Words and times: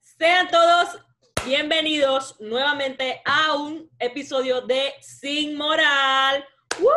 Sean 0.00 0.48
todos 0.50 1.00
bienvenidos 1.44 2.40
nuevamente 2.40 3.20
a 3.26 3.54
un 3.54 3.90
episodio 3.98 4.62
de 4.62 4.94
Sin 5.00 5.56
Moral. 5.56 6.46
¡Woo! 6.80 6.88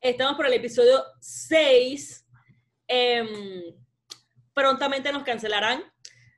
Estamos 0.00 0.36
por 0.36 0.46
el 0.46 0.52
episodio 0.52 1.02
6. 1.20 2.26
Em, 2.86 3.62
prontamente 4.52 5.10
nos 5.10 5.22
cancelarán. 5.22 5.82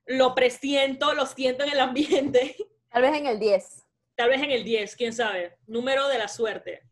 Lo 0.07 0.35
presiento, 0.35 1.13
lo 1.15 1.27
siento 1.27 1.65
en 1.65 1.73
el 1.73 1.81
ambiente. 1.81 2.57
Tal 2.89 3.03
vez 3.03 3.17
en 3.17 3.27
el 3.27 3.41
10. 3.41 3.85
Tal 4.15 4.29
vez 4.29 4.43
en 4.43 4.53
el 4.53 4.63
10, 4.63 4.95
quién 4.95 5.13
sabe. 5.13 5.59
Número 5.67 6.07
de 6.07 6.19
la 6.19 6.29
suerte. 6.29 6.83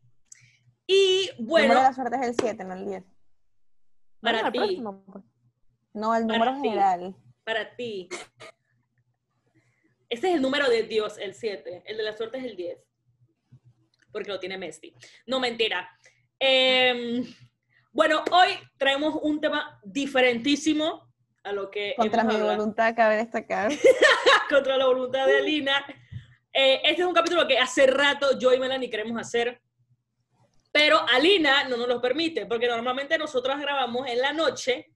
Y 0.85 1.29
El 1.37 1.45
bueno, 1.45 1.67
número 1.69 1.81
de 1.81 1.87
la 1.87 1.93
suerte 1.93 2.17
es 2.17 2.27
el 2.27 2.35
7, 2.35 2.63
no 2.65 2.73
el 2.73 2.85
10. 2.85 3.14
Para 4.31 4.51
ti, 4.51 4.57
próximo, 4.57 5.03
pues. 5.11 5.23
No, 5.93 6.15
el 6.15 6.25
Para 6.27 6.37
número 6.39 6.61
ti. 6.61 6.69
general. 6.69 7.15
para 7.43 7.75
ti. 7.75 8.09
Ese 10.09 10.29
es 10.29 10.35
el 10.35 10.41
número 10.41 10.69
de 10.69 10.83
Dios, 10.83 11.17
el 11.17 11.33
7. 11.33 11.83
El 11.85 11.97
de 11.97 12.03
la 12.03 12.13
suerte 12.15 12.37
es 12.37 12.43
el 12.45 12.55
10. 12.55 12.77
Porque 14.11 14.29
lo 14.29 14.39
tiene 14.39 14.57
Messi. 14.57 14.93
No, 15.25 15.39
mentira. 15.39 15.89
Em, 16.39 17.23
bueno, 17.91 18.23
hoy 18.31 18.49
traemos 18.77 19.15
un 19.21 19.41
tema 19.41 19.79
diferentísimo 19.83 21.11
a 21.43 21.51
lo 21.51 21.69
que 21.71 21.93
Contra 21.97 22.23
mi 22.23 22.35
hablado. 22.35 22.55
voluntad, 22.57 22.95
cabe 22.95 23.17
destacar. 23.17 23.71
contra 24.49 24.77
la 24.77 24.85
voluntad 24.85 25.25
de 25.27 25.37
Alina. 25.37 25.85
Eh, 26.53 26.81
este 26.85 27.01
es 27.01 27.07
un 27.07 27.13
capítulo 27.13 27.47
que 27.47 27.57
hace 27.59 27.85
rato 27.87 28.37
yo 28.39 28.53
y 28.53 28.59
Melanie 28.59 28.89
queremos 28.89 29.19
hacer, 29.19 29.61
pero 30.75 30.99
Alina 31.07 31.63
no 31.69 31.77
nos 31.77 31.87
lo 31.87 32.01
permite, 32.01 32.45
porque 32.47 32.67
normalmente 32.67 33.17
nosotros 33.17 33.57
grabamos 33.61 34.09
en 34.09 34.19
la 34.19 34.33
noche 34.33 34.91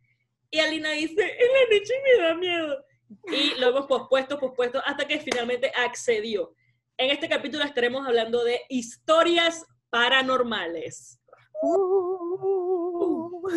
y 0.51 0.59
Alina 0.59 0.91
dice, 0.91 1.21
en 1.21 1.53
la 1.53 1.77
noche 1.77 1.93
me 2.03 2.21
da 2.21 2.35
miedo. 2.35 2.85
Y 3.31 3.57
lo 3.57 3.69
hemos 3.69 3.85
pospuesto, 3.85 4.37
pospuesto, 4.37 4.81
hasta 4.85 5.07
que 5.07 5.21
finalmente 5.21 5.71
accedió. 5.73 6.53
En 6.97 7.11
este 7.11 7.29
capítulo 7.29 7.63
estaremos 7.63 8.05
hablando 8.05 8.43
de 8.43 8.61
historias 8.67 9.65
paranormales. 9.89 11.21
Uh. 11.61 13.47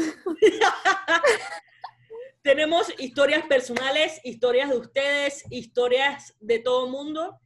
Tenemos 2.43 2.87
historias 3.01 3.45
personales, 3.47 4.21
historias 4.23 4.71
de 4.71 4.77
ustedes, 4.77 5.45
historias 5.51 6.37
de 6.39 6.61
todo 6.61 6.87
mundo. 6.87 7.37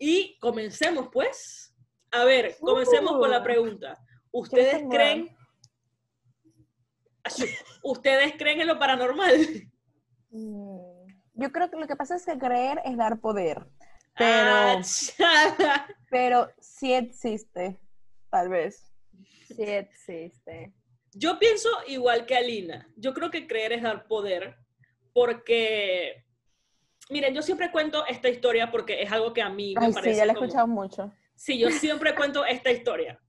Y 0.00 0.36
comencemos, 0.40 1.10
pues. 1.12 1.72
A 2.10 2.24
ver, 2.24 2.56
comencemos 2.58 3.12
con 3.18 3.30
la 3.30 3.38
Uh. 3.38 3.44
pregunta. 3.44 3.96
¿Ustedes 4.32 4.82
creen... 4.90 5.36
¿Ustedes 7.82 8.34
creen 8.38 8.60
en 8.60 8.66
lo 8.68 8.78
paranormal? 8.78 9.32
Mm, 10.30 11.06
Yo 11.34 11.52
creo 11.52 11.70
que 11.70 11.76
lo 11.76 11.86
que 11.86 11.96
pasa 11.96 12.16
es 12.16 12.24
que 12.24 12.38
creer 12.38 12.80
es 12.84 12.96
dar 12.96 13.20
poder. 13.20 13.66
Pero, 14.16 14.50
Ah, 14.50 15.86
pero 16.10 16.48
sí 16.60 16.92
existe, 16.94 17.78
tal 18.30 18.48
vez. 18.48 18.92
Sí 19.46 19.62
existe. 19.62 20.72
Yo 21.12 21.38
pienso 21.38 21.68
igual 21.86 22.26
que 22.26 22.36
Alina. 22.36 22.88
Yo 22.96 23.12
creo 23.14 23.30
que 23.30 23.46
creer 23.46 23.72
es 23.72 23.82
dar 23.82 24.06
poder, 24.06 24.56
porque, 25.12 26.24
miren, 27.10 27.34
yo 27.34 27.42
siempre 27.42 27.70
cuento 27.70 28.06
esta 28.06 28.28
historia 28.28 28.70
porque 28.70 29.02
es 29.02 29.10
algo 29.12 29.32
que 29.32 29.42
a 29.42 29.48
mí 29.48 29.74
me 29.78 29.86
Ay, 29.86 29.92
parece 29.92 30.12
sí, 30.12 30.18
ya 30.18 30.26
la 30.26 30.32
he 30.32 30.34
como- 30.34 30.46
escuchado 30.46 30.66
mucho. 30.68 31.12
Sí, 31.34 31.58
yo 31.58 31.70
siempre 31.70 32.14
cuento 32.14 32.44
esta 32.46 32.70
historia. 32.70 33.20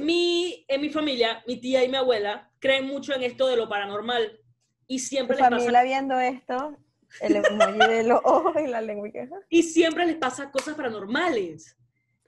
Mi, 0.00 0.64
en 0.68 0.80
mi 0.80 0.90
familia, 0.90 1.42
mi 1.46 1.60
tía 1.60 1.84
y 1.84 1.88
mi 1.88 1.96
abuela 1.96 2.50
creen 2.58 2.86
mucho 2.86 3.14
en 3.14 3.22
esto 3.22 3.46
de 3.46 3.56
lo 3.56 3.68
paranormal 3.68 4.40
y 4.86 4.98
siempre 4.98 5.36
les 5.36 5.44
familia 5.44 5.70
pasa, 5.70 5.82
viendo 5.82 6.18
esto, 6.18 6.76
el 7.20 7.36
emoji 7.36 7.78
de 7.78 8.04
los 8.04 8.20
ojos 8.24 8.54
y 8.62 8.66
la 8.66 8.80
lengua. 8.80 9.08
y 9.48 9.62
siempre 9.62 10.06
les 10.06 10.16
pasa 10.16 10.50
cosas 10.50 10.74
paranormales. 10.74 11.76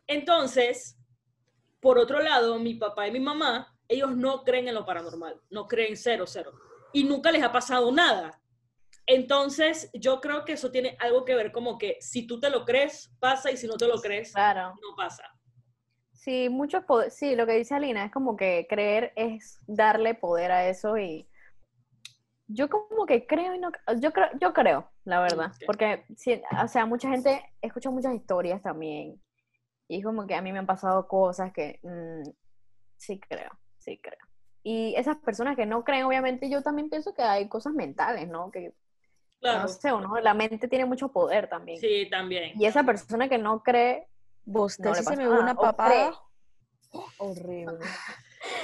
Entonces, 0.06 0.98
por 1.80 1.98
otro 1.98 2.20
lado, 2.20 2.58
mi 2.58 2.74
papá 2.74 3.08
y 3.08 3.12
mi 3.12 3.20
mamá, 3.20 3.76
ellos 3.88 4.14
no 4.16 4.44
creen 4.44 4.68
en 4.68 4.74
lo 4.74 4.84
paranormal, 4.84 5.40
no 5.50 5.66
creen 5.66 5.96
cero, 5.96 6.24
cero. 6.26 6.52
Y 6.92 7.04
nunca 7.04 7.30
les 7.32 7.42
ha 7.42 7.52
pasado 7.52 7.90
nada. 7.92 8.40
Entonces, 9.06 9.90
yo 9.94 10.20
creo 10.20 10.44
que 10.44 10.52
eso 10.52 10.70
tiene 10.70 10.96
algo 11.00 11.24
que 11.24 11.34
ver 11.34 11.50
como 11.52 11.78
que 11.78 11.96
si 12.00 12.26
tú 12.26 12.38
te 12.38 12.50
lo 12.50 12.64
crees, 12.64 13.10
pasa 13.18 13.50
y 13.50 13.56
si 13.56 13.66
no 13.66 13.76
te 13.76 13.88
lo 13.88 14.00
crees, 14.00 14.32
Claro. 14.32 14.74
no 14.80 14.94
pasa. 14.96 15.24
Sí, 16.20 16.50
mucho 16.50 16.82
poder. 16.82 17.10
Sí, 17.10 17.34
lo 17.34 17.46
que 17.46 17.54
dice 17.54 17.74
Alina 17.74 18.04
es 18.04 18.12
como 18.12 18.36
que 18.36 18.66
creer 18.68 19.12
es 19.16 19.58
darle 19.66 20.14
poder 20.14 20.52
a 20.52 20.68
eso 20.68 20.98
y 20.98 21.26
yo 22.46 22.68
como 22.68 23.06
que 23.06 23.26
creo 23.26 23.54
y 23.54 23.58
no 23.58 23.70
yo 23.98 24.12
creo 24.12 24.26
yo 24.38 24.52
creo, 24.52 24.90
la 25.04 25.20
verdad, 25.22 25.52
porque 25.66 26.04
sí, 26.16 26.42
o 26.62 26.68
sea, 26.68 26.84
mucha 26.84 27.08
gente 27.08 27.42
escucha 27.62 27.90
muchas 27.90 28.14
historias 28.14 28.60
también 28.60 29.18
y 29.88 29.98
es 29.98 30.04
como 30.04 30.26
que 30.26 30.34
a 30.34 30.42
mí 30.42 30.52
me 30.52 30.58
han 30.58 30.66
pasado 30.66 31.08
cosas 31.08 31.54
que 31.54 31.80
mm, 31.82 32.28
sí 32.96 33.18
creo, 33.18 33.50
sí 33.78 33.98
creo. 33.98 34.18
Y 34.62 34.94
esas 34.96 35.16
personas 35.16 35.56
que 35.56 35.64
no 35.64 35.84
creen, 35.84 36.04
obviamente, 36.04 36.50
yo 36.50 36.62
también 36.62 36.90
pienso 36.90 37.14
que 37.14 37.22
hay 37.22 37.48
cosas 37.48 37.72
mentales, 37.72 38.28
¿no? 38.28 38.50
Que 38.50 38.74
Claro. 39.40 39.62
no 39.62 39.68
sé, 39.68 39.90
uno, 39.90 40.20
la 40.20 40.34
mente 40.34 40.68
tiene 40.68 40.84
mucho 40.84 41.08
poder 41.12 41.48
también. 41.48 41.80
Sí, 41.80 42.06
también. 42.10 42.52
Y 42.60 42.66
esa 42.66 42.84
persona 42.84 43.26
que 43.26 43.38
no 43.38 43.62
cree, 43.62 44.06
Usted 44.46 44.84
No 44.84 44.94
sí 44.94 45.04
se 45.04 45.16
me 45.16 45.24
ve 45.24 45.30
nada, 45.30 45.42
una 45.42 45.54
papada. 45.54 46.12
Horrible. 47.18 47.78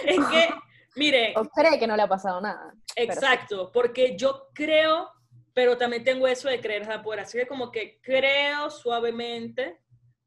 Es 0.06 0.26
que, 0.26 0.48
mire, 0.97 1.34
o 1.37 1.44
cree 1.44 1.78
que 1.78 1.87
no 1.87 1.97
le 1.97 2.03
ha 2.03 2.09
pasado 2.09 2.41
nada. 2.41 2.75
exacto, 2.97 3.70
porque 3.72 4.16
yo 4.16 4.48
creo, 4.54 5.10
pero 5.53 5.76
también 5.76 6.03
tengo 6.03 6.26
eso 6.26 6.48
de 6.48 6.60
creer 6.60 6.91
a 6.91 7.03
poder. 7.03 7.20
Así 7.20 7.37
que 7.37 7.47
como 7.47 7.70
que 7.70 8.00
creo 8.00 8.70
suavemente, 8.70 9.81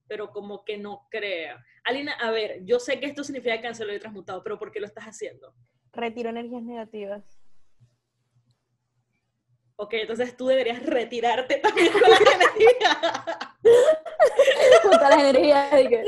pero 0.08 0.32
como 0.32 0.64
que 0.64 0.78
no 0.78 1.08
crea. 1.10 1.64
Alina, 1.84 2.14
a 2.14 2.30
ver, 2.30 2.64
yo 2.64 2.80
sé 2.80 3.00
que 3.00 3.08
esto 3.08 3.24
significa 3.24 3.60
cancelar 3.60 3.96
y 3.96 4.00
transmutado, 4.00 4.44
pero 4.44 4.60
¿por 4.60 4.72
qué 4.72 4.80
lo 4.80 4.86
estás 4.86 5.06
haciendo? 5.06 5.54
Retiro 5.94 6.30
energías 6.30 6.64
negativas. 6.64 7.39
Ok, 9.82 9.94
entonces 9.94 10.36
tú 10.36 10.48
deberías 10.48 10.84
retirarte 10.86 11.56
también 11.60 11.90
con 11.94 12.02
la 12.02 12.18
energía. 12.18 13.58
Junta 14.84 15.10
las 15.10 15.20
energías 15.20 15.70
que- 15.72 16.04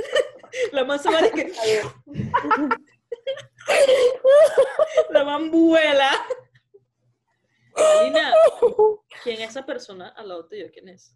La 0.74 0.84
más 0.84 1.06
vale 1.06 1.28
es 1.28 1.34
que 1.34 1.82
la 5.10 5.24
man 5.24 5.50
vuela. 5.50 6.10
Alina, 7.76 8.34
¿quién 9.24 9.40
es 9.42 9.52
esa 9.52 9.66
persona 9.66 10.10
al 10.18 10.28
lado 10.28 10.50
tuyo? 10.50 10.66
¿Quién 10.74 10.90
es? 10.90 11.16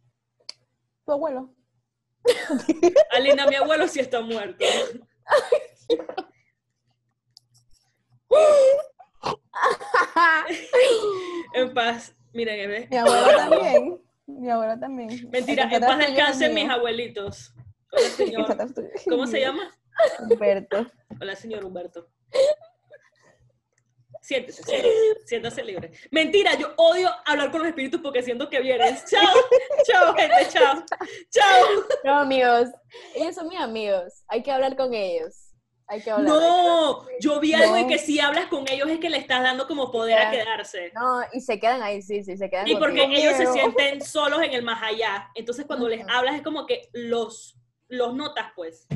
Tu 1.05 1.11
abuelo. 1.11 1.53
Alina, 3.11 3.47
mi 3.47 3.55
abuelo 3.55 3.85
sí 3.89 3.99
está 3.99 4.21
muerto. 4.21 4.63
En 11.53 11.73
paz. 11.73 12.13
Miren, 12.35 12.69
¿ves? 12.69 12.89
Mi 12.89 12.97
abuelo 12.97 13.37
también. 13.37 14.01
Mi 14.27 14.49
abuelo 14.49 14.77
también. 14.77 15.29
Mentira, 15.29 15.69
que 15.69 15.75
en 15.75 15.81
paz 15.81 15.97
descansen 15.99 16.53
mis 16.53 16.69
abuelitos. 16.69 17.53
Hola, 17.91 18.03
que 18.03 18.09
señor. 18.09 18.57
¿Cómo 19.07 19.25
se 19.25 19.39
llama? 19.39 19.71
Humberto. 20.19 20.85
Hola, 21.21 21.33
señor 21.37 21.63
Humberto. 21.63 22.09
Siéntese, 24.21 24.63
siéntese, 24.63 24.95
siéntase 25.25 25.63
libre. 25.63 25.93
Mentira, 26.11 26.55
yo 26.55 26.73
odio 26.75 27.09
hablar 27.25 27.51
con 27.51 27.61
los 27.61 27.69
espíritus 27.69 28.01
porque 28.01 28.21
siento 28.21 28.49
que 28.49 28.59
vienen. 28.59 28.97
Chao, 29.09 29.33
chao, 29.85 30.13
gente, 30.15 30.47
chao. 30.51 30.83
Chao. 31.29 31.65
No, 32.03 32.19
amigos. 32.19 32.69
Ellos 33.13 33.33
son 33.33 33.47
mis 33.47 33.59
amigos. 33.59 34.25
Hay 34.27 34.43
que 34.43 34.51
hablar 34.51 34.75
con 34.75 34.93
ellos. 34.93 35.44
Hay 35.87 36.01
que 36.01 36.09
hablar. 36.09 36.27
No, 36.27 37.05
yo 37.19 37.39
vi 37.39 37.53
algo 37.53 37.75
de 37.75 37.83
No. 37.83 37.87
que 37.87 37.99
si 37.99 38.19
hablas 38.19 38.47
con 38.47 38.67
ellos 38.67 38.89
es 38.89 38.99
que 38.99 39.09
le 39.09 39.17
estás 39.17 39.43
dando 39.43 39.67
como 39.67 39.91
poder 39.91 40.17
a 40.17 40.23
Ya. 40.23 40.31
quedarse. 40.43 40.91
No, 40.95 41.21
y 41.31 41.41
se 41.41 41.59
quedan 41.59 41.81
ahí, 41.83 42.01
sí, 42.01 42.23
sí, 42.23 42.35
se 42.37 42.49
quedan 42.49 42.67
Y 42.67 42.75
porque 42.75 43.01
contigo. 43.01 43.21
ellos 43.21 43.37
se 43.37 43.45
sienten 43.53 44.01
solos 44.01 44.41
en 44.41 44.53
el 44.53 44.63
más 44.63 44.81
allá. 44.81 45.29
Entonces 45.35 45.65
cuando 45.65 45.87
les 45.87 46.03
hablas 46.09 46.35
es 46.35 46.41
como 46.41 46.65
que 46.65 46.89
los, 46.93 47.55
los 47.87 48.15
notas, 48.15 48.47
pues. 48.55 48.87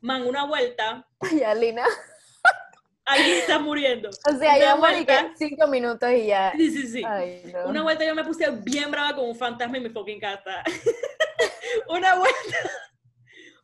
Man, 0.00 0.26
una 0.26 0.44
vuelta, 0.44 1.06
Y 1.32 1.42
Alina. 1.42 1.84
alguien 3.04 3.38
está 3.38 3.58
muriendo. 3.58 4.10
O 4.10 4.32
sea, 4.38 4.58
ya 4.58 4.74
vuelta- 4.74 5.32
cinco 5.36 5.66
minutos 5.68 6.10
y 6.10 6.26
ya. 6.26 6.52
Sí, 6.56 6.70
sí, 6.70 6.86
sí. 6.88 7.02
Ay, 7.06 7.42
no. 7.52 7.66
Una 7.68 7.82
vuelta 7.82 8.04
yo 8.04 8.14
me 8.14 8.24
puse 8.24 8.48
bien 8.50 8.90
brava 8.90 9.14
con 9.14 9.24
un 9.28 9.36
fantasma 9.36 9.76
en 9.76 9.84
mi 9.84 9.88
fucking 9.90 10.20
casa. 10.20 10.62
Una 11.88 12.16
vuelta. 12.16 12.36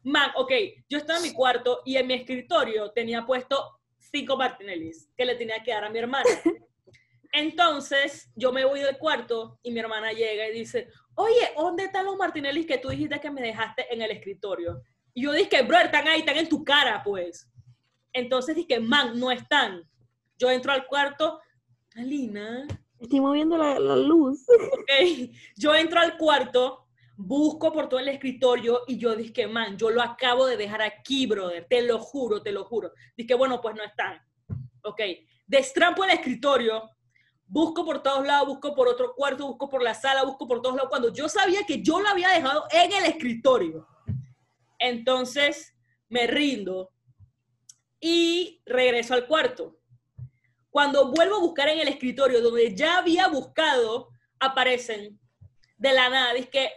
Man, 0.05 0.31
ok, 0.37 0.53
yo 0.89 0.99
estaba 0.99 1.19
en 1.19 1.25
mi 1.25 1.33
cuarto 1.33 1.81
y 1.85 1.97
en 1.97 2.07
mi 2.07 2.15
escritorio 2.15 2.91
tenía 2.93 3.25
puesto 3.27 3.81
cinco 3.99 4.37
Martinellis 4.37 5.11
que 5.17 5.25
le 5.25 5.35
tenía 5.35 5.63
que 5.63 5.73
dar 5.73 5.85
a 5.85 5.91
mi 5.91 5.99
hermana. 5.99 6.29
Entonces, 7.33 8.31
yo 8.37 8.53
me 8.53 8.65
voy 8.65 8.81
del 8.81 8.97
cuarto 8.97 9.59
y 9.63 9.73
mi 9.73 9.81
hermana 9.81 10.13
llega 10.13 10.49
y 10.49 10.53
dice, 10.53 10.89
oye, 11.17 11.51
¿dónde 11.57 11.85
están 11.85 12.05
los 12.05 12.17
Martinellis 12.17 12.67
que 12.67 12.79
tú 12.79 12.91
dijiste 12.91 13.19
que 13.21 13.31
me 13.31 13.43
dejaste 13.43 13.93
en 13.93 14.03
el 14.03 14.13
escritorio? 14.13 14.83
Y 15.15 15.23
yo 15.23 15.33
dije, 15.33 15.63
bro, 15.63 15.79
están 15.79 16.07
ahí, 16.07 16.21
están 16.21 16.37
en 16.37 16.49
tu 16.49 16.63
cara, 16.63 17.03
pues. 17.03 17.51
Entonces 18.13 18.55
dije, 18.55 18.79
man, 18.79 19.19
no 19.19 19.33
están. 19.33 19.83
Yo 20.39 20.51
entro 20.51 20.71
al 20.71 20.87
cuarto, 20.87 21.41
Alina, 21.97 22.67
Estoy 23.05 23.21
moviendo 23.21 23.59
la, 23.59 23.79
la 23.79 23.97
luz. 23.97 24.47
ok, 24.49 25.31
yo 25.57 25.75
entro 25.75 26.01
al 26.01 26.17
cuarto, 26.17 26.84
busco 27.17 27.73
por 27.73 27.89
todo 27.89 28.01
el 28.01 28.09
escritorio 28.09 28.83
y 28.87 28.99
yo 28.99 29.15
dije, 29.15 29.47
man, 29.47 29.77
yo 29.77 29.91
lo 29.91 30.03
acabo 30.03 30.47
de 30.47 30.57
dejar 30.57 30.83
aquí, 30.83 31.27
brother, 31.27 31.67
te 31.69 31.83
lo 31.83 31.99
juro, 31.99 32.43
te 32.43 32.53
lo 32.53 32.65
juro. 32.65 32.93
Dije, 33.17 33.35
bueno, 33.35 33.61
pues 33.61 33.75
no 33.75 33.83
están. 33.83 34.21
Ok, 34.83 35.01
destrampo 35.47 36.05
el 36.05 36.11
escritorio, 36.11 36.91
busco 37.47 37.85
por 37.85 38.03
todos 38.03 38.27
lados, 38.27 38.49
busco 38.49 38.75
por 38.75 38.89
otro 38.89 39.15
cuarto, 39.15 39.47
busco 39.47 39.69
por 39.69 39.83
la 39.83 39.95
sala, 39.95 40.25
busco 40.25 40.47
por 40.47 40.61
todos 40.61 40.77
lados, 40.77 40.91
cuando 40.91 41.13
yo 41.13 41.29
sabía 41.29 41.65
que 41.65 41.83
yo 41.83 42.01
lo 42.01 42.09
había 42.09 42.29
dejado 42.29 42.65
en 42.71 42.93
el 42.93 43.05
escritorio. 43.05 43.87
Entonces 44.79 45.75
me 46.09 46.27
rindo 46.27 46.91
y 48.01 48.61
regreso 48.67 49.15
al 49.15 49.27
cuarto. 49.27 49.79
Cuando 50.69 51.13
vuelvo 51.13 51.37
a 51.37 51.41
buscar 51.41 51.69
en 51.69 51.79
el 51.79 51.89
escritorio 51.89 52.43
donde 52.43 52.75
ya 52.75 52.99
había 52.99 53.29
buscado, 53.29 54.11
aparecen 54.41 55.19
de 55.77 55.93
la 55.93 56.09
nada. 56.09 56.35
Que 56.51 56.71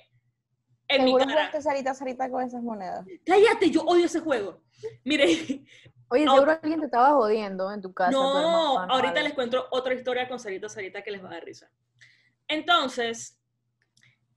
en 0.87 1.03
mi 1.03 1.11
Seguro 1.11 1.25
cara. 1.25 1.33
jugaste 1.37 1.61
Sarita 1.61 1.93
Sarita 1.93 2.29
con 2.29 2.43
esas 2.43 2.61
monedas. 2.61 3.05
Cállate, 3.25 3.69
yo 3.69 3.81
odio 3.81 4.05
ese 4.05 4.19
juego. 4.19 4.61
Mire, 5.03 5.63
Oye, 6.09 6.23
seguro 6.23 6.51
alguien 6.51 6.79
te 6.79 6.85
estaba 6.85 7.11
jodiendo 7.13 7.71
en 7.71 7.81
tu 7.81 7.93
casa. 7.93 8.11
no, 8.11 8.39
hermano, 8.39 8.93
ahorita 8.93 9.21
les 9.21 9.33
cuento 9.33 9.67
otra 9.71 9.93
historia 9.93 10.27
con 10.29 10.39
Sarita 10.39 10.69
Sarita 10.69 11.01
que 11.03 11.11
les 11.11 11.23
va 11.23 11.27
a 11.29 11.31
dar 11.33 11.43
risa. 11.43 11.69
Entonces, 12.47 13.37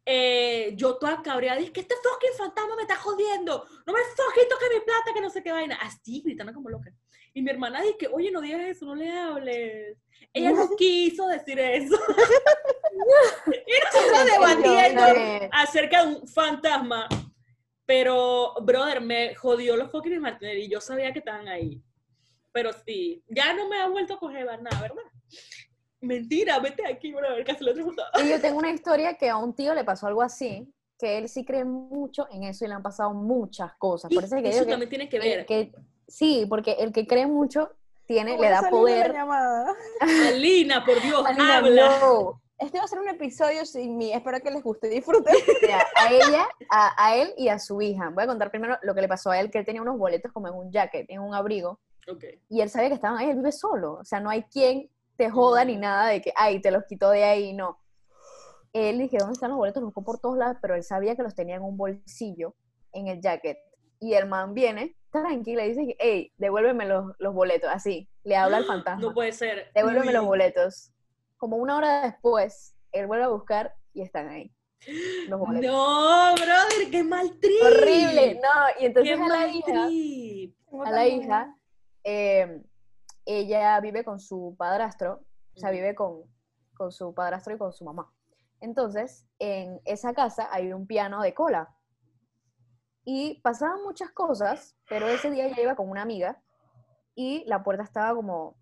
eh, 0.05 0.73
yo 0.76 0.97
toda 0.97 1.23
cabreada, 1.23 1.58
dije 1.61 1.73
que 1.73 1.81
este 1.82 1.94
fucking 2.02 2.37
fantasma 2.37 2.75
me 2.75 2.82
está 2.82 2.97
jodiendo, 2.97 3.64
no 3.87 3.93
me 3.93 4.00
fucking 4.00 4.49
toque 4.49 4.75
mi 4.75 4.81
plata, 4.81 5.12
que 5.14 5.20
no 5.20 5.31
sé 5.31 5.43
qué 5.43 5.52
vaina, 5.52 5.76
así 5.81 6.20
gritando 6.23 6.52
como 6.52 6.70
loca. 6.70 6.91
Y 7.32 7.43
mi 7.43 7.50
hermana 7.50 7.81
dice, 7.82 8.09
oye, 8.12 8.31
no 8.31 8.41
digas 8.41 8.61
eso, 8.62 8.87
no 8.87 8.94
le 8.94 9.11
hables. 9.11 9.97
Ella 10.32 10.53
no 10.53 10.69
quiso 10.77 11.27
decir 11.29 11.59
eso. 11.59 11.97
y 13.47 13.73
nosotros 13.85 14.25
debatiendo 14.32 15.03
acerca 15.53 16.05
de 16.05 16.15
un 16.17 16.29
fantasma. 16.29 17.09
Pero, 17.87 18.55
brother, 18.62 19.00
me 19.00 19.35
jodió 19.35 19.77
los 19.77 19.91
fucking 19.91 20.21
Martínez 20.21 20.59
y 20.59 20.69
yo 20.69 20.81
sabía 20.81 21.12
que 21.12 21.19
estaban 21.21 21.49
ahí. 21.49 21.82
Pero 22.53 22.71
sí, 22.87 23.25
ya 23.29 23.53
no 23.53 23.69
me 23.69 23.81
ha 23.81 23.88
vuelto 23.88 24.15
a 24.15 24.19
coger 24.19 24.47
nada, 24.47 24.81
¿verdad? 24.81 25.03
Mentira, 26.00 26.59
vete 26.61 26.87
aquí, 26.87 27.12
brother, 27.12 27.44
casi 27.44 27.65
lo 27.65 27.73
otro 27.73 27.85
mundo. 27.87 28.03
Y 28.25 28.29
yo 28.29 28.41
tengo 28.41 28.59
una 28.59 28.71
historia 28.71 29.17
que 29.17 29.29
a 29.29 29.37
un 29.37 29.55
tío 29.55 29.75
le 29.75 29.85
pasó 29.85 30.06
algo 30.06 30.23
así, 30.23 30.73
que 30.99 31.19
él 31.19 31.29
sí 31.29 31.44
cree 31.44 31.65
mucho 31.65 32.26
en 32.31 32.44
eso 32.44 32.65
y 32.65 32.69
le 32.69 32.75
han 32.75 32.83
pasado 32.83 33.12
muchas 33.12 33.75
cosas. 33.76 34.12
Por 34.12 34.25
eso 34.25 34.37
es 34.37 34.43
que 34.43 34.49
Eso 34.49 34.59
digo 34.59 34.67
que- 34.67 34.71
también 34.73 34.88
tiene 34.91 35.09
que 35.09 35.17
el 35.17 35.23
ver. 35.23 35.47
que- 35.47 35.73
sí, 36.11 36.47
porque 36.49 36.73
el 36.81 36.93
que 36.93 37.07
cree 37.07 37.27
mucho 37.27 37.71
tiene, 38.07 38.33
¿Cómo 38.33 38.43
le 38.43 38.51
da 38.51 38.62
poder. 38.69 39.12
llamada? 39.12 39.73
Alina, 40.29 40.85
por 40.85 41.01
Dios, 41.01 41.25
Alina, 41.25 41.59
habla. 41.59 41.99
no. 42.01 42.41
Este 42.59 42.77
va 42.79 42.85
a 42.85 42.89
ser 42.89 42.99
un 42.99 43.09
episodio 43.09 43.65
sin 43.65 43.97
mí. 43.97 44.12
Espero 44.12 44.39
que 44.41 44.51
les 44.51 44.62
guste 44.62 44.89
y 44.89 44.97
disfruten. 44.97 45.35
Mira, 45.62 45.87
a 45.97 46.12
ella, 46.12 46.47
a, 46.69 47.07
a 47.07 47.17
él 47.17 47.33
y 47.39 47.49
a 47.49 47.59
su 47.59 47.81
hija. 47.81 48.11
Voy 48.11 48.25
a 48.25 48.27
contar 48.27 48.51
primero 48.51 48.77
lo 48.83 48.95
que 48.95 49.01
le 49.01 49.09
pasó 49.09 49.31
a 49.31 49.41
él, 49.41 49.51
que 49.51 49.57
él 49.59 49.65
tenía 49.65 49.81
unos 49.81 49.97
boletos 49.97 50.31
como 50.33 50.49
en 50.49 50.55
un 50.55 50.71
jacket, 50.71 51.07
en 51.09 51.21
un 51.23 51.35
abrigo, 51.35 51.81
Ok. 52.07 52.25
y 52.51 52.61
él 52.61 52.69
sabía 52.69 52.89
que 52.89 52.97
estaban 52.97 53.17
ahí, 53.17 53.31
él 53.31 53.37
vive 53.37 53.53
solo. 53.53 53.95
O 53.95 54.05
sea, 54.05 54.21
no 54.21 54.29
hay 54.29 54.43
quien 54.43 54.91
te 55.17 55.31
joda 55.31 55.65
ni 55.65 55.77
nada 55.79 56.09
de 56.09 56.21
que, 56.21 56.33
ay, 56.37 56.61
te 56.61 56.71
los 56.71 56.85
quitó 56.85 57.09
de 57.11 57.25
ahí, 57.25 57.55
no. 57.55 57.79
Él 58.75 58.99
dije, 58.99 59.17
¿dónde 59.19 59.33
están 59.33 59.51
los 59.51 59.59
boletos? 59.59 59.81
Los 59.83 59.89
buscó 59.95 60.05
por 60.05 60.19
todos 60.21 60.37
lados, 60.37 60.59
pero 60.61 60.75
él 60.75 60.85
sabía 60.85 61.17
que 61.17 61.23
los 61.23 61.35
tenía 61.35 61.57
en 61.57 61.62
un 61.62 61.77
bolsillo, 61.79 62.55
en 62.93 63.09
el 63.09 63.21
jacket. 63.23 63.57
Y 64.01 64.12
el 64.15 64.29
man 64.29 64.53
viene, 64.53 64.97
tranquila, 65.11 65.65
y 65.65 65.69
dice, 65.75 65.97
hey, 65.99 66.33
devuélveme 66.39 66.87
los, 66.87 67.15
los 67.19 67.35
boletos, 67.35 67.71
así. 67.73 68.09
Le 68.25 68.37
habla 68.37 68.59
al 68.59 68.65
fantasma. 68.67 69.01
No 69.01 69.15
puede 69.15 69.33
ser. 69.33 69.71
devuélveme 69.75 70.12
los 70.12 70.25
boletos. 70.25 70.93
Como 71.37 71.57
una 71.57 71.77
hora 71.77 72.03
después, 72.03 72.75
él 72.93 73.07
vuelve 73.07 73.25
a 73.25 73.29
buscar 73.29 73.75
y 73.93 74.03
están 74.03 74.29
ahí. 74.29 74.53
Los 75.29 75.39
boletos. 75.41 75.71
No, 75.71 76.35
brother, 76.35 76.91
qué 76.91 77.03
mal 77.03 77.39
trip. 77.39 77.62
Horrible, 77.62 78.35
no. 78.37 78.81
Y 78.81 78.87
entonces 78.87 79.17
Qué 79.17 79.23
a 79.23 79.27
la 79.29 79.35
mal 79.37 79.55
hija, 79.55 79.87
trip. 79.87 80.55
a 80.85 80.91
la 80.91 81.07
hija, 81.07 81.57
eh, 82.05 82.62
ella 83.27 83.79
vive 83.81 84.05
con 84.05 84.21
su 84.21 84.55
padrastro, 84.59 85.21
o 85.55 85.59
sea, 85.59 85.71
vive 85.71 85.95
con, 85.95 86.23
con 86.75 86.91
su 86.93 87.15
padrastro 87.15 87.55
y 87.55 87.59
con 87.59 87.73
su 87.73 87.85
mamá. 87.85 88.11
Entonces, 88.61 89.27
en 89.39 89.81
esa 89.85 90.12
casa 90.12 90.49
hay 90.51 90.73
un 90.73 90.87
piano 90.87 91.23
de 91.23 91.35
cola. 91.35 91.75
Y 93.12 93.41
pasaban 93.41 93.83
muchas 93.83 94.12
cosas, 94.12 94.77
pero 94.89 95.09
ese 95.09 95.33
día 95.33 95.47
ella 95.47 95.61
iba 95.61 95.75
con 95.75 95.91
una 95.91 96.03
amiga 96.03 96.41
y 97.17 97.43
la 97.49 97.65
puerta 97.65 97.83
estaba 97.83 98.15
como, 98.15 98.57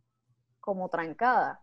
como 0.58 0.88
trancada. 0.88 1.60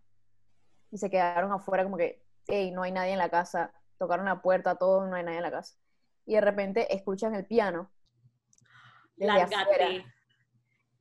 Y 0.91 0.99
se 0.99 1.09
quedaron 1.09 1.51
afuera 1.51 1.83
como 1.83 1.97
que, 1.97 2.23
hey, 2.45 2.69
no 2.69 2.83
hay 2.83 2.91
nadie 2.91 3.13
en 3.13 3.17
la 3.17 3.29
casa. 3.29 3.73
Tocaron 3.97 4.27
la 4.27 4.39
puerta, 4.43 4.75
todo, 4.75 5.07
no 5.07 5.15
hay 5.15 5.23
nadie 5.23 5.37
en 5.37 5.43
la 5.43 5.49
casa. 5.49 5.75
Y 6.27 6.35
de 6.35 6.41
repente 6.41 6.93
escuchan 6.93 7.33
el 7.33 7.47
piano 7.47 7.89
Lárgate. 9.17 10.05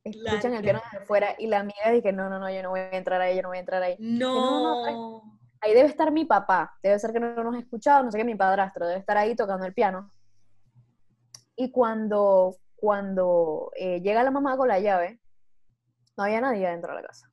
escuchan 0.03 0.55
el 0.55 0.63
piano 0.63 0.81
desde 0.85 1.03
afuera 1.03 1.35
y 1.37 1.45
la 1.45 1.59
amiga 1.59 1.91
dice, 1.91 2.11
no, 2.11 2.29
no, 2.29 2.39
no, 2.39 2.49
yo 2.49 2.63
no 2.63 2.71
voy 2.71 2.79
a 2.79 2.97
entrar 2.97 3.21
ahí, 3.21 3.35
yo 3.35 3.43
no 3.43 3.49
voy 3.49 3.57
a 3.57 3.59
entrar 3.59 3.83
ahí. 3.83 3.95
no, 3.99 4.91
No. 4.91 5.39
Ahí 5.61 5.75
debe 5.75 5.87
estar 5.87 6.11
mi 6.11 6.25
papá, 6.25 6.79
debe 6.81 6.97
ser 6.97 7.13
que 7.13 7.19
no 7.19 7.43
nos 7.43 7.53
ha 7.53 7.59
escuchado, 7.59 8.03
no 8.03 8.11
sé 8.11 8.17
qué, 8.17 8.23
mi 8.23 8.35
padrastro, 8.35 8.87
debe 8.87 8.99
estar 8.99 9.17
ahí 9.17 9.35
tocando 9.35 9.67
el 9.67 9.73
piano. 9.75 10.11
Y 11.55 11.71
cuando, 11.71 12.57
cuando 12.75 13.71
eh, 13.75 14.01
llega 14.01 14.23
la 14.23 14.31
mamá 14.31 14.57
con 14.57 14.67
la 14.67 14.79
llave, 14.79 15.19
no 16.17 16.23
había 16.23 16.39
nadie 16.41 16.67
dentro 16.69 16.95
de 16.95 17.01
la 17.01 17.07
casa. 17.07 17.29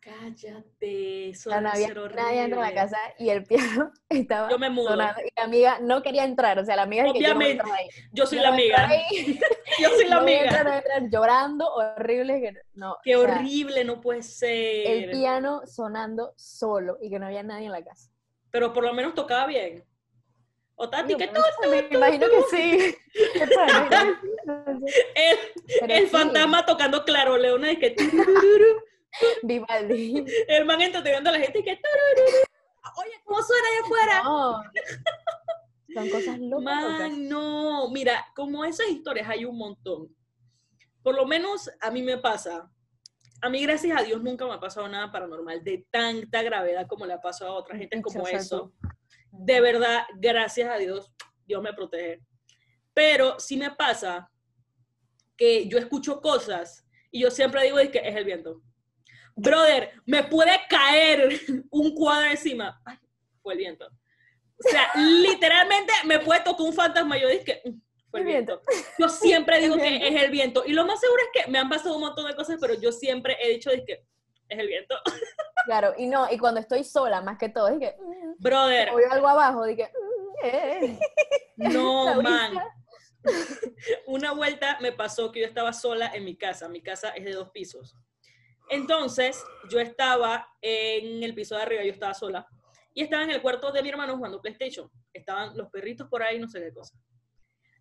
Cállate. 0.00 1.30
Eso 1.30 1.50
no 1.50 1.56
había 1.56 1.88
nadie 1.88 1.88
dentro 1.88 2.04
de 2.06 2.10
la 2.50 2.56
horrible. 2.60 2.74
casa 2.74 2.98
y 3.18 3.28
el 3.30 3.44
piano 3.44 3.90
estaba 4.08 4.50
Yo 4.50 4.58
me 4.58 4.70
mudo. 4.70 4.90
sonando 4.90 5.20
y 5.22 5.30
la 5.36 5.44
amiga 5.44 5.78
no 5.80 6.02
quería 6.02 6.24
entrar, 6.24 6.58
o 6.58 6.64
sea, 6.64 6.76
la 6.76 6.82
amiga 6.82 7.04
dice 7.04 7.14
que 7.18 7.22
yo 7.24 7.28
no 7.34 7.36
Obviamente. 7.36 7.70
ahí. 7.72 7.88
Yo 8.12 8.26
soy 8.26 8.38
Yo 8.38 8.44
la 8.44 8.48
no 8.50 8.54
amiga. 8.54 8.86
ahí. 8.88 9.40
Yo 9.80 9.88
soy 9.90 10.04
la 10.04 10.16
No 10.16 10.20
amiga. 10.22 10.42
entrar, 10.44 10.64
no 10.66 10.72
entrar, 10.74 11.02
llorando, 11.10 11.72
horrible, 11.74 12.40
que 12.40 12.52
no. 12.74 12.96
Qué 13.02 13.16
o 13.16 13.22
sea, 13.24 13.34
horrible, 13.36 13.84
no 13.84 14.00
puede 14.00 14.22
ser. 14.22 14.86
el 14.86 15.10
piano 15.10 15.62
sonando 15.66 16.32
solo 16.36 16.98
y 17.00 17.10
que 17.10 17.18
no 17.18 17.26
había 17.26 17.42
nadie 17.42 17.66
en 17.66 17.72
la 17.72 17.82
casa. 17.82 18.10
Pero 18.50 18.72
por 18.72 18.84
lo 18.84 18.92
menos 18.94 19.14
tocaba 19.14 19.46
bien. 19.46 19.84
O 20.76 20.90
Tati, 20.90 21.08
Digo, 21.08 21.18
que 21.18 21.28
pero 21.28 21.42
todo 21.60 21.70
Me 21.70 21.78
imagino 21.90 22.26
que 22.30 22.42
sí. 22.50 22.96
El, 25.14 25.38
Pero 25.80 25.94
el 25.94 26.04
sí, 26.04 26.10
fantasma 26.10 26.66
tocando 26.66 27.04
claro, 27.04 27.36
Leona, 27.36 27.72
y 27.72 27.78
que. 27.78 27.94
Vivaldi. 29.42 30.24
el 30.48 30.64
man 30.64 30.82
entreteniendo 30.82 31.30
a 31.30 31.34
la 31.34 31.38
gente 31.38 31.60
y 31.60 31.62
que. 31.62 31.80
Oye, 32.96 33.12
¿cómo 33.24 33.42
suena 33.42 33.68
allá 33.68 33.80
afuera? 33.84 34.22
No. 34.24 34.62
Son 35.94 36.10
cosas 36.10 36.38
locas. 36.40 36.64
Man, 36.64 37.28
no. 37.28 37.88
Mira, 37.90 38.26
como 38.34 38.64
esas 38.64 38.88
historias 38.88 39.28
hay 39.28 39.44
un 39.44 39.56
montón. 39.56 40.14
Por 41.02 41.14
lo 41.14 41.26
menos 41.26 41.70
a 41.80 41.90
mí 41.90 42.02
me 42.02 42.18
pasa. 42.18 42.68
A 43.40 43.48
mí, 43.50 43.62
gracias 43.62 44.00
a 44.00 44.02
Dios, 44.02 44.22
nunca 44.22 44.46
me 44.46 44.54
ha 44.54 44.60
pasado 44.60 44.88
nada 44.88 45.12
paranormal 45.12 45.62
de 45.62 45.86
tanta 45.90 46.42
gravedad 46.42 46.86
como 46.88 47.04
le 47.04 47.12
ha 47.12 47.20
pasado 47.20 47.50
a 47.52 47.58
otra 47.58 47.76
gente 47.76 48.00
como 48.00 48.26
eso. 48.26 48.72
De 49.36 49.60
verdad, 49.60 50.04
gracias 50.16 50.70
a 50.70 50.76
Dios, 50.76 51.12
Dios 51.46 51.62
me 51.62 51.72
protege. 51.72 52.20
Pero 52.92 53.38
sí 53.40 53.56
me 53.56 53.70
pasa 53.72 54.30
que 55.36 55.66
yo 55.66 55.78
escucho 55.78 56.20
cosas 56.20 56.86
y 57.10 57.20
yo 57.20 57.30
siempre 57.30 57.64
digo 57.64 57.78
es 57.78 57.90
que 57.90 57.98
es 57.98 58.14
el 58.14 58.24
viento. 58.24 58.62
Brother, 59.36 59.92
me 60.06 60.22
puede 60.22 60.58
caer 60.68 61.40
un 61.70 61.94
cuadro 61.94 62.30
encima. 62.30 62.80
Ay, 62.84 62.96
fue 63.42 63.54
el 63.54 63.58
viento. 63.58 63.86
O 63.86 64.68
sea, 64.68 64.88
literalmente 64.94 65.92
me 66.04 66.20
puede 66.20 66.40
tocar 66.40 66.66
un 66.66 66.72
fantasma 66.72 67.18
y 67.18 67.22
yo 67.22 67.28
dije 67.28 67.44
que 67.44 67.62
fue 68.10 68.20
el 68.20 68.26
viento. 68.26 68.62
Yo 68.98 69.08
siempre 69.08 69.60
digo 69.60 69.76
que 69.78 69.96
es 69.96 70.22
el 70.22 70.30
viento. 70.30 70.64
Y 70.64 70.72
lo 70.72 70.86
más 70.86 71.00
seguro 71.00 71.20
es 71.22 71.42
que 71.42 71.50
me 71.50 71.58
han 71.58 71.68
pasado 71.68 71.96
un 71.96 72.02
montón 72.02 72.26
de 72.26 72.36
cosas, 72.36 72.58
pero 72.60 72.74
yo 72.80 72.92
siempre 72.92 73.36
he 73.40 73.50
dicho 73.50 73.70
que 73.84 74.04
es 74.48 74.58
el 74.58 74.68
viento. 74.68 74.94
Claro, 75.64 75.94
y 75.96 76.06
no, 76.06 76.30
y 76.30 76.38
cuando 76.38 76.60
estoy 76.60 76.84
sola, 76.84 77.20
más 77.20 77.38
que 77.38 77.48
todo, 77.48 77.70
dije, 77.70 77.96
mm, 77.98 78.42
Brother, 78.42 78.90
oigo 78.90 79.12
algo 79.12 79.28
abajo, 79.28 79.64
dije, 79.64 79.90
mm, 79.92 80.46
eh. 80.46 80.98
no, 81.56 82.14
man. 82.22 82.58
una 84.06 84.32
vuelta 84.32 84.78
me 84.80 84.92
pasó 84.92 85.32
que 85.32 85.40
yo 85.40 85.46
estaba 85.46 85.72
sola 85.72 86.10
en 86.14 86.24
mi 86.24 86.36
casa. 86.36 86.68
Mi 86.68 86.82
casa 86.82 87.10
es 87.10 87.24
de 87.24 87.32
dos 87.32 87.50
pisos. 87.50 87.96
Entonces, 88.70 89.42
yo 89.70 89.78
estaba 89.78 90.48
en 90.60 91.22
el 91.22 91.34
piso 91.34 91.56
de 91.56 91.62
arriba, 91.62 91.84
yo 91.84 91.92
estaba 91.92 92.14
sola. 92.14 92.46
Y 92.94 93.02
estaba 93.02 93.24
en 93.24 93.30
el 93.30 93.42
cuarto 93.42 93.72
de 93.72 93.82
mi 93.82 93.88
hermano 93.88 94.16
jugando 94.16 94.40
PlayStation. 94.40 94.90
Estaban 95.12 95.56
los 95.56 95.68
perritos 95.70 96.08
por 96.08 96.22
ahí, 96.22 96.38
no 96.38 96.48
sé 96.48 96.60
qué 96.60 96.72
cosa. 96.72 96.96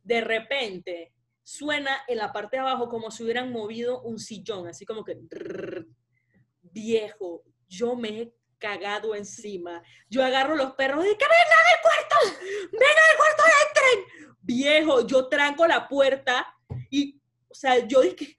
De 0.02 0.22
repente, 0.22 1.13
suena 1.44 2.04
en 2.08 2.18
la 2.18 2.34
parte 2.34 2.58
de 2.58 2.62
abajo 2.62 2.90
como 2.90 3.12
si 3.12 3.24
hubieran 3.24 3.52
movido 3.52 4.02
un 4.02 4.20
sillón, 4.20 4.68
así 4.68 4.86
como 4.86 5.04
que... 5.04 5.18
viejo, 6.62 7.44
yo 7.74 7.96
me 7.96 8.10
he 8.10 8.34
cagado 8.60 9.15
encima. 9.15 9.82
Yo 10.10 10.24
agarro 10.24 10.56
los 10.56 10.74
perros 10.74 11.03
y 11.06 11.18
que 11.18 11.25
vengan 11.25 11.63
del 11.70 11.82
cuarto, 11.82 12.15
vengan 12.72 13.08
del 13.10 13.18
cuarto 13.18 13.44
entren. 13.68 14.38
Viejo, 14.42 15.08
yo 15.08 15.27
tranco 15.27 15.65
la 15.65 15.88
puerta 15.88 16.56
y, 16.89 17.20
o 17.50 17.53
sea, 17.53 17.80
yo 17.86 18.01
dije, 18.01 18.38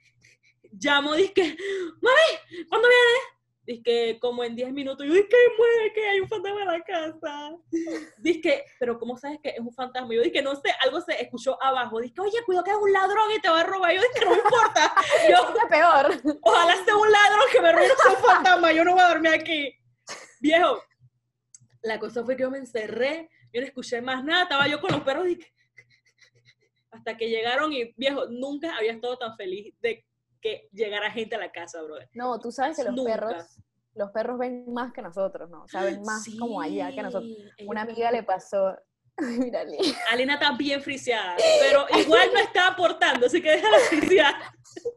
llamo, 0.73 1.14
dije, 1.14 1.57
mami, 2.00 2.67
¿cuándo 2.69 2.88
viene? 2.88 3.34
Dice 3.66 3.83
que 3.83 4.18
como 4.21 4.44
en 4.44 4.54
10 4.54 4.73
minutos, 4.73 5.06
yo 5.06 5.14
dije 5.14 5.28
que 5.28 5.37
mueve, 5.56 5.92
que 5.94 6.06
hay 6.06 6.21
un 6.21 6.28
fantasma 6.28 6.61
en 6.62 6.68
la 6.68 6.80
casa. 6.83 7.56
Dice 8.18 8.40
que, 8.42 8.64
pero 8.78 8.99
¿cómo 8.99 9.16
sabes 9.16 9.38
que 9.42 9.50
es 9.50 9.59
un 9.61 9.73
fantasma? 9.73 10.14
Yo 10.14 10.21
dije, 10.23 10.42
no 10.42 10.54
sé, 10.54 10.71
algo 10.83 11.00
se 11.00 11.21
escuchó 11.23 11.61
abajo. 11.62 12.00
Dice, 12.00 12.21
oye, 12.21 12.42
cuidado 12.44 12.64
que 12.64 12.71
es 12.73 12.76
un 12.76 12.92
ladrón 12.92 13.30
y 13.35 13.40
te 13.40 13.49
va 13.49 13.61
a 13.61 13.64
robar. 13.64 13.94
Yo 13.94 14.02
dije, 14.02 14.25
no 14.25 14.30
me 14.33 14.37
importa. 14.37 14.94
Yo, 15.30 15.54
Es 15.56 15.68
peor. 15.71 16.38
ojalá 16.42 16.85
sea 16.85 16.97
un 16.97 17.11
ladrón 17.11 17.42
que 17.52 17.61
me 17.61 17.73
robe 17.73 17.88
un 18.11 18.25
fantasma. 18.25 18.73
Yo 18.73 18.85
no 18.85 18.92
voy 18.92 19.00
a 19.00 19.09
dormir 19.09 19.33
aquí. 19.33 19.75
Viejo, 20.40 20.83
la 21.83 21.99
cosa 21.99 22.23
fue 22.25 22.37
que 22.37 22.42
yo 22.42 22.50
me 22.50 22.59
encerré, 22.59 23.30
yo 23.52 23.61
no 23.62 23.66
escuché 23.66 24.02
más 24.02 24.23
nada, 24.25 24.42
estaba 24.42 24.68
yo 24.68 24.78
con 24.80 24.90
los 24.90 25.00
perros 25.02 25.26
y 25.28 25.38
hasta 26.90 27.16
que 27.16 27.28
llegaron 27.28 27.73
y 27.73 27.92
viejo, 27.97 28.26
nunca 28.28 28.76
había 28.76 28.92
estado 28.92 29.16
tan 29.18 29.37
feliz 29.37 29.75
de 29.80 30.04
que 30.45 30.69
llegara 30.73 31.11
gente 31.11 31.35
a 31.37 31.39
la 31.39 31.51
casa, 31.51 31.81
brother. 31.83 32.07
No, 32.13 32.39
tú 32.39 32.53
sabes 32.53 32.77
que 32.77 32.85
los 32.85 32.93
Nunca. 32.95 33.13
perros, 33.15 33.59
los 33.95 34.11
perros 34.11 34.39
ven 34.39 34.71
más 34.75 34.93
que 34.93 35.01
nosotros, 35.01 35.49
¿no? 35.49 35.63
O 35.63 35.69
sea, 35.69 35.83
ven 35.85 36.03
más 36.03 36.23
como 36.39 36.61
allá 36.61 36.93
que 36.93 37.03
nosotros. 37.03 37.31
Sí, 37.57 37.65
Una 37.67 37.81
amiga 37.81 38.13
le 38.13 38.23
pasó, 38.25 38.77
mírale, 39.17 39.79
Alina 40.13 40.35
está 40.35 40.53
bien 40.53 40.83
friseada, 40.83 41.37
pero 41.61 41.87
igual 41.99 42.29
no 42.35 42.41
está 42.41 42.67
aportando, 42.69 43.27
así 43.27 43.41
que 43.41 43.53
déjala 43.53 43.79
frisear. 43.89 44.35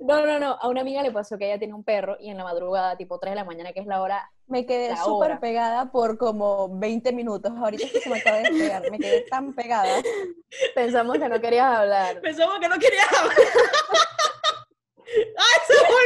no, 0.02 0.26
no, 0.26 0.38
no, 0.38 0.58
a 0.60 0.68
una 0.68 0.82
amiga 0.82 1.02
le 1.02 1.12
pasó 1.14 1.38
que 1.38 1.46
ella 1.46 1.60
tiene 1.60 1.74
un 1.76 1.84
perro 1.86 2.18
y 2.20 2.30
en 2.30 2.36
la 2.38 2.44
madrugada, 2.44 2.98
tipo 2.98 3.18
3 3.18 3.32
de 3.32 3.36
la 3.36 3.46
mañana, 3.46 3.72
que 3.72 3.80
es 3.80 3.88
la 3.88 4.02
hora, 4.02 4.30
Me 4.48 4.66
quedé 4.66 4.98
súper 4.98 5.40
pegada 5.40 5.92
por 5.94 6.18
como 6.18 6.78
20 6.78 7.14
minutos. 7.14 7.54
Ahorita 7.56 7.86
es 7.86 7.92
que 7.94 8.00
se 8.02 8.10
me 8.10 8.20
acaba 8.20 8.38
de 8.38 8.44
despegar. 8.50 8.92
Me 8.92 8.98
quedé 9.00 9.22
tan 9.30 9.54
pegada. 9.54 10.02
pensamos 10.76 11.18
que 11.20 11.30
no 11.30 11.40
querías 11.40 11.66
hablar. 11.78 12.20
Pensamos 12.22 12.60
que 12.60 12.68
no 12.68 12.76
quería 12.80 13.04
hablar. 13.18 13.38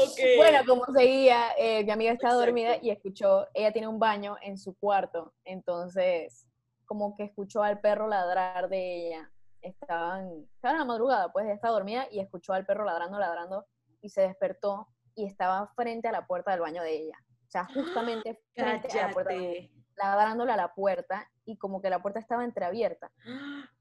Ok. 0.00 0.18
Bueno, 0.36 0.58
como 0.66 0.84
seguía, 0.92 1.52
eh, 1.56 1.84
mi 1.84 1.90
amiga 1.90 2.12
estaba 2.12 2.34
Exacto. 2.34 2.46
dormida 2.46 2.76
y 2.82 2.90
escuchó, 2.90 3.46
ella 3.54 3.72
tiene 3.72 3.88
un 3.88 3.98
baño 3.98 4.36
en 4.42 4.58
su 4.58 4.76
cuarto, 4.76 5.34
entonces 5.44 6.46
como 6.86 7.14
que 7.16 7.24
escuchó 7.24 7.62
al 7.62 7.80
perro 7.80 8.08
ladrar 8.08 8.68
de 8.68 9.08
ella. 9.08 9.30
Estaban, 9.60 10.46
estaban 10.54 10.76
en 10.76 10.80
la 10.80 10.84
madrugada, 10.84 11.32
pues 11.32 11.44
ella 11.44 11.54
estaba 11.54 11.74
dormida 11.74 12.06
y 12.10 12.20
escuchó 12.20 12.52
al 12.52 12.64
perro 12.64 12.84
ladrando, 12.84 13.18
ladrando 13.18 13.66
y 14.00 14.08
se 14.08 14.22
despertó 14.22 14.88
y 15.14 15.26
estaba 15.26 15.66
frente 15.74 16.08
a 16.08 16.12
la 16.12 16.26
puerta 16.26 16.52
del 16.52 16.60
baño 16.60 16.82
de 16.82 16.96
ella. 16.96 17.18
O 17.46 17.50
sea, 17.50 17.66
justamente 17.66 18.40
frente 18.54 18.98
a 18.98 19.08
la 19.08 19.12
puerta, 19.12 19.32
del 19.32 19.42
baño, 19.42 19.77
Cállate. 19.98 20.16
ladrándole 20.16 20.52
a 20.52 20.56
la 20.56 20.74
puerta 20.74 21.30
y 21.44 21.56
como 21.56 21.80
que 21.80 21.90
la 21.90 22.00
puerta 22.00 22.20
estaba 22.20 22.44
entreabierta 22.44 23.10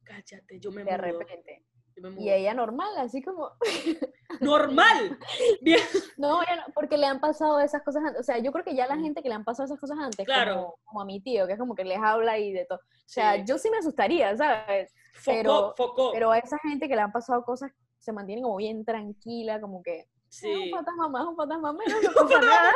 Cállate, 0.04 0.60
yo 0.60 0.72
me 0.72 0.84
de 0.84 0.92
mudo. 0.92 0.98
repente. 1.02 1.64
yo 1.96 2.12
me 2.12 2.22
Y 2.22 2.30
ella 2.32 2.54
normal, 2.54 2.90
así 2.98 3.22
como, 3.24 3.52
¡Normal! 4.40 5.18
Bien. 5.62 5.80
No, 6.18 6.42
porque 6.76 6.98
le 6.98 7.08
han 7.08 7.20
pasado 7.20 7.60
esas 7.60 7.82
cosas 7.84 8.04
antes. 8.04 8.20
O 8.20 8.24
sea, 8.24 8.38
yo 8.40 8.52
creo 8.52 8.64
que 8.64 8.76
ya 8.76 8.88
la 8.88 8.98
gente 8.98 9.22
que 9.24 9.30
le 9.30 9.36
han 9.36 9.44
pasado 9.44 9.66
esas 9.66 9.80
cosas 9.80 9.98
antes, 10.00 10.26
Claro. 10.26 10.56
como, 10.56 10.76
como 10.86 11.02
a 11.02 11.06
mi 11.06 11.22
tío, 11.22 11.48
que 11.48 11.54
es 11.54 11.60
como 11.60 11.76
que 11.76 11.84
les 11.86 11.98
habla 12.00 12.38
y 12.38 12.52
de 12.52 12.66
todo. 12.66 12.80
O 12.80 13.10
sea, 13.10 13.36
Sí. 13.36 13.44
yo 13.48 13.58
sí 13.58 13.70
me 13.70 13.78
asustaría, 13.78 14.36
¿sabes? 14.38 14.94
Focó, 15.14 15.38
pero- 15.38 15.74
focó. 15.76 16.12
Pero 16.12 16.32
a 16.32 16.38
esa 16.38 16.58
gente 16.60 16.88
que 16.88 16.96
le 16.96 17.02
han 17.02 17.12
pasado 17.12 17.44
cosas 17.44 17.72
se 17.98 18.12
mantiene 18.14 18.42
como 18.44 18.58
bien 18.58 18.86
tranquila, 18.86 19.60
como 19.60 19.82
que 19.82 20.08
"Ah, 20.44 20.48
es 20.50 20.58
un 20.58 20.70
fantasma 20.72 21.08
más, 21.10 21.26
un 21.28 21.36
fantasma 21.36 21.74
menos, 21.74 22.04
no 22.04 22.12
pasa 22.28 22.40
nada. 22.42 22.74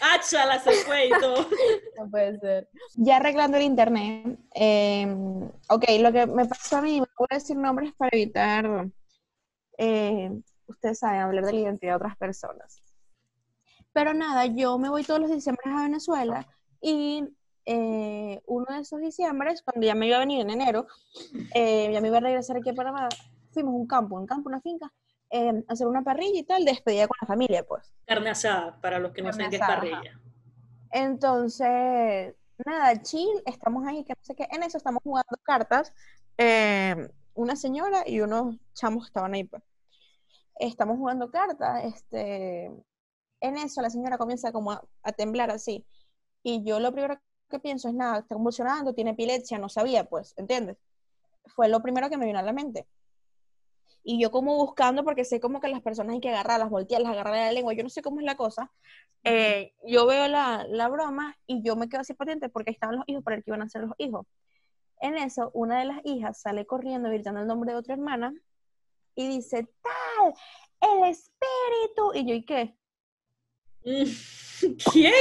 Háchala, 0.00 0.58
se 0.60 0.72
fue 0.84 1.06
y 1.06 1.10
todo. 1.10 1.46
No 1.98 2.10
puede 2.10 2.38
ser. 2.40 2.68
Ya 2.96 3.16
arreglando 3.16 3.56
el 3.56 3.62
internet. 3.64 4.38
eh, 4.54 5.06
ok, 5.68 5.84
lo 6.00 6.12
que 6.12 6.26
me 6.26 6.44
pasó 6.46 6.78
a 6.78 6.82
mí, 6.82 7.00
me 7.00 7.06
voy 7.18 7.28
a 7.30 7.34
decir 7.36 7.56
nombres 7.56 7.92
para 7.96 8.10
evitar, 8.12 8.90
eh, 9.78 10.30
ustedes 10.66 10.98
saben, 10.98 11.20
hablar 11.20 11.44
de 11.44 11.52
la 11.52 11.60
identidad 11.60 11.92
de 11.92 11.96
otras 11.96 12.16
personas. 12.16 12.82
Pero 13.92 14.12
nada, 14.12 14.46
yo 14.46 14.76
me 14.78 14.88
voy 14.88 15.04
todos 15.04 15.20
los 15.20 15.30
diciembres 15.30 15.72
a 15.72 15.82
Venezuela 15.82 16.46
y 16.80 17.24
eh, 17.64 18.42
uno 18.46 18.66
de 18.74 18.80
esos 18.80 19.00
diciembres, 19.00 19.62
cuando 19.62 19.86
ya 19.86 19.94
me 19.94 20.06
iba 20.08 20.16
a 20.16 20.20
venir 20.20 20.40
en 20.40 20.50
enero, 20.50 20.86
eh, 21.54 21.90
ya 21.92 22.00
me 22.00 22.08
iba 22.08 22.16
a 22.18 22.20
regresar 22.20 22.56
aquí 22.56 22.70
a 22.70 22.74
Panamá, 22.74 23.08
fuimos 23.52 23.72
a 23.72 23.76
un 23.76 23.86
campo, 23.86 24.16
un 24.16 24.26
campo, 24.26 24.48
una 24.48 24.60
finca, 24.60 24.92
eh, 25.34 25.64
a 25.68 25.72
hacer 25.72 25.86
una 25.88 26.02
parrilla 26.02 26.38
y 26.38 26.44
tal, 26.44 26.64
despedida 26.64 27.08
con 27.08 27.16
la 27.20 27.26
familia, 27.26 27.66
pues. 27.66 27.92
Carne 28.06 28.30
asada, 28.30 28.80
para 28.80 29.00
los 29.00 29.12
que 29.12 29.22
no 29.22 29.32
saben 29.32 29.50
qué 29.50 29.56
es 29.56 29.62
parrilla. 29.62 30.20
Entonces, 30.92 32.34
nada, 32.64 33.02
chill, 33.02 33.42
estamos 33.44 33.84
ahí, 33.84 34.04
que 34.04 34.12
no 34.12 34.22
sé 34.22 34.36
qué. 34.36 34.46
En 34.52 34.62
eso 34.62 34.78
estamos 34.78 35.02
jugando 35.02 35.36
cartas. 35.42 35.92
eh, 36.38 37.08
una 37.34 37.56
señora 37.56 38.04
y 38.06 38.20
unos 38.20 38.56
chamos 38.74 39.02
que 39.04 39.08
estaban 39.08 39.34
ahí. 39.34 39.42
pues. 39.42 39.60
Estamos 40.60 40.98
jugando 40.98 41.32
cartas. 41.32 41.82
Este, 41.84 42.66
en 43.40 43.56
eso 43.56 43.82
la 43.82 43.90
señora 43.90 44.18
comienza 44.18 44.52
como 44.52 44.70
a, 44.70 44.84
a 45.02 45.12
temblar 45.12 45.50
así. 45.50 45.84
Y 46.44 46.62
yo 46.62 46.78
lo 46.78 46.92
primero 46.92 47.18
que 47.50 47.58
pienso 47.58 47.88
es, 47.88 47.94
nada, 47.94 48.18
está 48.20 48.36
convulsionando, 48.36 48.94
tiene 48.94 49.10
epilepsia, 49.10 49.58
no 49.58 49.68
sabía, 49.68 50.04
pues, 50.04 50.32
¿entiendes? 50.36 50.76
Fue 51.46 51.68
lo 51.68 51.82
primero 51.82 52.08
que 52.08 52.18
me 52.18 52.26
vino 52.26 52.38
a 52.38 52.42
la 52.42 52.52
mente. 52.52 52.86
Y 54.04 54.20
yo 54.20 54.30
como 54.30 54.54
buscando, 54.56 55.02
porque 55.02 55.24
sé 55.24 55.40
como 55.40 55.60
que 55.60 55.68
las 55.68 55.80
personas 55.80 56.14
hay 56.14 56.20
que 56.20 56.28
agarrarlas, 56.28 56.68
voltearlas, 56.68 57.12
agarrarle 57.12 57.46
la 57.46 57.52
lengua, 57.52 57.72
yo 57.72 57.82
no 57.82 57.88
sé 57.88 58.02
cómo 58.02 58.20
es 58.20 58.26
la 58.26 58.36
cosa. 58.36 58.70
Eh, 59.24 59.72
yo 59.86 60.06
veo 60.06 60.28
la, 60.28 60.66
la 60.68 60.88
broma 60.88 61.36
y 61.46 61.62
yo 61.62 61.74
me 61.74 61.88
quedo 61.88 62.02
así 62.02 62.12
patente 62.12 62.50
porque 62.50 62.70
estaban 62.70 62.96
los 62.96 63.04
hijos 63.08 63.24
para 63.24 63.36
el 63.36 63.42
que 63.42 63.50
iban 63.50 63.62
a 63.62 63.68
ser 63.68 63.82
los 63.82 63.92
hijos. 63.96 64.26
En 65.00 65.16
eso, 65.16 65.50
una 65.54 65.78
de 65.78 65.86
las 65.86 66.00
hijas 66.04 66.40
sale 66.40 66.66
corriendo 66.66 67.08
gritando 67.08 67.40
el 67.40 67.46
nombre 67.46 67.72
de 67.72 67.78
otra 67.78 67.94
hermana 67.94 68.34
y 69.14 69.28
dice, 69.28 69.68
tal, 69.82 70.34
el 70.80 71.10
espíritu. 71.10 72.12
Y 72.14 72.26
yo, 72.26 72.34
¿y 72.34 72.44
qué? 72.44 72.76
Mm, 73.84 74.04
¿Quién? 74.92 75.12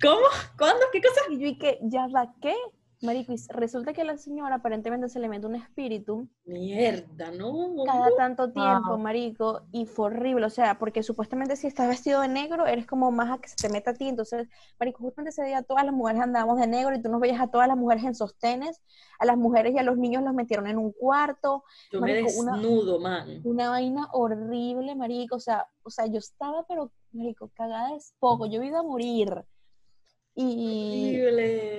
¿Cómo? 0.00 0.26
¿Cuándo? 0.58 0.86
¿Qué 0.92 1.00
cosa? 1.00 1.20
Y 1.30 1.38
yo, 1.38 1.46
¿y 1.46 1.58
qué? 1.58 1.78
¿Ya 1.82 2.06
va 2.08 2.34
qué? 2.40 2.54
Marico, 3.02 3.32
y 3.32 3.36
resulta 3.48 3.92
que 3.92 4.02
a 4.02 4.04
la 4.04 4.16
señora 4.16 4.56
aparentemente 4.56 5.08
se 5.08 5.18
le 5.18 5.28
mete 5.28 5.46
un 5.46 5.56
espíritu 5.56 6.28
Mierda, 6.44 7.32
¿no? 7.32 7.74
cada 7.84 8.14
tanto 8.14 8.52
tiempo, 8.52 8.90
Wow. 8.90 8.98
marico, 8.98 9.62
y 9.72 9.86
fue 9.86 10.06
horrible, 10.06 10.46
o 10.46 10.50
sea, 10.50 10.78
porque 10.78 11.02
supuestamente 11.02 11.56
si 11.56 11.66
estás 11.66 11.88
vestido 11.88 12.20
de 12.20 12.28
negro, 12.28 12.66
eres 12.66 12.86
como 12.86 13.10
más 13.10 13.30
a 13.30 13.40
que 13.40 13.48
se 13.48 13.56
te 13.56 13.68
meta 13.68 13.90
a 13.90 13.94
ti, 13.94 14.08
entonces, 14.08 14.48
marico, 14.78 15.00
justamente 15.02 15.30
ese 15.30 15.42
día 15.44 15.62
todas 15.62 15.84
las 15.84 15.92
mujeres 15.92 16.22
andábamos 16.22 16.60
de 16.60 16.68
negro 16.68 16.94
y 16.94 17.02
tú 17.02 17.08
nos 17.10 17.20
veías 17.20 17.40
a 17.40 17.48
todas 17.48 17.66
las 17.66 17.76
mujeres 17.76 18.04
en 18.04 18.14
sostenes, 18.14 18.80
a 19.18 19.26
las 19.26 19.36
mujeres 19.36 19.74
y 19.74 19.78
a 19.78 19.82
los 19.82 19.96
niños 19.98 20.22
los 20.22 20.32
metieron 20.34 20.68
en 20.68 20.78
un 20.78 20.92
cuarto, 20.92 21.64
Yo 21.90 22.00
me 22.00 22.08
marico, 22.08 22.30
una- 22.38 22.52
desnudo, 22.52 23.00
man. 23.00 23.40
una 23.42 23.70
vaina 23.70 24.08
horrible, 24.12 24.94
marico, 24.94 25.36
o 25.36 25.40
sea, 25.40 25.66
o 25.82 25.90
sea, 25.90 26.06
yo 26.06 26.18
estaba, 26.18 26.64
pero, 26.68 26.92
marico, 27.10 27.50
cagada 27.54 27.96
es 27.96 28.14
poco, 28.20 28.46
yo 28.46 28.62
iba 28.62 28.78
a 28.78 28.82
morir, 28.84 29.44
y... 30.34 31.18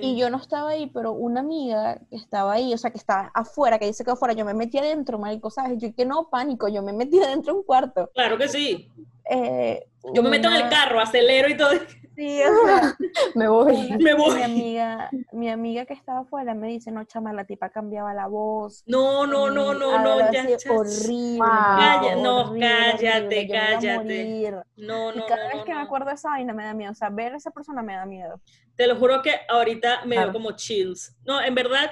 Y 0.00 0.16
yo 0.16 0.30
no 0.30 0.36
estaba 0.36 0.70
ahí, 0.70 0.90
pero 0.92 1.12
una 1.12 1.40
amiga 1.40 2.00
que 2.10 2.16
estaba 2.16 2.52
ahí, 2.52 2.72
o 2.72 2.78
sea, 2.78 2.90
que 2.90 2.98
estaba 2.98 3.30
afuera, 3.34 3.78
que 3.78 3.86
dice 3.86 4.04
que 4.04 4.10
afuera, 4.10 4.34
yo 4.34 4.44
me 4.44 4.54
metí 4.54 4.78
adentro, 4.78 5.18
marico, 5.18 5.50
¿sabes? 5.50 5.78
Yo 5.78 5.94
que 5.94 6.04
no, 6.04 6.28
pánico, 6.30 6.68
yo 6.68 6.82
me 6.82 6.92
metí 6.92 7.18
adentro 7.22 7.54
de 7.54 7.58
un 7.60 7.64
cuarto. 7.64 8.10
Claro 8.14 8.38
que 8.38 8.48
sí. 8.48 8.90
Eh, 9.30 9.86
Yo 10.12 10.22
me 10.22 10.30
meto 10.30 10.48
en 10.48 10.54
el 10.54 10.68
carro, 10.68 11.00
acelero 11.00 11.48
y 11.48 11.56
todo. 11.56 11.70
Sí, 12.16 12.40
o 12.42 12.66
sea, 12.66 12.96
Me 13.34 13.48
voy. 13.48 13.88
Me 14.00 14.14
voy. 14.14 14.34
Mi 14.36 14.42
amiga, 14.42 15.10
mi 15.32 15.50
amiga 15.50 15.84
que 15.86 15.94
estaba 15.94 16.20
afuera 16.20 16.54
me 16.54 16.68
dice, 16.68 16.90
no, 16.92 17.04
chama, 17.04 17.32
la 17.32 17.44
tipa 17.44 17.70
cambiaba 17.70 18.14
la 18.14 18.26
voz. 18.28 18.82
No, 18.86 19.26
no, 19.26 19.50
no, 19.50 19.74
no, 19.74 19.98
no, 20.02 20.32
ya, 20.32 20.46
ya. 20.48 20.56
Horrible. 20.70 21.38
Wow. 21.38 21.46
Calla- 21.48 22.16
no, 22.16 22.40
horrible, 22.40 22.66
cállate, 22.68 23.26
horrible, 23.26 23.36
me 23.36 23.48
cállate. 23.48 23.96
morir. 23.96 24.54
No, 24.76 25.12
Y 25.12 25.18
no, 25.18 25.26
cada 25.26 25.42
no, 25.42 25.48
vez 25.48 25.56
no, 25.58 25.64
que 25.64 25.72
me 25.72 25.78
no. 25.80 25.84
acuerdo 25.84 26.06
de 26.08 26.14
esa 26.14 26.28
vaina 26.30 26.52
me 26.52 26.64
da 26.64 26.74
miedo, 26.74 26.92
o 26.92 26.94
sea, 26.94 27.10
ver 27.10 27.32
a 27.34 27.36
esa 27.36 27.50
persona 27.50 27.82
me 27.82 27.94
da 27.94 28.06
miedo. 28.06 28.40
Te 28.76 28.86
lo 28.86 28.96
juro 28.96 29.20
que 29.22 29.32
ahorita 29.48 30.04
me 30.04 30.16
dio 30.16 30.22
Claro. 30.22 30.32
como 30.32 30.52
chills. 30.52 31.16
No, 31.24 31.40
en 31.42 31.54
verdad, 31.54 31.90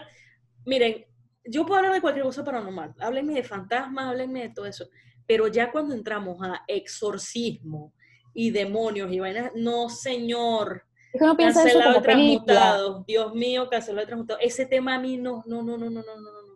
miren, 0.64 1.05
yo 1.45 1.64
puedo 1.67 1.79
hablar 1.79 1.93
de 1.95 2.00
cualquier 2.00 2.25
cosa 2.25 2.45
paranormal. 2.45 2.95
Háblenme 3.00 3.35
de 3.35 3.43
fantasmas, 3.43 4.07
háblenme 4.07 4.43
de 4.43 4.49
todo 4.50 4.67
eso. 4.67 4.87
Pero 5.26 5.47
ya 5.49 5.71
cuando 5.73 5.95
entramos 5.95 6.38
a 6.43 6.62
exorcismo 6.69 7.93
y 8.35 8.51
demonios 8.51 9.12
y 9.12 9.21
vainas, 9.21 9.53
no, 9.55 9.89
señor. 9.89 10.85
Es 11.12 11.19
que 11.19 11.25
uno 11.25 11.37
piensa 11.37 11.61
eso 11.65 11.79
Cancelado 11.79 11.99
y 11.99 12.03
transmutado. 12.03 13.05
Dios 13.07 13.35
mío, 13.35 13.69
cancelado 13.71 14.05
y 14.05 14.07
transmutado. 14.07 14.41
Ese 14.41 14.65
tema 14.67 14.95
a 14.95 14.99
mí 14.99 15.17
no, 15.19 15.43
no, 15.47 15.62
no, 15.62 15.77
no, 15.77 15.91
no, 15.91 16.03
no, 16.03 16.17
no, 16.17 16.23
no. 16.23 16.53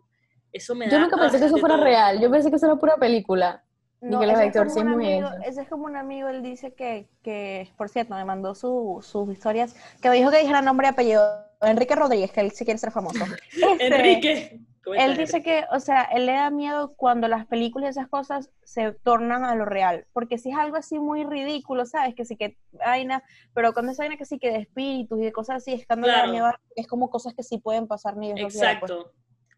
Eso 0.51 0.73
me 0.73 0.85
da. 0.87 0.91
Yo 0.93 0.99
nunca 0.99 1.17
pensé 1.17 1.39
que 1.39 1.45
eso 1.45 1.57
fuera 1.57 1.75
todo. 1.75 1.83
real. 1.85 2.19
Yo 2.19 2.31
pensé 2.31 2.49
que 2.49 2.55
eso 2.55 2.65
era 2.65 2.75
pura 2.77 2.95
película. 2.97 3.63
Y 4.01 4.09
que 4.09 4.27
los 4.27 4.39
ese 4.39 4.47
es 4.47 4.53
como 4.73 4.81
un 4.81 4.87
amigo, 4.89 5.27
ese 5.43 5.61
es 5.63 5.69
como 5.69 5.85
un 5.85 5.95
amigo, 5.95 6.29
él 6.29 6.43
dice 6.43 6.71
que, 6.73 7.07
que 7.23 7.67
por 7.77 7.89
cierto, 7.89 8.13
me 8.13 8.23
mandó 8.25 8.53
su- 8.53 8.99
sus 9.01 9.27
historias, 9.31 9.75
que 10.01 10.09
me 10.09 10.15
dijo 10.17 10.29
que 10.29 10.37
dijera 10.37 10.61
nombre 10.61 10.85
y 10.85 10.89
apellido, 10.91 11.23
Enrique 11.61 11.95
Rodríguez, 11.95 12.31
que 12.31 12.41
él 12.41 12.51
sí 12.51 12.63
quiere 12.63 12.77
ser 12.77 12.91
famoso. 12.91 13.25
Este, 13.51 13.87
Enrique. 13.87 14.59
¿Cómo 14.87 14.99
Él 14.99 15.17
dice 15.17 15.43
que, 15.43 15.65
o 15.71 15.79
sea, 15.79 16.03
él 16.03 16.25
le 16.25 16.33
da 16.33 16.49
miedo 16.49 16.93
cuando 16.95 17.27
las 17.27 17.45
películas 17.45 17.87
y 17.87 17.99
esas 17.99 18.09
cosas 18.09 18.49
se 18.63 18.91
tornan 18.91 19.43
a 19.43 19.55
lo 19.55 19.65
real, 19.65 20.05
porque 20.13 20.37
si 20.37 20.51
es 20.51 20.57
algo 20.57 20.77
así 20.77 20.99
muy 20.99 21.23
ridículo, 21.23 21.85
¿sabes? 21.85 22.15
Que 22.15 22.25
sí 22.25 22.35
que 22.35 22.57
vaina, 22.71 23.23
pero 23.53 23.73
cuando 23.73 23.91
es 23.91 23.97
vaina 23.97 24.17
que 24.17 24.25
sí 24.25 24.39
que 24.39 24.51
de 24.51 24.59
espíritus 24.59 25.19
y 25.19 25.25
de 25.25 25.31
cosas 25.31 25.57
así, 25.57 25.73
es 25.73 25.85
cuando 25.85 26.07
le 26.07 26.13
da 26.13 26.19
Claro. 26.19 26.31
miedo, 26.31 26.51
es 26.75 26.87
como 26.87 27.09
cosas 27.09 27.33
que 27.33 27.43
sí 27.43 27.57
pueden 27.57 27.87
pasar 27.87 28.17
ni 28.17 28.31
pues. 28.31 28.55
Exacto. 28.55 29.13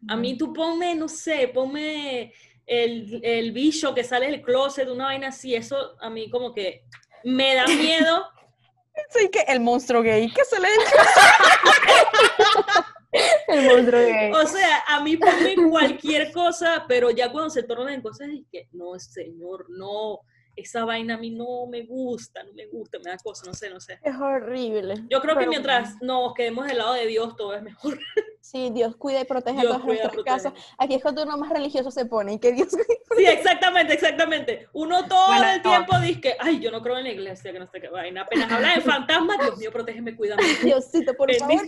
A 0.08 0.16
mí 0.16 0.36
tú 0.36 0.52
ponme, 0.52 0.94
no 0.94 1.08
sé, 1.08 1.48
ponme 1.48 2.32
el, 2.66 3.20
el 3.22 3.52
bicho 3.52 3.94
que 3.94 4.04
sale 4.04 4.26
del 4.26 4.42
closet, 4.42 4.88
una 4.88 5.04
vaina 5.04 5.28
así, 5.28 5.54
eso 5.54 5.76
a 6.00 6.08
mí 6.08 6.30
como 6.30 6.54
que 6.54 6.84
me 7.24 7.54
da 7.54 7.66
miedo. 7.66 8.24
Soy 9.10 9.30
que 9.30 9.40
el 9.48 9.60
monstruo 9.60 10.02
gay 10.02 10.30
que 10.30 10.44
se 10.44 10.60
le 10.60 10.68
El 13.48 13.66
monstruo 13.66 14.00
gay. 14.00 14.32
O 14.32 14.46
sea, 14.46 14.84
a 14.88 15.02
mí 15.02 15.16
ponme 15.16 15.56
cualquier 15.70 16.32
cosa, 16.32 16.84
pero 16.88 17.10
ya 17.10 17.30
cuando 17.30 17.50
se 17.50 17.62
tornan 17.62 17.94
en 17.94 18.02
cosas 18.02 18.28
y 18.28 18.44
que, 18.50 18.68
no, 18.72 18.98
señor, 18.98 19.66
no, 19.68 20.20
esa 20.56 20.84
vaina 20.84 21.14
a 21.14 21.18
mí 21.18 21.30
no 21.30 21.66
me 21.66 21.82
gusta, 21.82 22.42
no 22.44 22.52
me 22.52 22.66
gusta, 22.66 22.98
me 22.98 23.10
da 23.10 23.18
cosa, 23.18 23.44
no 23.46 23.54
sé, 23.54 23.70
no 23.70 23.80
sé. 23.80 23.98
Es 24.02 24.14
horrible. 24.14 24.94
Yo 25.08 25.20
creo 25.20 25.36
que 25.36 25.46
mientras 25.46 26.00
nos 26.02 26.34
quedemos 26.34 26.66
del 26.66 26.78
lado 26.78 26.94
de 26.94 27.06
Dios, 27.06 27.34
todo 27.36 27.54
es 27.54 27.62
mejor. 27.62 27.98
Sí, 28.50 28.70
Dios 28.70 28.96
cuida 28.96 29.20
y 29.20 29.24
protege 29.24 29.60
Dios 29.60 29.66
a 29.66 29.68
todas 29.76 29.82
cuida, 29.82 30.02
nuestras 30.02 30.24
protege. 30.24 30.50
casas. 30.52 30.74
Aquí 30.76 30.94
es 30.94 31.02
cuando 31.02 31.22
uno 31.22 31.36
más 31.36 31.50
religioso 31.50 31.92
se 31.92 32.04
pone 32.04 32.32
y 32.32 32.38
que 32.40 32.50
Dios 32.52 32.68
cuide. 32.70 33.00
Sí, 33.16 33.24
exactamente, 33.26 33.94
exactamente. 33.94 34.66
Uno 34.72 35.06
todo 35.06 35.28
Bueno, 35.28 35.48
el 35.50 35.62
tiempo 35.62 35.96
dice 36.00 36.20
que, 36.20 36.36
ay, 36.40 36.58
yo 36.58 36.72
no 36.72 36.82
creo 36.82 36.98
en 36.98 37.04
la 37.04 37.10
iglesia, 37.10 37.52
que 37.52 37.60
no 37.60 37.68
sé 37.68 37.80
qué 37.80 37.88
vaina. 37.88 38.22
Apenas 38.22 38.50
habla 38.50 38.74
de 38.74 38.80
fantasmas, 38.80 39.38
Dios 39.38 39.56
mío, 39.56 39.70
protégeme, 39.70 40.16
cuídame. 40.16 40.42
Diosito, 40.64 41.14
por 41.14 41.32
favor. 41.32 41.62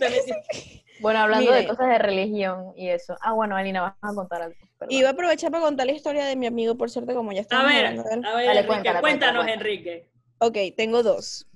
Bueno, 0.98 1.20
hablando 1.20 1.52
de 1.52 1.68
cosas 1.68 1.86
de 1.88 1.98
religión 1.98 2.72
y 2.76 2.88
eso. 2.88 3.16
Ah, 3.20 3.32
bueno, 3.32 3.54
Alina, 3.56 3.82
vas 3.82 3.94
a 4.12 4.14
contar 4.14 4.42
algo. 4.42 4.56
perdón. 4.76 4.92
Iba 4.92 5.10
a 5.10 5.12
aprovechar 5.12 5.52
para 5.52 5.62
contar 5.62 5.86
la 5.86 5.92
historia 5.92 6.24
de 6.24 6.34
mi 6.34 6.46
amigo, 6.46 6.76
por 6.76 6.90
cierto, 6.90 7.14
como 7.14 7.30
ya 7.30 7.38
A 7.38 7.42
estamos 7.42 7.66
ver, 7.72 7.86
a 7.86 7.90
ver, 7.92 8.02
Dale, 8.02 8.44
Enrique, 8.50 8.66
cuéntala, 8.66 9.00
cuéntanos, 9.00 9.44
cuéntala. 9.44 9.52
Enrique. 9.52 10.10
Ok, 10.38 10.56
tengo 10.76 11.04
dos. 11.04 11.46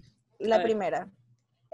A 0.41 0.47
La 0.47 0.63
primera. 0.63 1.09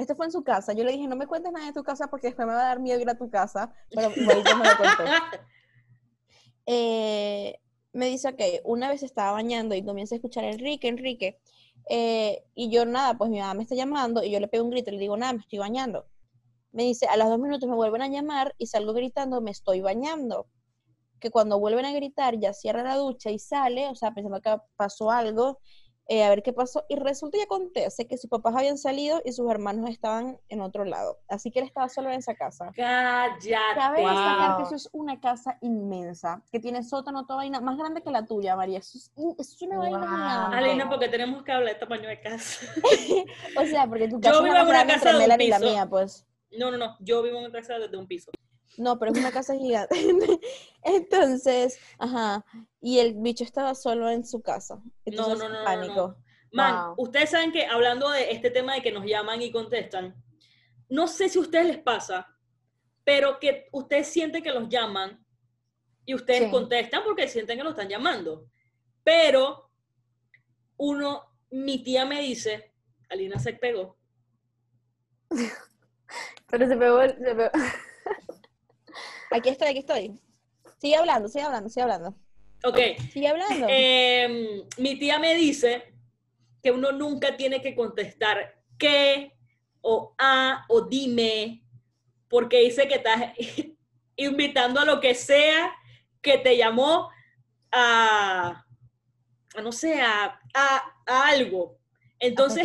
Este 0.03 0.17
fue 0.17 0.27
en 0.27 0.33
su 0.33 0.43
casa. 0.43 0.73
Yo 0.73 0.83
le 0.85 0.93
dije, 0.93 1.07
no 1.07 1.17
me 1.17 1.29
cuentes 1.29 1.53
nada 1.53 1.67
de 1.67 1.73
tu 1.73 1.85
casa 1.85 2.09
porque 2.09 2.27
después 2.27 2.47
me 2.47 2.55
va 2.55 2.63
a 2.63 2.67
dar 2.67 2.81
miedo 2.81 3.01
ir 3.01 3.09
a 3.09 3.17
tu 3.17 3.31
casa. 3.31 3.73
Pero 3.91 4.11
me 4.11 4.35
lo 4.35 4.43
contó. 4.77 5.05
Eh, 6.65 7.59
me 7.93 8.07
dice, 8.07 8.29
ok, 8.29 8.41
una 8.65 8.89
vez 8.89 9.03
estaba 9.03 9.33
bañando 9.33 9.75
y 9.75 9.85
comienza 9.85 10.15
a 10.15 10.19
escuchar 10.19 10.45
Enrique, 10.45 10.87
Enrique. 10.87 11.41
eh, 11.91 12.45
y 12.55 12.71
yo, 12.71 12.85
nada, 12.87 13.19
pues 13.19 13.31
mi 13.31 13.41
mamá 13.41 13.55
me 13.55 13.65
está 13.65 13.75
llamando 13.75 14.23
y 14.23 14.31
yo 14.31 14.39
le 14.39 14.47
pego 14.47 14.63
un 14.65 14.71
grito 14.71 14.91
y 14.91 14.93
le 14.95 15.01
digo, 15.01 15.17
nada, 15.17 15.33
me 15.33 15.41
estoy 15.41 15.59
bañando. 15.59 16.07
Me 16.71 16.85
dice, 16.85 17.07
a 17.07 17.17
los 17.17 17.29
dos 17.29 17.41
minutos 17.41 17.69
me 17.69 17.75
vuelven 17.75 18.03
a 18.03 18.07
llamar 18.09 18.55
y 18.59 18.69
salgo 18.69 18.93
gritando, 18.93 19.41
me 19.41 19.51
estoy 19.51 19.81
bañando. 19.81 20.47
Que 21.19 21.31
cuando 21.31 21.59
vuelven 21.59 21.85
a 21.85 21.93
gritar 21.93 22.39
ya 22.39 22.53
cierra 22.53 22.85
la 22.85 22.95
ducha 22.97 23.31
y 23.33 23.41
sale, 23.41 23.89
o 23.89 23.97
sea, 23.97 24.15
pensando 24.15 24.41
que 24.41 24.57
pasó 24.77 25.11
algo, 25.11 25.59
eh, 26.09 26.25
a 26.25 26.29
ver 26.31 26.43
qué 26.43 26.53
pasó. 26.53 26.85
Y 26.89 26.97
resulta 26.97 27.39
y 27.39 27.43
acontece 27.43 28.07
que 28.07 28.19
sus 28.19 28.29
papás 28.29 28.55
habían 28.57 28.77
salido 28.77 29.21
y 29.25 29.33
sus 29.33 29.51
hermanos 29.51 29.89
estaban 29.89 30.39
en 30.49 30.61
otro 30.61 30.85
lado. 30.85 31.19
Así 31.29 31.51
que 31.51 31.61
él 31.61 31.67
estaba 31.67 31.89
solo 31.89 32.09
en 32.11 32.19
esa 32.19 32.35
casa. 32.35 32.73
Cabe 32.75 33.37
Cállate. 33.41 34.01
destacar 34.03 34.57
que 34.57 34.63
eso 34.65 34.75
es 34.75 34.89
una 34.93 35.21
casa 35.21 35.59
inmensa, 35.61 36.43
que 36.51 36.61
tiene 36.61 36.83
sótano, 36.83 37.25
toda 37.25 37.39
vaina, 37.39 37.61
más 37.61 37.77
grande 37.79 38.03
que 38.03 38.11
la 38.11 38.27
tuya, 38.27 38.57
María. 38.57 38.79
Eso 38.81 38.99
es, 38.99 39.11
eso 39.17 39.35
es 39.39 39.63
una 39.63 39.79
vaina 39.79 39.99
Wow. 39.99 40.07
gigante. 40.09 40.57
Alina, 40.57 40.89
porque 40.89 41.09
tenemos 41.09 41.43
que 41.45 41.53
hablar 41.53 41.75
de 41.75 41.81
tamaño 41.81 42.09
de 42.09 42.21
casa. 42.21 42.67
O 43.57 43.65
sea, 43.67 43.87
porque 43.87 44.09
tu 44.09 44.17
Yo 44.17 44.21
casa 44.21 44.37
es 44.39 44.43
vivo 44.45 44.57
en 44.57 44.67
una 44.69 44.87
casa 44.87 45.09
de 45.11 45.15
un 45.15 45.19
Melanie 45.23 45.47
y 45.47 45.51
la 45.51 45.59
piso. 45.59 45.71
mía, 45.71 45.87
pues. 45.89 46.27
No, 46.59 46.71
no, 46.71 46.77
no. 46.77 46.97
Yo 47.01 47.23
vivo 47.23 47.39
en 47.39 47.45
una 47.45 47.53
casa 47.61 47.79
desde 47.79 47.97
un 47.97 48.07
piso. 48.07 48.31
No, 48.79 48.99
pero 48.99 49.13
es 49.13 49.19
una 49.19 49.31
casa 49.33 49.55
gigante. 49.57 49.97
Entonces, 50.83 51.79
ajá, 51.99 52.45
y 52.81 52.99
el 52.99 53.15
bicho 53.15 53.45
estaba 53.45 53.75
solo 53.75 54.09
en 54.11 54.25
su 54.25 54.41
casa. 54.43 54.83
Entonces, 55.05 55.39
no, 55.39 55.49
no, 55.49 55.59
no, 55.59 55.65
pánico. 55.65 55.95
no. 55.95 56.23
Man, 56.53 56.87
Wow. 56.89 56.95
ustedes 57.07 57.31
saben 57.31 57.51
que 57.53 57.67
hablando 57.67 58.11
de 58.11 58.31
este 58.33 58.51
tema 58.51 58.75
de 58.75 58.83
que 58.83 58.93
nos 58.93 59.05
llaman 59.07 59.41
y 59.41 59.51
contestan, 59.53 60.15
no 60.89 61.07
sé 61.09 61.29
si 61.29 61.39
a 61.39 61.43
ustedes 61.43 61.67
les 61.67 61.79
pasa, 61.79 62.27
pero 63.05 63.39
que 63.39 63.69
ustedes 63.73 64.09
sienten 64.09 64.43
que 64.43 64.53
los 64.53 64.69
llaman 64.69 65.25
y 66.05 66.15
ustedes 66.15 66.45
Sí. 66.45 66.51
contestan 66.51 67.03
porque 67.05 67.29
sienten 67.29 67.57
que 67.59 67.65
lo 67.65 67.71
están 67.71 67.89
llamando. 67.89 68.47
Pero 69.05 69.71
uno, 70.77 71.23
mi 71.51 71.83
tía 71.83 72.05
me 72.05 72.21
dice, 72.21 72.73
Alina 73.09 73.39
se 73.39 73.55
pegó. 73.55 73.97
Pero 76.49 76.67
se 76.69 76.77
pegó, 76.77 77.01
el- 77.01 77.17
se 77.19 77.35
pegó. 77.35 77.51
Aquí 79.33 79.49
estoy, 79.49 79.69
aquí 79.69 79.79
estoy. 79.79 80.19
Sigue 80.79 80.97
hablando, 80.97 81.29
sigue 81.29 81.45
hablando, 81.45 81.69
sigue 81.69 81.83
hablando. 81.83 82.15
Ok, 82.65 82.79
Sigue 83.13 83.29
hablando. 83.29 83.67
Em, 83.69 84.63
mi 84.79 84.99
tía 84.99 85.19
me 85.19 85.35
dice 85.35 85.95
que 86.63 86.71
uno 86.71 86.93
nunca 86.93 87.37
tiene 87.37 87.61
que 87.61 87.75
contestar 87.75 88.61
qué 88.79 89.33
o 89.81 90.15
a 90.19 90.65
o 90.69 90.83
dime, 90.83 91.65
porque 92.29 92.61
dice 92.61 92.87
que 92.87 92.97
estás 92.97 93.21
invitando 94.17 94.81
a 94.81 94.85
lo 94.85 95.01
que 95.01 95.15
sea 95.15 95.73
que 96.21 96.39
te 96.39 96.57
llamó 96.57 97.11
a, 97.73 98.65
a 99.57 99.61
no 99.61 99.73
sé, 99.73 100.01
a, 100.01 100.39
a- 100.55 100.95
a 101.07 101.29
algo. 101.29 101.79
Entonces. 102.21 102.65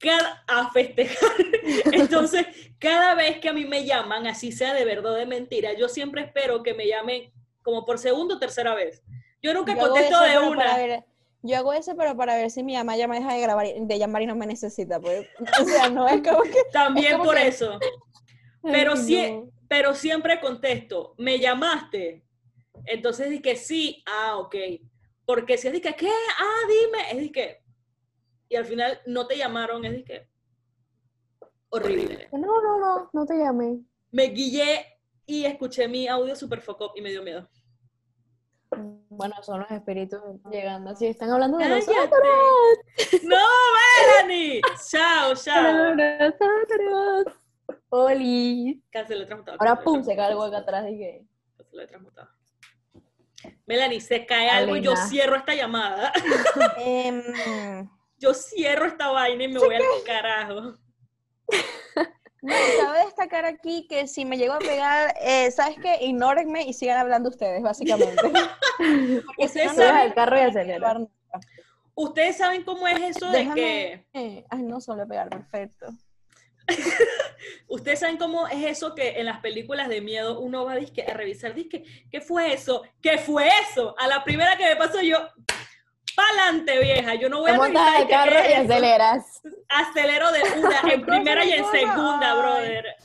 Cada, 0.00 0.42
a 0.48 0.70
festejar. 0.72 1.30
Entonces, 1.92 2.46
cada 2.78 3.14
vez 3.14 3.38
que 3.38 3.48
a 3.48 3.52
mí 3.52 3.64
me 3.66 3.84
llaman, 3.84 4.26
así 4.26 4.50
sea 4.50 4.74
de 4.74 4.84
verdad 4.84 5.12
o 5.12 5.14
de 5.14 5.26
mentira, 5.26 5.74
yo 5.74 5.88
siempre 5.88 6.22
espero 6.22 6.62
que 6.62 6.74
me 6.74 6.88
llamen 6.88 7.32
como 7.62 7.84
por 7.84 7.98
segunda 7.98 8.34
o 8.34 8.38
tercera 8.38 8.74
vez. 8.74 9.02
Yo 9.42 9.54
nunca 9.54 9.74
Yo 9.74 9.80
contesto 9.88 10.24
eso, 10.24 10.40
de 10.40 10.48
una. 10.48 10.76
ver- 10.76 11.04
yo 11.42 11.56
hago 11.56 11.72
eso, 11.72 11.94
pero 11.96 12.14
para 12.16 12.36
ver 12.36 12.50
si 12.50 12.62
mi 12.62 12.74
mamá 12.76 12.96
ya 12.98 13.08
me 13.08 13.16
deja 13.18 13.32
de 13.32 13.40
grabar, 13.40 13.66
de 13.74 13.98
llamar 13.98 14.20
y 14.22 14.26
no 14.26 14.36
me 14.36 14.46
necesita. 14.46 15.00
Pues. 15.00 15.26
O 15.60 15.64
sea, 15.64 15.88
no 15.88 16.06
es 16.08 16.20
como 16.22 16.42
que. 16.42 16.64
También 16.72 17.12
como 17.12 17.24
por 17.24 17.36
que- 17.36 17.46
eso. 17.48 17.78
Pero 18.62 18.92
Ay, 18.94 19.32
no. 19.32 19.50
pero 19.68 19.94
siempre 19.94 20.38
contesto, 20.40 21.14
¿me 21.16 21.38
llamaste? 21.38 22.24
Entonces 22.84 23.30
dije, 23.30 23.56
sí, 23.56 24.02
ah, 24.06 24.36
ok. 24.36 24.54
Porque 25.24 25.56
si 25.56 25.68
es 25.68 25.72
de 25.72 25.80
que, 25.80 25.94
¿qué? 25.94 26.10
Ah, 26.38 26.66
dime, 26.68 27.10
es 27.12 27.18
de 27.18 27.32
que, 27.32 27.59
y 28.50 28.56
al 28.56 28.66
final 28.66 29.00
no 29.06 29.26
te 29.26 29.38
llamaron, 29.38 29.84
es 29.84 29.92
de 29.92 30.04
que, 30.04 30.28
horrible. 31.70 32.28
No, 32.32 32.60
no, 32.60 32.78
no, 32.78 33.10
no 33.12 33.24
te 33.24 33.38
llamé. 33.38 33.80
Me 34.10 34.24
guillé 34.24 34.84
y 35.24 35.44
escuché 35.44 35.86
mi 35.86 36.08
audio 36.08 36.34
super 36.34 36.60
focó 36.60 36.92
y 36.96 37.00
me 37.00 37.10
dio 37.10 37.22
miedo. 37.22 37.48
Bueno, 39.08 39.36
son 39.42 39.60
los 39.60 39.70
espíritus 39.70 40.20
llegando. 40.50 40.90
Así 40.90 41.06
están 41.06 41.30
hablando 41.30 41.58
de 41.58 41.64
¡Cállate! 41.64 41.92
nosotros. 41.94 43.22
¡No, 43.22 43.46
Melanie! 44.18 44.60
Chao, 44.90 45.34
chao. 45.36 45.94
Nosotros. 45.94 47.34
Oli. 47.88 48.82
Cancelé 48.90 49.26
transmutado. 49.26 49.58
Ahora 49.60 49.80
pum, 49.80 50.02
se 50.02 50.16
cae 50.16 50.26
algo 50.26 50.42
acá 50.42 50.58
atrás 50.58 50.86
y 50.90 50.98
que. 50.98 51.24
cancelé 51.56 51.86
transmutado. 51.86 52.28
Melanie, 53.66 54.00
se 54.00 54.26
cae 54.26 54.48
algo 54.50 54.76
y 54.76 54.82
yo 54.82 54.96
cierro 54.96 55.36
esta 55.36 55.54
llamada. 55.54 56.12
Yo 58.20 58.34
cierro 58.34 58.84
esta 58.86 59.08
vaina 59.08 59.44
y 59.44 59.48
me 59.48 59.58
voy 59.58 59.74
al 59.74 59.82
carajo. 60.04 60.74
no, 62.42 62.54
cabe 62.78 63.04
destacar 63.06 63.46
aquí 63.46 63.86
que 63.88 64.06
si 64.06 64.26
me 64.26 64.36
llego 64.36 64.52
a 64.52 64.58
pegar, 64.58 65.14
eh, 65.22 65.50
¿sabes 65.50 65.78
qué? 65.80 65.96
Ignórenme 66.04 66.62
y 66.64 66.74
sigan 66.74 66.98
hablando 66.98 67.30
ustedes, 67.30 67.62
básicamente. 67.62 68.22
Porque 68.78 69.24
si 69.38 69.44
Ustedes 69.46 69.76
no, 69.76 69.82
saben- 69.82 70.12
carro 70.12 70.36
y 70.38 70.40
a. 70.42 70.96
Ustedes 71.94 72.36
saben 72.36 72.62
cómo 72.62 72.86
es 72.86 73.00
eso 73.16 73.30
de 73.30 73.48
que. 73.54 74.06
eh, 74.12 74.44
Ay, 74.50 74.62
no 74.62 74.80
solo 74.80 75.06
pegar, 75.08 75.28
perfecto. 75.30 75.86
Ustedes 77.68 78.00
saben 78.00 78.16
cómo 78.16 78.46
es 78.48 78.64
eso 78.64 78.94
que 78.94 79.18
en 79.18 79.26
las 79.26 79.40
películas 79.40 79.88
de 79.88 80.00
miedo 80.00 80.38
uno 80.40 80.64
va 80.64 80.76
disque, 80.76 81.02
a 81.02 81.14
revisar, 81.14 81.54
disque, 81.54 81.84
¿qué 82.10 82.20
fue 82.20 82.52
eso? 82.52 82.82
¿Qué 83.02 83.18
fue 83.18 83.48
eso? 83.70 83.94
A 83.98 84.06
la 84.06 84.22
primera 84.24 84.56
que 84.56 84.64
me 84.68 84.76
pasó 84.76 85.00
yo, 85.00 85.18
pa'lante 86.20 86.78
vieja, 86.80 87.14
yo 87.14 87.28
no 87.28 87.40
voy 87.40 87.50
a 87.50 87.54
montas 87.54 87.84
revisar 87.84 87.94
al 87.94 88.06
disque, 88.06 88.12
carro 88.14 88.30
¿qué 88.42 88.48
y 88.48 88.52
es 88.52 88.58
eso? 88.64 88.72
aceleras. 88.72 89.42
Acelero 89.68 90.32
de 90.32 90.42
una, 90.58 90.80
en 90.92 91.02
primera 91.06 91.44
y 91.44 91.52
en 91.52 91.64
segunda, 91.66 92.32
ay. 92.32 92.38
brother. 92.38 92.84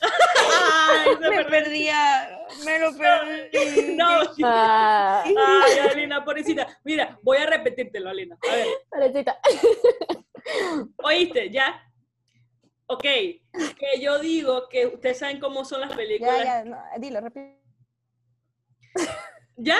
Ay, 0.88 1.08
se 1.20 1.30
Me 1.30 1.44
perdía, 1.44 2.38
me 2.64 2.78
lo 2.78 2.96
perdí. 2.96 3.94
No, 3.96 4.06
Ah, 4.44 5.24
ay, 5.24 5.78
Alina, 5.90 6.24
pobrecita. 6.24 6.66
Mira, 6.84 7.18
voy 7.22 7.38
a 7.38 7.46
repetírtelo, 7.46 8.08
Alina. 8.10 8.36
A 8.50 8.54
ver, 8.54 8.66
pobrecita. 8.90 9.38
¿oíste? 11.02 11.50
¿Ya? 11.50 11.82
Ok, 12.86 13.02
que 13.02 14.00
yo 14.00 14.18
digo 14.20 14.68
que 14.68 14.86
ustedes 14.86 15.18
saben 15.18 15.40
cómo 15.40 15.64
son 15.64 15.80
las 15.80 15.92
películas. 15.94 16.38
Ya, 16.38 16.44
ya, 16.44 16.64
no, 16.64 16.78
dilo, 16.98 17.20
rápido. 17.20 17.46
¿Ya? 19.56 19.78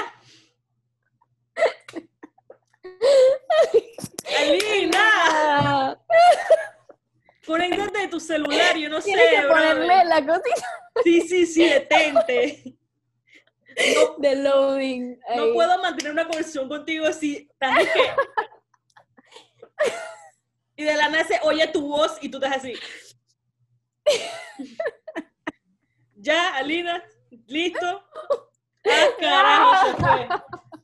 Alina, 4.39 5.99
conéctate 7.47 7.99
de 7.99 8.09
tu 8.09 8.21
celular, 8.21 8.77
yo 8.77 8.89
no 8.89 9.01
sé. 9.01 9.13
Tienes 9.13 9.41
que 9.41 9.47
ponerle 9.49 10.05
la 10.05 10.25
cosita 10.27 10.67
Sí, 11.05 11.21
sí, 11.23 11.47
sí, 11.47 11.69
detente. 11.69 12.75
No, 13.95 14.15
de 14.17 14.37
loading. 14.37 15.19
no 15.37 15.43
ahí. 15.43 15.53
puedo 15.53 15.79
mantener 15.83 16.11
una 16.11 16.25
conversación 16.25 16.67
contigo 16.67 17.07
estás 17.09 17.77
de 17.77 17.85
que... 17.85 18.01
Y 20.77 20.85
de 20.85 20.95
la 20.95 21.11
nada 21.11 21.25
se 21.25 21.39
oye 21.43 21.67
tu 21.69 21.87
voz 21.87 22.17
y 22.23 22.31
tú 22.31 22.39
estás 22.39 22.57
así. 22.57 22.73
¿Ya, 26.15 26.57
Alina? 26.57 27.05
¿Listo? 27.47 28.03
Ah, 28.87 29.09
carajo, 29.21 29.87
se 29.87 29.93
fue. 30.03 30.29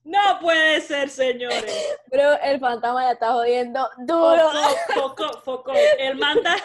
No 0.04 0.38
puede 0.40 0.80
ser, 0.80 1.08
señores. 1.08 1.96
Pero 2.10 2.32
el 2.42 2.58
fantasma 2.58 3.04
la 3.04 3.12
está 3.12 3.32
jodiendo 3.32 3.88
duro. 3.98 4.50
Foco, 4.94 5.14
foco, 5.16 5.40
foco. 5.44 5.72
El 5.98 6.16
manta, 6.16 6.56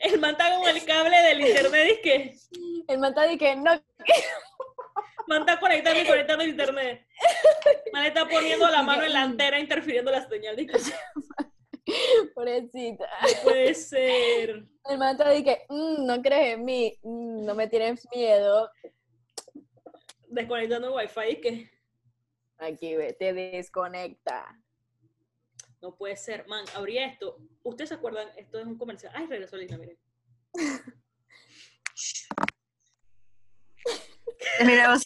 el 0.00 0.18
manta 0.18 0.56
con 0.58 0.68
el 0.68 0.84
cable 0.84 1.16
del 1.18 1.40
internet 1.42 1.88
es 1.90 1.98
que 2.00 2.34
El 2.88 2.98
man 2.98 3.10
está 3.10 3.22
de 3.22 3.36
que 3.36 3.54
no, 3.56 3.72
manta 5.26 5.60
conectando 5.60 6.00
y 6.00 6.06
conectando 6.06 6.42
el 6.44 6.50
internet. 6.50 7.06
Man 7.92 8.06
está 8.06 8.26
poniendo 8.26 8.66
la 8.68 8.82
mano 8.82 9.04
en 9.04 9.12
la 9.12 9.22
antena 9.22 9.58
interfiriendo 9.58 10.10
la 10.10 10.26
señal. 10.26 10.56
Dice, 10.56 10.94
pobrecita. 12.34 13.06
no 13.22 13.42
puede 13.42 13.74
ser. 13.74 14.64
El 14.88 14.98
man 14.98 15.12
está 15.12 15.28
de 15.28 15.44
que 15.44 15.66
"Mm, 15.68 16.06
no 16.06 16.22
crees 16.22 16.54
en 16.54 16.64
mí, 16.64 16.98
mm, 17.02 17.44
no 17.44 17.54
me 17.54 17.68
tienes 17.68 18.08
miedo. 18.14 18.70
Desconectando 20.28 20.88
el 20.88 20.94
wifi 20.94 21.30
y 21.32 21.40
que 21.40 21.70
Aquí 22.60 22.94
ve, 22.96 23.12
te 23.14 23.32
desconecta. 23.32 24.56
no 25.80 25.96
puede 25.96 26.16
ser. 26.16 26.46
Man, 26.46 26.64
abría 26.74 27.06
esto. 27.06 27.38
¿Ustedes 27.62 27.88
se 27.88 27.94
acuerdan? 27.94 28.28
Esto 28.36 28.58
es 28.60 28.66
un 28.66 28.76
comercial. 28.76 29.12
Ay, 29.16 29.26
regresó 29.26 29.56
Lina, 29.56 29.78
miren. 29.78 29.98
Mira. 34.64 34.96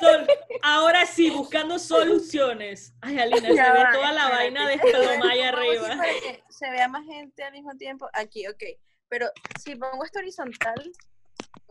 Sol, 0.00 0.26
ahora 0.62 1.04
sí, 1.06 1.30
buscando 1.30 1.78
soluciones. 1.78 2.94
Ay, 3.02 3.18
Alina, 3.18 3.48
se 3.48 3.54
Ya 3.54 3.72
ve 3.72 3.84
va, 3.84 3.92
toda 3.92 4.12
la 4.12 4.22
espérate. 4.24 4.36
vaina 4.36 4.68
desplomada 4.68 5.30
ahí 5.30 5.40
Vamos 5.40 5.90
a 5.90 5.92
arriba. 5.92 6.36
se 6.48 6.70
vea 6.70 6.88
más 6.88 7.04
gente 7.04 7.42
al 7.44 7.52
mismo 7.52 7.76
tiempo. 7.76 8.08
Aquí, 8.14 8.46
ok. 8.46 8.62
Pero 9.08 9.26
si 9.62 9.76
pongo 9.76 10.04
esto 10.04 10.18
horizontal, 10.20 10.92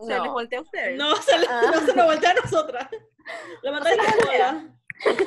se 0.05 0.13
les 0.13 0.23
No. 0.23 0.31
voltea 0.33 0.59
a 0.59 0.61
ustedes. 0.61 0.97
No, 0.97 1.15
se, 1.17 1.37
le- 1.37 1.47
Ah. 1.49 1.61
no 1.73 1.79
se 1.85 1.93
lo 1.95 2.05
voltea 2.05 2.31
a 2.31 2.33
nosotras. 2.35 2.87
La 3.63 3.71
manda 3.71 3.89
No 3.89 3.95
se 3.95 4.01
la 4.01 4.15
voltea. 4.15 4.73
cola. 5.03 5.25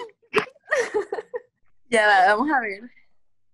Ya 1.88 2.06
va, 2.06 2.34
vamos 2.34 2.50
a 2.50 2.60
ver. 2.60 2.80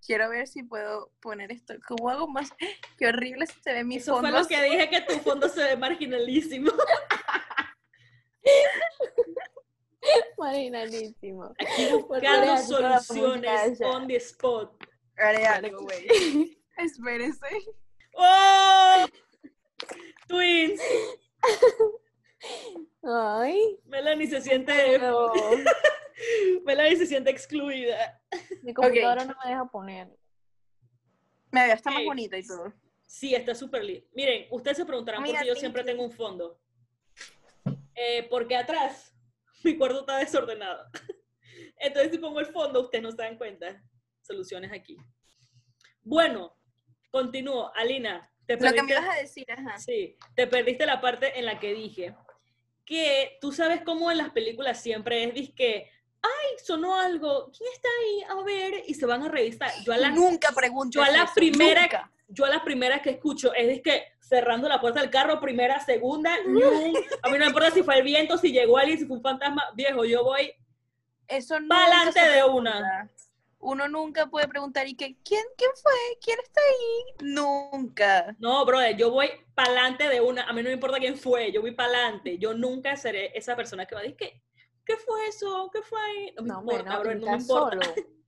Quiero 0.07 0.31
ver 0.31 0.47
si 0.49 0.63
puedo 0.63 1.11
poner 1.21 1.53
esto. 1.53 1.75
¿Cómo 1.87 2.09
hago 2.09 2.29
más? 2.29 2.51
Qué 2.99 3.07
horrible 3.09 3.47
se 3.47 3.73
ve 3.73 3.85
mi 3.85 3.97
Eso 3.97 4.13
fue 4.19 4.23
fondo. 4.31 4.41
lo 4.41 4.47
que 4.49 4.63
dije 4.63 4.89
que 4.89 5.01
tu 5.03 5.15
fondo 5.21 5.49
se 5.49 5.63
ve 5.65 5.77
marginalísimo. 5.77 6.71
Marginalísimo. 10.39 11.45
Aquí 11.59 11.89
buscando 11.93 12.57
soluciones 12.59 13.81
on 13.83 14.07
the 14.07 14.17
spot. 14.17 14.73
Haré 15.19 15.47
algo, 15.47 15.83
güey. 15.83 16.59
Espérense. 16.79 17.47
¡Oh! 18.15 19.05
Twins. 20.29 20.81
Ay, 23.03 23.79
Melanie 23.87 24.27
se 24.29 24.41
siente, 24.41 24.99
no. 24.99 25.33
Melanie 26.65 26.97
se 26.97 27.07
siente 27.07 27.31
excluida. 27.31 28.21
Mi 28.63 28.75
computadora 28.75 29.25
no 29.25 29.35
me 29.45 29.51
deja 29.51 29.65
poner. 29.67 30.09
Me 31.51 31.65
veo, 31.65 31.75
está 31.75 31.91
más 31.91 32.01
Ok. 32.01 32.07
bonito 32.07 32.37
y 32.37 32.47
todo. 32.47 32.73
Sí, 33.07 33.35
está 33.35 33.55
súper 33.55 33.85
lindo. 33.85 34.07
Miren, 34.13 34.47
ustedes 34.51 34.77
se 34.77 34.85
preguntarán 34.85 35.25
por 35.25 35.35
qué 35.39 35.47
yo 35.47 35.55
siempre 35.55 35.83
you. 35.83 35.87
tengo 35.87 36.05
un 36.05 36.13
fondo. 36.13 36.61
Eh, 37.95 38.27
porque 38.29 38.55
atrás 38.55 39.15
mi 39.65 39.77
cuarto 39.79 40.01
está 40.01 40.19
desordenado. 40.19 40.85
Entonces, 41.79 42.13
si 42.13 42.19
pongo 42.19 42.41
el 42.41 42.47
fondo, 42.47 42.83
ustedes 42.83 43.03
no 43.03 43.11
se 43.11 43.17
dan 43.17 43.39
cuenta. 43.39 43.83
Soluciones 44.21 44.71
aquí. 44.73 44.97
Bueno, 46.03 46.55
continúo. 47.11 47.73
Alina, 47.75 48.31
te 48.49 48.55
Lo 48.55 48.73
que 48.73 48.83
me 48.83 48.89
perdiste, 48.89 48.93
ibas 48.95 49.09
a 49.17 49.21
decir, 49.21 49.47
ajá. 49.53 49.79
sí, 49.79 50.17
te 50.35 50.47
perdiste 50.47 50.87
la 50.87 51.01
parte 51.01 51.39
en 51.39 51.45
la 51.47 51.61
que 51.61 51.75
dije 51.75 52.15
que 52.85 53.37
tú 53.41 53.53
sabes 53.53 53.83
cómo 53.83 54.11
en 54.11 54.17
las 54.19 54.31
películas 54.31 54.81
siempre 54.83 55.23
es 55.25 55.35
disque, 55.35 55.91
ay, 56.23 56.57
sonó 56.65 56.99
algo, 56.99 57.53
¿quién 57.57 57.71
está 57.73 57.89
ahí? 58.01 58.23
A 58.31 58.43
ver, 58.43 58.83
y 58.87 58.95
se 58.95 59.05
van 59.05 59.23
a 59.23 59.29
revisar. 59.29 59.71
Yo 59.85 59.93
a 59.93 59.99
la, 59.99 60.09
Nunca 60.11 60.51
pregunto 60.53 60.99
yo 60.99 61.03
a 61.05 61.11
la 61.11 61.25
eso, 61.25 61.35
primera, 61.35 61.83
nunca. 61.83 62.11
yo 62.29 62.47
a 62.47 62.49
la 62.49 62.65
primera 62.65 63.03
que 63.03 63.11
escucho 63.11 63.53
es 63.53 63.83
que 63.83 64.05
cerrando 64.21 64.69
la 64.69 64.81
puerta 64.81 65.01
del 65.01 65.11
carro, 65.11 65.39
primera, 65.41 65.79
segunda, 65.85 66.35
a 66.35 66.49
mí 66.49 66.61
no 66.61 67.39
me 67.39 67.47
importa 67.47 67.71
si 67.71 67.83
fue 67.83 67.99
el 67.99 68.03
viento, 68.05 68.39
si 68.39 68.51
llegó 68.53 68.79
alguien, 68.79 68.99
si 68.99 69.05
fue 69.05 69.17
un 69.19 69.23
fantasma, 69.23 69.63
viejo, 69.75 70.07
yo 70.07 70.25
voy 70.25 70.51
Eso 71.27 71.61
nunca 71.61 71.77
pa'lante 71.77 72.21
de 72.27 72.45
una. 72.45 73.11
Uno 73.61 73.89
nunca 73.89 74.27
puede 74.27 74.47
preguntar, 74.47 74.87
¿y 74.87 74.95
qué? 74.95 75.17
¿Quién, 75.25 75.43
quién 75.57 75.71
fue? 75.83 75.93
¿Quién 76.23 76.39
está 76.41 76.61
ahí? 76.61 77.15
Nunca. 77.33 78.37
No, 78.39 78.65
brother, 78.65 78.97
yo 78.97 79.11
voy 79.11 79.31
pa'lante 79.55 80.09
de 80.09 80.21
una, 80.21 80.45
a 80.45 80.53
mí 80.53 80.63
no 80.63 80.69
me 80.69 80.75
importa 80.75 80.99
quién 80.99 81.17
fue, 81.19 81.51
yo 81.51 81.61
voy 81.61 81.73
pa'lante, 81.73 82.39
yo 82.39 82.55
nunca 82.55 82.97
seré 82.97 83.37
esa 83.37 83.57
persona 83.57 83.85
que 83.87 83.95
va 83.97 84.01
a 84.01 84.05
decir, 84.05 84.17
¿qué, 84.17 84.43
¿qué 84.85 84.97
fue 84.97 85.27
eso? 85.27 85.69
¿Qué 85.73 85.83
fue 85.83 86.01
ahí? 86.01 86.33
No 86.37 86.43
me 86.43 86.49
No, 86.49 86.61
importa, 86.61 86.91
no, 86.95 87.01
brother, 87.01 87.17
no 87.21 87.27
me 87.27 87.37
estás 87.37 87.49
importa. 87.51 87.87
solo. 87.87 88.07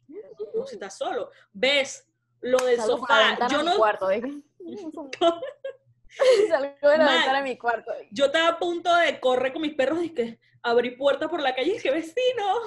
No, 0.54 0.66
si 0.66 0.74
estás 0.74 0.98
solo. 0.98 1.30
¿Ves? 1.52 2.08
Lo 2.40 2.58
del 2.64 2.76
Salgo 2.78 2.98
sofá, 2.98 3.46
yo 3.48 3.62
no, 3.62 3.76
cuarto. 3.76 4.08
que- 4.08 4.42
Salgo 6.48 6.88
de 6.88 6.98
la 6.98 7.04
Man. 7.04 7.14
ventana 7.16 7.38
de 7.38 7.44
mi 7.44 7.56
cuarto. 7.56 7.92
yo 8.10 8.26
estaba 8.26 8.48
a 8.48 8.58
punto 8.58 8.92
de 8.96 9.20
correr 9.20 9.52
con 9.52 9.62
mis 9.62 9.74
perros 9.74 10.02
y 10.02 10.10
que 10.12 10.40
abrí 10.62 10.96
puerta 10.96 11.28
por 11.28 11.40
la 11.40 11.54
calle 11.54 11.70
y 11.70 11.72
dije, 11.74 11.90
vecino, 11.92 12.60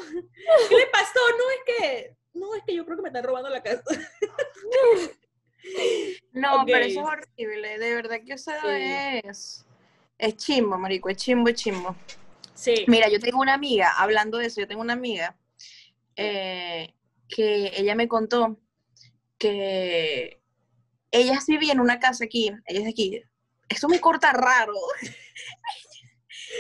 ¿qué 0.70 0.76
le 0.78 0.86
pasó? 0.88 1.20
No 1.38 1.50
es 1.50 1.60
que, 1.78 2.18
no 2.34 2.56
es 2.56 2.64
que 2.66 2.76
yo 2.76 2.86
creo 2.86 2.98
que 2.98 3.04
me 3.04 3.10
están 3.10 3.24
robando 3.24 3.50
la 3.50 3.62
casa. 3.64 3.84
No, 6.34 6.64
pero 6.66 6.80
eso 6.86 7.00
es 7.00 7.08
horrible. 7.08 7.78
De 7.80 7.96
verdad 7.96 8.18
que 8.26 8.34
eso 8.34 8.52
Sí. 8.52 8.68
es. 9.24 9.66
Es 10.18 10.36
chimbo, 10.36 10.78
marico. 10.78 11.10
Es 11.10 11.18
chimbo, 11.18 11.48
es 11.50 11.56
chimbo. 11.56 11.96
Sí. 12.54 12.84
Mira, 12.88 13.08
yo 13.10 13.20
tengo 13.20 13.40
una 13.40 13.54
amiga, 13.54 13.94
hablando 13.98 14.38
de 14.38 14.48
eso, 14.48 14.60
yo 14.62 14.68
tengo 14.68 14.82
una 14.82 14.94
amiga 14.94 15.38
eh, 16.16 16.94
que 17.30 17.72
ella 17.76 17.96
me 17.96 18.08
contó 18.08 18.60
que 19.38 20.42
ella 21.12 21.40
vivía 21.48 21.74
en 21.74 21.80
una 21.80 22.00
casa 22.00 22.26
aquí, 22.26 22.52
ella 22.66 22.80
es 22.80 22.84
de 22.86 22.90
aquí. 22.92 23.22
Eso 23.70 23.88
me 23.88 24.00
corta 24.00 24.34
raro. 24.34 24.74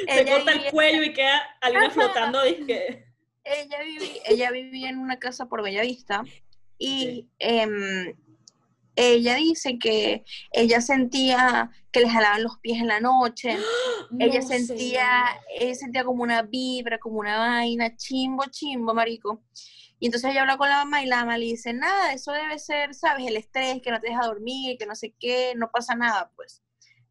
Se 0.08 0.22
Ella 0.22 0.34
corta 0.38 0.52
el 0.54 0.72
cuello 0.72 1.04
y 1.04 1.14
queda 1.14 1.40
Alina 1.62 1.90
flotando. 1.92 2.42
Dije, 2.44 3.06
ella, 3.44 3.78
viví- 3.84 4.22
ella 4.26 4.52
vivía 4.52 4.90
en 4.90 4.98
una 5.00 5.20
casa 5.20 5.48
por 5.48 5.62
Bellavista 5.64 6.24
y 6.78 7.28
em, 7.40 8.16
ella 8.96 9.36
dice 9.36 9.80
que 9.80 10.24
ella 10.52 10.82
sentía 10.82 11.72
que 11.92 12.02
le 12.02 12.10
jalaban 12.10 12.44
los 12.44 12.60
pies 12.60 12.80
en 12.80 12.88
la 12.88 13.00
noche, 13.00 13.58
ella 14.20 14.42
sentía, 14.42 15.26
ella 15.60 15.76
sentía 15.76 16.04
como 16.04 16.24
una 16.24 16.42
vibra, 16.44 17.00
como 17.00 17.20
una 17.20 17.38
vaina, 17.38 17.96
chimbo, 17.96 18.44
chimbo, 18.50 18.94
marico. 18.94 19.44
Y 20.00 20.08
entonces 20.08 20.32
ella 20.32 20.42
habla 20.42 20.58
con 20.58 20.68
la 20.70 20.84
mamá 20.84 21.02
y 21.02 21.06
la 21.06 21.18
mamá 21.22 21.38
le 21.38 21.46
dice, 21.46 21.72
nada, 21.74 22.12
eso 22.14 22.34
debe 22.34 22.60
ser, 22.60 22.94
¿sabes? 22.94 23.26
El 23.26 23.38
estrés, 23.38 23.82
que 23.82 23.90
no 23.90 24.02
te 24.02 24.10
deja 24.10 24.26
dormir, 24.26 24.78
que 24.78 24.86
no 24.86 24.96
sé 24.96 25.14
qué, 25.18 25.54
no 25.56 25.72
pasa 25.72 25.96
nada, 25.96 26.30
pues. 26.36 26.62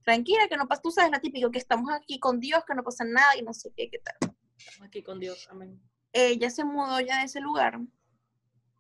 Tranquila, 0.05 0.47
que 0.49 0.57
no 0.57 0.69
pasa, 0.69 0.83
tú 0.83 0.91
sabes 0.91 1.11
la 1.11 1.21
típica, 1.21 1.51
que 1.51 1.59
estamos 1.59 1.91
aquí 1.91 2.19
con 2.19 2.39
Dios, 2.39 2.63
que 2.67 2.75
no 2.75 2.83
pasa 2.83 3.05
nada 3.05 3.35
y 3.39 3.43
no 3.43 3.55
sé 3.55 3.73
qué, 3.77 3.89
qué 3.89 3.99
tal 4.01 4.35
Estamos 4.59 4.89
aquí 4.89 5.03
con 5.03 5.21
Dios, 5.21 5.49
amén. 5.51 5.81
Ella 6.13 6.51
se 6.51 6.65
mudó 6.65 7.01
ya 7.01 7.19
de 7.19 7.25
ese 7.25 7.41
lugar 7.41 7.81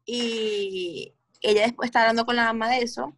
y 0.04 1.14
ella 1.40 1.62
después 1.62 1.88
está 1.88 2.02
hablando 2.02 2.24
con 2.26 2.36
la 2.36 2.44
mamá 2.44 2.70
de 2.70 2.78
eso 2.78 3.16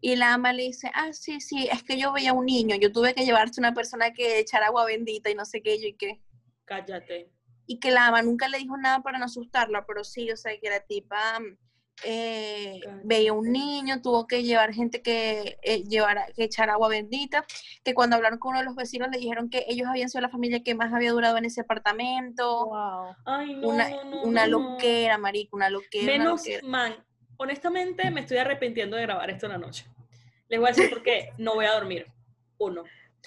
y 0.00 0.14
la 0.16 0.30
mamá 0.30 0.52
le 0.52 0.64
dice, 0.64 0.90
ah, 0.94 1.12
sí, 1.12 1.40
sí, 1.40 1.68
es 1.70 1.82
que 1.82 1.98
yo 1.98 2.12
veía 2.12 2.32
un 2.32 2.46
niño, 2.46 2.76
yo 2.76 2.92
tuve 2.92 3.14
que 3.14 3.24
llevarte 3.24 3.60
una 3.60 3.74
persona 3.74 4.12
que 4.12 4.38
echara 4.38 4.66
agua 4.66 4.84
bendita 4.84 5.30
y 5.30 5.34
no 5.34 5.44
sé 5.44 5.62
qué, 5.62 5.80
yo 5.80 5.88
y 5.88 5.94
qué. 5.94 6.20
Cállate. 6.64 7.32
Y 7.66 7.80
que 7.80 7.90
la 7.90 8.06
mamá 8.06 8.22
nunca 8.22 8.48
le 8.48 8.58
dijo 8.58 8.76
nada 8.76 9.02
para 9.02 9.18
no 9.18 9.24
asustarla, 9.24 9.84
pero 9.86 10.04
sí, 10.04 10.30
o 10.30 10.36
sea, 10.36 10.56
que 10.60 10.70
la 10.70 10.80
tipa 10.80 11.40
eh, 12.04 12.80
veía 13.04 13.32
un 13.32 13.50
niño, 13.50 14.02
tuvo 14.02 14.26
que 14.26 14.42
llevar 14.42 14.72
gente 14.74 15.00
que, 15.02 15.58
eh, 15.62 15.82
llevara, 15.84 16.26
que 16.36 16.44
echara 16.44 16.74
agua 16.74 16.88
bendita, 16.88 17.44
que 17.84 17.94
cuando 17.94 18.16
hablaron 18.16 18.38
con 18.38 18.50
uno 18.50 18.58
de 18.60 18.64
los 18.66 18.74
vecinos 18.76 19.08
le 19.10 19.18
dijeron 19.18 19.48
que 19.50 19.64
ellos 19.68 19.88
habían 19.88 20.08
sido 20.10 20.20
la 20.22 20.28
familia 20.28 20.62
que 20.62 20.74
más 20.74 20.92
había 20.92 21.12
durado 21.12 21.36
en 21.38 21.44
ese 21.46 21.62
apartamento 21.62 22.66
Wow. 22.66 23.14
Ay, 23.24 23.54
no, 23.54 23.68
una, 23.68 23.88
no, 23.88 24.04
no, 24.04 24.22
una 24.22 24.46
no, 24.46 24.58
no. 24.58 24.70
loquera, 24.72 25.18
marico, 25.18 25.56
una 25.56 25.70
loquera. 25.70 26.04
una 26.04 26.12
Menos, 26.24 26.40
loquera. 26.40 26.66
man, 26.66 26.94
honestamente 27.38 28.10
me 28.10 28.20
estoy 28.20 28.38
arrepintiendo 28.38 28.96
de 28.96 29.02
grabar 29.02 29.30
esto 29.30 29.46
en 29.46 29.52
la 29.52 29.58
noche. 29.58 29.86
Les 30.48 30.60
voy 30.60 30.68
a 30.68 30.72
decir 30.72 30.90
por 30.90 31.02
qué 31.02 31.30
no 31.38 31.54
voy 31.54 31.64
a 31.66 31.72
dormir. 31.72 32.06
Uno. 32.58 32.84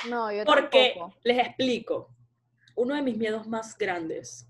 No, 0.08 0.32
yo 0.32 0.46
Porque, 0.46 0.94
tampoco. 0.96 1.20
les 1.24 1.40
explico, 1.40 2.10
uno 2.76 2.96
de 2.96 3.02
mis 3.02 3.18
miedos 3.18 3.48
más 3.48 3.78
grandes 3.78 4.48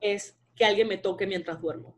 es 0.00 0.38
que 0.54 0.64
alguien 0.64 0.86
me 0.88 0.98
toque 0.98 1.26
mientras 1.26 1.60
duermo. 1.60 1.97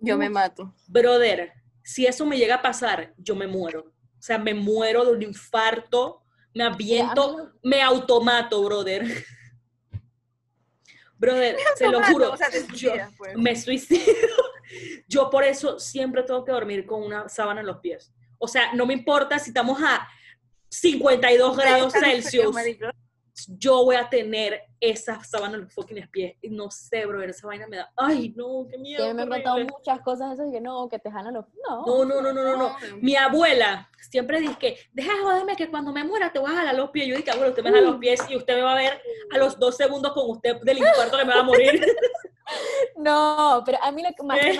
Yo 0.00 0.16
me 0.16 0.28
mato. 0.28 0.74
Brother, 0.86 1.52
si 1.82 2.06
eso 2.06 2.24
me 2.26 2.38
llega 2.38 2.56
a 2.56 2.62
pasar, 2.62 3.14
yo 3.18 3.34
me 3.34 3.46
muero. 3.46 3.92
O 4.18 4.22
sea, 4.22 4.38
me 4.38 4.54
muero 4.54 5.04
de 5.04 5.12
un 5.12 5.22
infarto, 5.22 6.22
me 6.54 6.64
aviento, 6.64 7.52
me 7.62 7.82
automato, 7.82 8.62
brother. 8.62 9.04
Brother, 11.18 11.56
se 11.76 11.86
lo 11.88 12.02
juro. 12.02 12.32
O 12.32 12.36
sea, 12.36 12.48
te 12.48 12.66
yo- 12.74 12.92
pues. 13.18 13.36
me 13.36 13.54
suicido. 13.54 14.02
Yo 15.08 15.28
por 15.30 15.42
eso 15.42 15.80
siempre 15.80 16.22
tengo 16.22 16.44
que 16.44 16.52
dormir 16.52 16.86
con 16.86 17.02
una 17.02 17.28
sábana 17.28 17.60
en 17.60 17.66
los 17.66 17.78
pies. 17.78 18.12
O 18.38 18.46
sea, 18.46 18.72
no 18.72 18.86
me 18.86 18.94
importa 18.94 19.36
si 19.40 19.50
estamos 19.50 19.82
a 19.82 20.08
52 20.68 21.56
grados 21.56 21.92
Celsius. 21.92 22.56
yo 23.48 23.84
voy 23.84 23.96
a 23.96 24.08
tener 24.08 24.62
esa 24.80 25.22
sábana 25.22 25.56
en 25.56 25.64
los 25.64 25.74
fucking 25.74 26.08
pies. 26.10 26.36
Y 26.40 26.48
no 26.48 26.70
sé, 26.70 27.04
bro, 27.06 27.22
esa 27.22 27.46
vaina 27.46 27.66
me 27.66 27.76
da, 27.76 27.92
ay, 27.96 28.32
no, 28.36 28.66
qué 28.70 28.78
miedo. 28.78 29.06
Sí, 29.06 29.14
me 29.14 29.22
han 29.22 29.28
contado 29.28 29.58
muchas 29.58 30.00
cosas 30.00 30.32
esas 30.32 30.48
y 30.48 30.52
que 30.52 30.60
no, 30.60 30.88
que 30.88 30.98
te 30.98 31.10
jalan 31.10 31.34
los... 31.34 31.44
No, 31.68 31.84
No, 31.86 32.04
no, 32.04 32.20
no, 32.22 32.32
no, 32.32 32.42
no, 32.42 32.56
no. 32.56 32.76
Mi 33.00 33.14
abuela 33.16 33.88
siempre 34.10 34.40
dice 34.40 34.56
que, 34.58 34.78
deja 34.92 35.12
de 35.14 35.20
joderme 35.20 35.56
que 35.56 35.68
cuando 35.70 35.92
me 35.92 36.02
muera 36.04 36.32
te 36.32 36.38
voy 36.38 36.50
a 36.50 36.56
jalar 36.56 36.74
los 36.74 36.90
pies. 36.90 37.08
Yo 37.08 37.16
dije, 37.16 37.30
abuela, 37.30 37.50
usted 37.50 37.62
me 37.62 37.70
jala 37.70 37.82
los 37.82 37.96
pies 37.98 38.20
y 38.28 38.36
usted 38.36 38.54
me 38.54 38.62
va 38.62 38.72
a 38.72 38.76
ver 38.76 39.00
a 39.32 39.38
los 39.38 39.58
dos 39.58 39.76
segundos 39.76 40.12
con 40.12 40.30
usted 40.30 40.56
del 40.62 40.78
infarto 40.78 41.18
que 41.18 41.24
me 41.24 41.34
va 41.34 41.40
a 41.40 41.44
morir. 41.44 41.80
No, 42.96 43.62
pero 43.64 43.78
a 43.82 43.92
mí 43.92 44.02
lo 44.02 44.08
que 44.10 44.22
más 44.22 44.38
que 44.40 44.58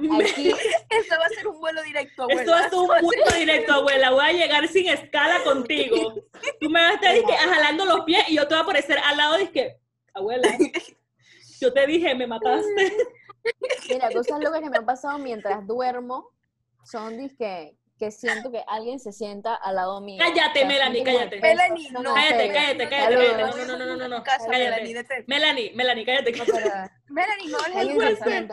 me 0.00 0.08
Me- 0.18 0.24
aquí, 0.30 0.48
Esto 0.90 1.14
va 1.18 1.26
a 1.26 1.28
ser 1.28 1.46
un 1.48 1.60
vuelo 1.60 1.82
directo, 1.82 2.22
abuela. 2.22 2.42
Esto 2.42 2.56
es 2.58 2.72
un 2.72 2.86
vuelo 2.86 3.24
directo, 3.36 3.72
abuela. 3.72 4.10
Voy 4.10 4.24
a 4.24 4.32
llegar 4.32 4.68
sin 4.68 4.88
escala 4.88 5.42
contigo. 5.44 6.14
Tú 6.60 6.70
me 6.70 6.80
vas 6.80 6.92
a 6.92 6.94
estar 6.94 7.14
dizque, 7.14 7.32
jalando 7.32 7.84
los 7.84 8.04
pies 8.04 8.28
y 8.28 8.36
yo 8.36 8.46
te 8.46 8.54
voy 8.54 8.60
a 8.60 8.62
aparecer 8.62 8.98
al 8.98 9.16
lado 9.16 9.40
y 9.40 9.48
que, 9.48 9.61
abuela, 10.14 10.48
yo 11.60 11.72
te 11.72 11.86
dije, 11.86 12.14
me 12.14 12.26
mataste. 12.26 12.92
mira, 13.88 14.10
cosas 14.12 14.40
locas 14.40 14.60
que 14.60 14.70
me 14.70 14.78
han 14.78 14.86
pasado 14.86 15.18
mientras 15.18 15.66
duermo 15.66 16.30
son 16.84 17.16
disque 17.16 17.76
que 17.98 18.10
siento 18.10 18.50
que 18.50 18.64
alguien 18.66 18.98
se 18.98 19.12
sienta 19.12 19.54
al 19.54 19.76
lado 19.76 20.00
mío. 20.00 20.20
Cállate, 20.20 20.64
Melanie, 20.64 21.04
cállate. 21.04 21.40
Melanie, 21.40 21.90
no. 21.92 22.14
Cállate, 22.14 22.36
serio. 22.38 22.52
cállate, 22.54 22.88
cállate, 22.88 23.14
Saludos. 23.14 23.36
cállate. 23.36 23.66
No, 23.66 23.66
no, 23.66 23.78
no, 23.78 23.86
no, 23.86 23.96
no, 23.96 24.08
no. 24.08 24.22
Casa, 24.24 24.46
Cállate. 24.50 24.82
Melanie. 24.82 25.24
Melanie, 25.28 25.72
Melanie, 25.76 26.04
cállate. 26.04 26.32
No, 26.32 26.44
Melanie, 27.08 27.48
no 27.48 27.58
hables 27.58 28.20
de 28.20 28.48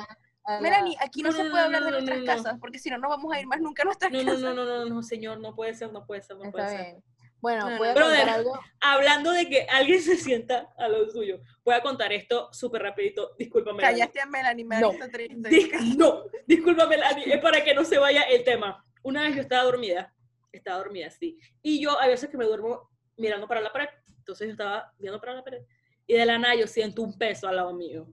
Melanie, 0.62 0.98
aquí 1.00 1.22
no, 1.22 1.30
No, 1.30 1.38
se 1.38 1.43
no, 1.43 1.52
puede 1.52 1.62
no, 1.62 1.65
hablar 1.78 1.84
de 1.84 1.91
no, 1.91 1.98
no, 2.00 2.06
nuestras 2.06 2.19
no, 2.19 2.26
no. 2.26 2.43
casas, 2.43 2.60
porque 2.60 2.80
si 2.80 2.89
no, 2.89 2.98
no 2.98 3.10
vamos 3.10 3.32
a 3.34 3.39
ir 3.39 3.48
más 3.48 3.60
nunca 3.60 3.84
a 3.84 3.86
nuestras 3.86 4.12
No, 4.12 4.19
no, 4.19 4.26
casas. 4.26 4.41
no, 4.41 4.54
no, 4.54 4.65
no, 4.65 4.86
no, 4.86 5.04
señor, 5.04 5.39
no 5.39 5.56
puede 5.56 5.74
ser, 5.76 5.91
no 5.91 6.06
puede 6.06 6.22
ser, 6.22 6.38
no 6.38 6.52
puede 6.52 6.69
ser. 6.69 6.95
Bueno, 7.41 7.69
No, 7.69 7.78
voy 7.78 7.88
a 7.88 7.93
no, 7.93 7.99
no. 7.99 8.06
contar 8.08 8.23
Brother. 8.25 8.30
algo. 8.30 8.60
Hablando 8.82 9.32
de 9.32 9.49
que 9.49 9.62
alguien 9.69 10.02
se 10.02 10.17
sienta 10.17 10.73
a 10.78 10.88
lo 10.88 11.10
suyo, 11.10 11.39
voy 11.63 11.75
a 11.75 11.82
contar 11.82 12.12
esto 12.13 12.49
súper 12.52 12.82
rapidito. 12.82 13.36
Discúlpame. 13.38 13.82
Callaste 13.82 14.19
a 14.21 14.25
Melanie, 14.25 14.65
me 14.65 14.80
No. 14.80 14.91
triste. 15.12 15.49
Dis- 15.49 15.95
no, 15.97 16.23
disculpa, 16.47 16.86
Melanie, 16.88 17.34
es 17.34 17.41
para 17.41 17.63
que 17.63 17.73
no 17.73 17.84
se 17.86 17.97
vaya 17.97 18.23
el 18.23 18.43
tema. 18.43 18.84
Una 19.04 19.23
vez 19.23 19.36
yo 19.36 19.41
estaba 19.41 19.63
dormida, 19.63 20.13
estaba 20.52 20.78
dormida, 20.80 21.10
sí, 21.10 21.39
y 21.62 21.82
yo 21.82 21.99
a 21.99 22.08
veces 22.08 22.30
que 22.30 22.38
me 22.38 22.45
duermo 22.45 22.89
mirando 23.15 23.47
para 23.47 23.62
la 23.62 23.71
pared, 23.71 23.88
entonces 24.17 24.47
yo 24.47 24.52
estaba 24.52 24.91
viendo 24.99 25.19
para 25.21 25.36
la 25.36 25.43
pared, 25.43 25.62
y 26.06 26.15
de 26.15 26.25
la 26.25 26.38
nada 26.38 26.56
yo 26.56 26.67
siento 26.67 27.02
un 27.02 27.17
peso 27.17 27.47
al 27.47 27.56
lado 27.56 27.73
mío, 27.73 28.08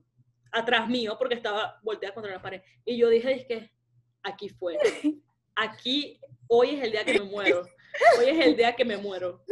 atrás 0.51 0.87
mío, 0.87 1.17
porque 1.19 1.35
estaba 1.35 1.77
volteada 1.83 2.13
contra 2.13 2.31
la 2.31 2.41
pared, 2.41 2.61
y 2.85 2.97
yo 2.97 3.09
dije, 3.09 3.45
que 3.47 3.71
aquí 4.23 4.47
fue, 4.49 4.77
aquí, 5.55 6.19
hoy 6.47 6.75
es 6.75 6.83
el 6.83 6.91
día 6.91 7.03
que 7.03 7.19
me 7.19 7.25
muero, 7.25 7.63
hoy 8.19 8.29
es 8.29 8.45
el 8.45 8.55
día 8.55 8.75
que 8.75 8.85
me 8.85 8.97
muero. 8.97 9.43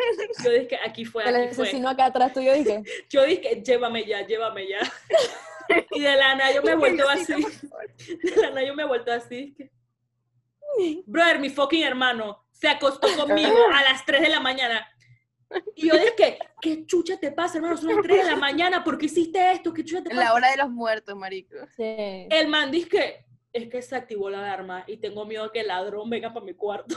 Yo 0.44 0.52
dije, 0.52 0.68
que 0.68 0.76
aquí 0.78 1.06
fue, 1.06 1.28
El 1.28 1.36
aquí 1.36 1.56
fue. 1.56 1.66
asesino 1.66 1.90
acá 1.90 2.06
atrás 2.06 2.34
tuyo 2.34 2.54
dije, 2.54 2.82
Yo 3.10 3.24
dije, 3.24 3.62
llévame 3.64 4.06
ya, 4.06 4.26
llévame 4.26 4.68
ya. 4.68 4.80
Y 5.92 6.00
de 6.00 6.16
la 6.16 6.36
nada 6.36 6.52
yo 6.54 6.62
me 6.62 6.76
vuelto 6.76 7.10
así. 7.10 7.34
De 8.24 8.36
la 8.40 8.50
nada 8.50 8.64
yo 8.64 8.76
me 8.76 8.86
vuelto 8.86 9.12
así. 9.12 9.56
Brother, 11.08 11.40
mi 11.40 11.50
fucking 11.50 11.84
hermano 11.84 12.46
se 12.52 12.68
acostó 12.68 13.08
conmigo 13.18 13.56
a 13.74 13.82
las 13.84 14.06
3 14.06 14.22
de 14.22 14.30
la 14.30 14.40
mañana. 14.40 14.88
Y 15.76 15.88
yo 15.88 15.96
dije, 15.96 16.38
¿qué 16.62 16.86
chucha 16.86 17.18
te 17.20 17.32
pasa, 17.32 17.58
hermano? 17.58 17.78
Son 17.78 17.88
las 17.96 18.04
3 18.04 18.26
de 18.26 18.32
la 18.32 18.36
mañana, 18.36 18.84
¿por 18.84 18.98
qué 19.00 19.06
hiciste 19.08 19.54
esto? 19.54 19.74
¿Qué 19.74 19.84
chucha 19.84 20.04
te 20.04 20.10
En 20.12 20.18
pasa? 20.18 20.30
la 20.30 20.34
hora 20.36 20.52
de 20.52 20.58
los 20.58 20.70
muertos, 20.70 21.16
marico. 21.16 21.56
sí. 21.76 22.28
El 22.30 22.48
man 22.48 22.70
dice 22.72 22.90
que 22.90 23.26
es 23.54 23.68
que 23.70 23.82
se 23.82 23.96
activó 23.96 24.30
la 24.30 24.40
alarma 24.40 24.84
y 24.86 24.98
tengo 24.98 25.26
miedo 25.26 25.52
que 25.52 25.62
el 25.62 25.68
ladrón 25.68 26.10
venga 26.12 26.32
para 26.34 26.46
mi 26.46 26.54
cuarto. 26.54 26.96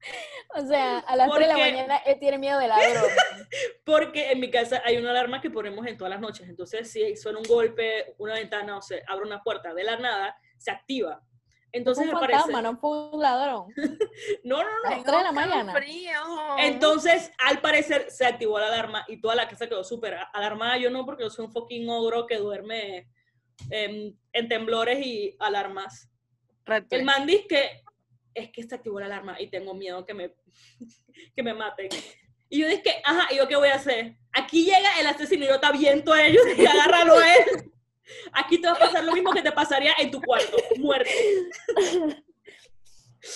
O 0.54 0.60
sea, 0.66 0.98
a 1.00 1.16
las 1.16 1.28
3 1.30 1.40
de 1.40 1.46
la 1.46 1.54
Porque- 1.54 1.72
mañana 1.72 1.96
él 1.98 2.18
tiene 2.18 2.38
miedo 2.38 2.58
de 2.58 2.68
ladrón. 2.68 3.04
Porque 3.84 4.30
en 4.32 4.40
mi 4.40 4.50
casa 4.50 4.82
hay 4.84 4.96
una 4.96 5.10
alarma 5.10 5.40
que 5.40 5.50
ponemos 5.50 5.86
en 5.86 5.96
todas 5.96 6.10
las 6.10 6.20
noches. 6.20 6.48
Entonces, 6.48 6.90
si 6.90 7.16
suena 7.16 7.38
un 7.38 7.44
golpe, 7.44 8.14
una 8.18 8.34
ventana 8.34 8.78
o 8.78 8.82
se 8.82 9.02
abre 9.06 9.26
una 9.26 9.42
puerta 9.42 9.74
de 9.74 9.84
la 9.84 9.96
nada, 9.96 10.36
se 10.56 10.70
activa. 10.70 11.22
Fue 11.70 12.06
me 12.06 12.12
un 12.14 12.18
parece. 12.18 12.38
fantasma, 12.40 12.62
no 12.62 12.78
fue 12.78 13.10
un 13.10 13.20
ladrón. 13.20 13.66
No, 14.42 14.62
no, 14.62 14.68
no. 14.82 14.88
A 14.88 14.90
las 14.96 15.04
3 15.04 15.16
de 15.18 15.22
la 15.22 15.32
mañana. 15.32 15.72
Frío. 15.74 16.12
Entonces, 16.58 17.30
al 17.46 17.60
parecer, 17.60 18.10
se 18.10 18.24
activó 18.26 18.58
la 18.58 18.68
alarma 18.68 19.04
y 19.06 19.20
toda 19.20 19.34
la 19.34 19.46
casa 19.48 19.68
quedó 19.68 19.84
súper 19.84 20.16
alarmada. 20.32 20.78
Yo 20.78 20.90
no, 20.90 21.04
porque 21.04 21.24
yo 21.24 21.30
soy 21.30 21.44
un 21.44 21.52
fucking 21.52 21.88
ogro 21.90 22.26
que 22.26 22.36
duerme 22.38 23.08
en, 23.70 24.18
en 24.32 24.48
temblores 24.48 25.04
y 25.04 25.36
alarmas. 25.38 26.10
El 26.90 27.04
man 27.04 27.26
dice 27.26 27.46
que 27.46 27.82
es 28.38 28.50
que 28.50 28.62
se 28.62 28.74
activó 28.74 29.00
la 29.00 29.06
alarma 29.06 29.40
y 29.40 29.48
tengo 29.48 29.74
miedo 29.74 30.04
que 30.04 30.14
me, 30.14 30.34
que 31.36 31.42
me 31.42 31.54
maten. 31.54 31.88
Y 32.48 32.60
yo 32.60 32.66
dije, 32.68 32.82
que, 32.82 32.92
ajá, 33.04 33.32
¿y 33.32 33.36
yo 33.36 33.46
qué 33.46 33.56
voy 33.56 33.68
a 33.68 33.74
hacer? 33.74 34.16
Aquí 34.32 34.64
llega 34.64 34.98
el 35.00 35.06
asesino 35.06 35.44
y 35.44 35.48
yo 35.48 35.60
te 35.60 35.66
aviento 35.66 36.12
a 36.12 36.24
ellos 36.24 36.42
y 36.56 36.66
agárralo 36.66 37.18
a 37.18 37.34
él. 37.34 37.72
Aquí 38.32 38.58
te 38.58 38.66
va 38.68 38.72
a 38.72 38.78
pasar 38.78 39.04
lo 39.04 39.12
mismo 39.12 39.32
que 39.32 39.42
te 39.42 39.52
pasaría 39.52 39.92
en 39.98 40.10
tu 40.10 40.20
cuarto, 40.22 40.56
muerto. 40.78 41.10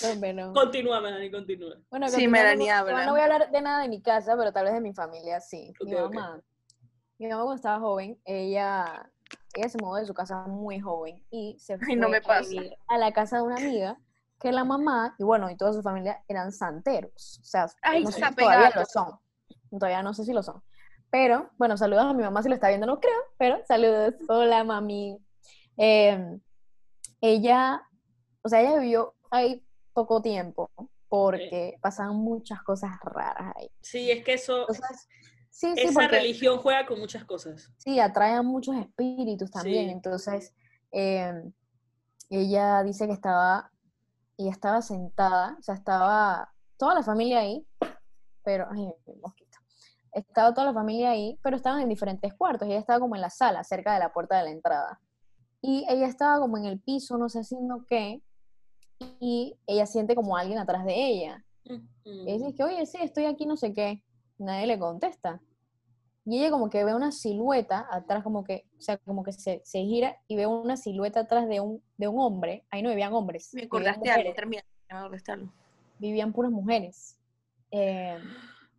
No, 0.01 0.19
pero- 0.19 0.53
Continúa, 0.53 1.01
Melanie, 1.01 1.29
continúa. 1.31 1.75
Bueno, 1.89 2.07
Sí, 2.07 2.13
continuando, 2.13 2.31
Melanie, 2.31 2.67
no- 2.69 2.75
habla. 2.75 3.05
No 3.05 3.11
voy 3.11 3.19
a 3.21 3.23
hablar 3.25 3.51
de 3.51 3.61
nada 3.61 3.81
de 3.83 3.89
mi 3.89 4.01
casa, 4.01 4.35
pero 4.37 4.51
tal 4.51 4.65
vez 4.65 4.73
de 4.73 4.81
mi 4.81 4.93
familia, 4.93 5.39
sí. 5.41 5.73
mi 5.81 5.93
mamá. 5.93 6.41
Mi 7.19 7.27
mamá 7.27 7.43
cuando 7.43 7.55
estaba 7.55 7.79
joven, 7.79 8.19
ella, 8.25 9.11
ella 9.53 9.69
se 9.69 9.77
mudó 9.79 9.95
de 9.97 10.05
su 10.05 10.13
casa 10.13 10.47
muy 10.47 10.79
joven 10.79 11.23
y 11.29 11.57
se 11.59 11.77
fue 11.77 11.89
Ay, 11.91 11.95
no 11.95 12.09
me 12.09 12.17
a 12.25 12.41
vivir 12.41 12.75
a 12.87 12.97
la 12.97 13.11
casa 13.13 13.37
de 13.37 13.43
una 13.43 13.57
amiga 13.57 13.99
que 14.43 14.51
la 14.51 14.65
mamá 14.65 15.15
y 15.17 15.23
bueno, 15.23 15.49
y 15.49 15.55
toda 15.55 15.71
su 15.71 15.81
familia 15.81 16.21
eran 16.27 16.51
santeros. 16.51 17.39
O 17.41 17.45
sea, 17.45 17.67
Ay, 17.81 18.03
no 18.03 18.11
sé 18.11 18.21
todavía 18.35 18.71
lo 18.75 18.85
son. 18.85 19.17
Todavía 19.71 20.03
no 20.03 20.13
sé 20.13 20.25
si 20.25 20.33
lo 20.33 20.43
son. 20.43 20.61
Pero, 21.09 21.49
bueno, 21.57 21.77
saludos 21.77 22.03
a 22.03 22.13
mi 22.13 22.23
mamá 22.23 22.43
si 22.43 22.49
lo 22.49 22.55
está 22.55 22.67
viendo, 22.67 22.85
no 22.85 22.99
creo, 22.99 23.17
pero 23.37 23.63
saludos. 23.65 24.15
Hola, 24.27 24.63
mami. 24.65 25.17
Eh, 25.77 26.39
ella, 27.21 27.81
o 28.41 28.49
sea, 28.49 28.59
ella 28.59 28.79
vivió 28.79 29.15
ahí 29.31 29.65
poco 29.93 30.21
tiempo 30.21 30.69
porque 31.07 31.77
pasaban 31.81 32.15
muchas 32.17 32.61
cosas 32.63 32.91
raras 33.01 33.53
ahí. 33.55 33.69
Sí, 33.81 34.11
es 34.11 34.25
que 34.25 34.33
eso, 34.33 34.61
Entonces, 34.61 35.07
sí, 35.49 35.73
sí, 35.75 35.83
esa 35.83 35.93
porque 35.93 36.07
religión 36.17 36.57
juega 36.57 36.85
con 36.85 36.99
muchas 36.99 37.23
cosas. 37.23 37.71
sí, 37.77 37.99
atrae 37.99 38.33
a 38.33 38.41
muchos 38.41 38.75
espíritus 38.75 39.51
también. 39.51 39.85
Sí. 39.85 39.91
Entonces, 39.91 40.53
eh, 40.91 41.51
ella 42.29 42.83
dice 42.83 43.05
que 43.05 43.13
estaba, 43.13 43.71
ella 44.43 44.51
estaba 44.51 44.81
sentada, 44.81 45.55
o 45.59 45.63
sea, 45.63 45.75
estaba 45.75 46.53
toda 46.77 46.95
la 46.95 47.03
familia 47.03 47.39
ahí, 47.39 47.65
pero, 48.43 48.67
ay, 48.71 48.89
mosquito. 49.21 49.57
Estaba 50.11 50.53
toda 50.53 50.67
la 50.67 50.73
familia 50.73 51.11
ahí, 51.11 51.39
pero 51.41 51.55
estaban 51.55 51.81
en 51.81 51.89
diferentes 51.89 52.33
cuartos. 52.35 52.67
Ella 52.67 52.79
estaba 52.79 52.99
como 52.99 53.15
en 53.15 53.21
la 53.21 53.29
sala, 53.29 53.63
cerca 53.63 53.93
de 53.93 53.99
la 53.99 54.13
puerta 54.13 54.37
de 54.37 54.43
la 54.43 54.51
entrada. 54.51 54.99
Y 55.61 55.85
ella 55.89 56.07
estaba 56.07 56.39
como 56.39 56.57
en 56.57 56.65
el 56.65 56.79
piso, 56.79 57.17
no 57.17 57.29
sé 57.29 57.39
haciendo 57.39 57.85
qué, 57.87 58.21
y 59.19 59.57
ella 59.65 59.85
siente 59.85 60.15
como 60.15 60.37
alguien 60.37 60.59
atrás 60.59 60.85
de 60.85 60.93
ella. 60.93 61.45
Y 62.03 62.25
dice 62.25 62.53
que, 62.53 62.63
oye, 62.63 62.85
sí, 62.85 62.97
estoy 63.01 63.25
aquí, 63.25 63.45
no 63.45 63.57
sé 63.57 63.73
qué. 63.73 64.03
Nadie 64.37 64.67
le 64.67 64.77
contesta. 64.77 65.41
Y 66.25 66.39
ella 66.39 66.51
como 66.51 66.69
que 66.69 66.83
ve 66.85 66.95
una 66.95 67.11
silueta 67.11 67.85
atrás, 67.91 68.23
como 68.23 68.43
que, 68.43 68.65
o 68.77 68.81
sea, 68.81 68.97
como 68.99 69.23
que 69.23 69.33
se, 69.33 69.61
se 69.65 69.79
gira 69.79 70.17
y 70.27 70.37
ve 70.37 70.47
una 70.47 70.77
silueta 70.77 71.21
atrás 71.21 71.47
de 71.49 71.59
un, 71.59 71.83
de 71.97 72.07
un 72.07 72.19
hombre. 72.19 72.65
Ahí 72.69 72.81
no 72.81 72.89
vivían 72.89 73.13
hombres. 73.13 73.49
Me 73.53 73.63
acordaste 73.63 74.09
algo, 74.09 74.33
termina. 74.33 74.63
Me 74.89 74.97
acordaste 74.97 75.31
algo. 75.33 75.51
Vivían 75.99 76.31
puras 76.31 76.51
mujeres. 76.51 77.17
Eh, 77.71 78.17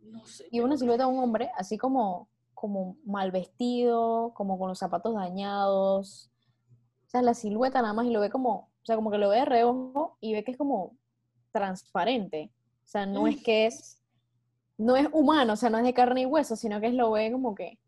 No 0.03 0.25
sé. 0.25 0.47
y 0.51 0.61
una 0.61 0.77
silueta 0.79 1.05
de 1.05 1.11
un 1.11 1.19
hombre, 1.19 1.51
así 1.57 1.77
como, 1.77 2.29
como 2.55 2.97
mal 3.05 3.31
vestido, 3.31 4.33
como 4.35 4.59
con 4.59 4.69
los 4.69 4.79
zapatos 4.79 5.15
dañados. 5.15 6.31
O 7.07 7.11
sea, 7.11 7.21
la 7.21 7.35
silueta 7.35 7.83
nada 7.83 7.93
más 7.93 8.07
y 8.07 8.11
lo 8.11 8.21
ve 8.21 8.31
como, 8.31 8.51
o 8.55 8.85
sea, 8.85 8.97
como 8.97 9.11
que 9.11 9.19
lo 9.19 9.29
ve 9.29 9.39
de 9.41 9.45
reojo 9.45 10.17
y 10.21 10.33
ve 10.33 10.45
que 10.45 10.53
es 10.53 10.57
como 10.59 10.97
transparente. 11.53 12.51
O 12.85 12.87
sea, 12.87 13.07
no 13.07 13.27
es 13.27 13.43
que 13.43 13.67
es, 13.67 14.03
no 14.79 14.97
es 14.97 15.09
humano, 15.13 15.53
o 15.53 15.57
sea, 15.57 15.71
no 15.71 15.79
es 15.79 15.85
de 15.85 15.95
carne 15.95 16.23
y 16.23 16.27
hueso, 16.27 16.57
sino 16.57 16.81
que 16.81 16.89
es 16.89 16.95
lo 16.95 17.11
ve 17.13 17.31
como 17.33 17.55
que. 17.55 17.79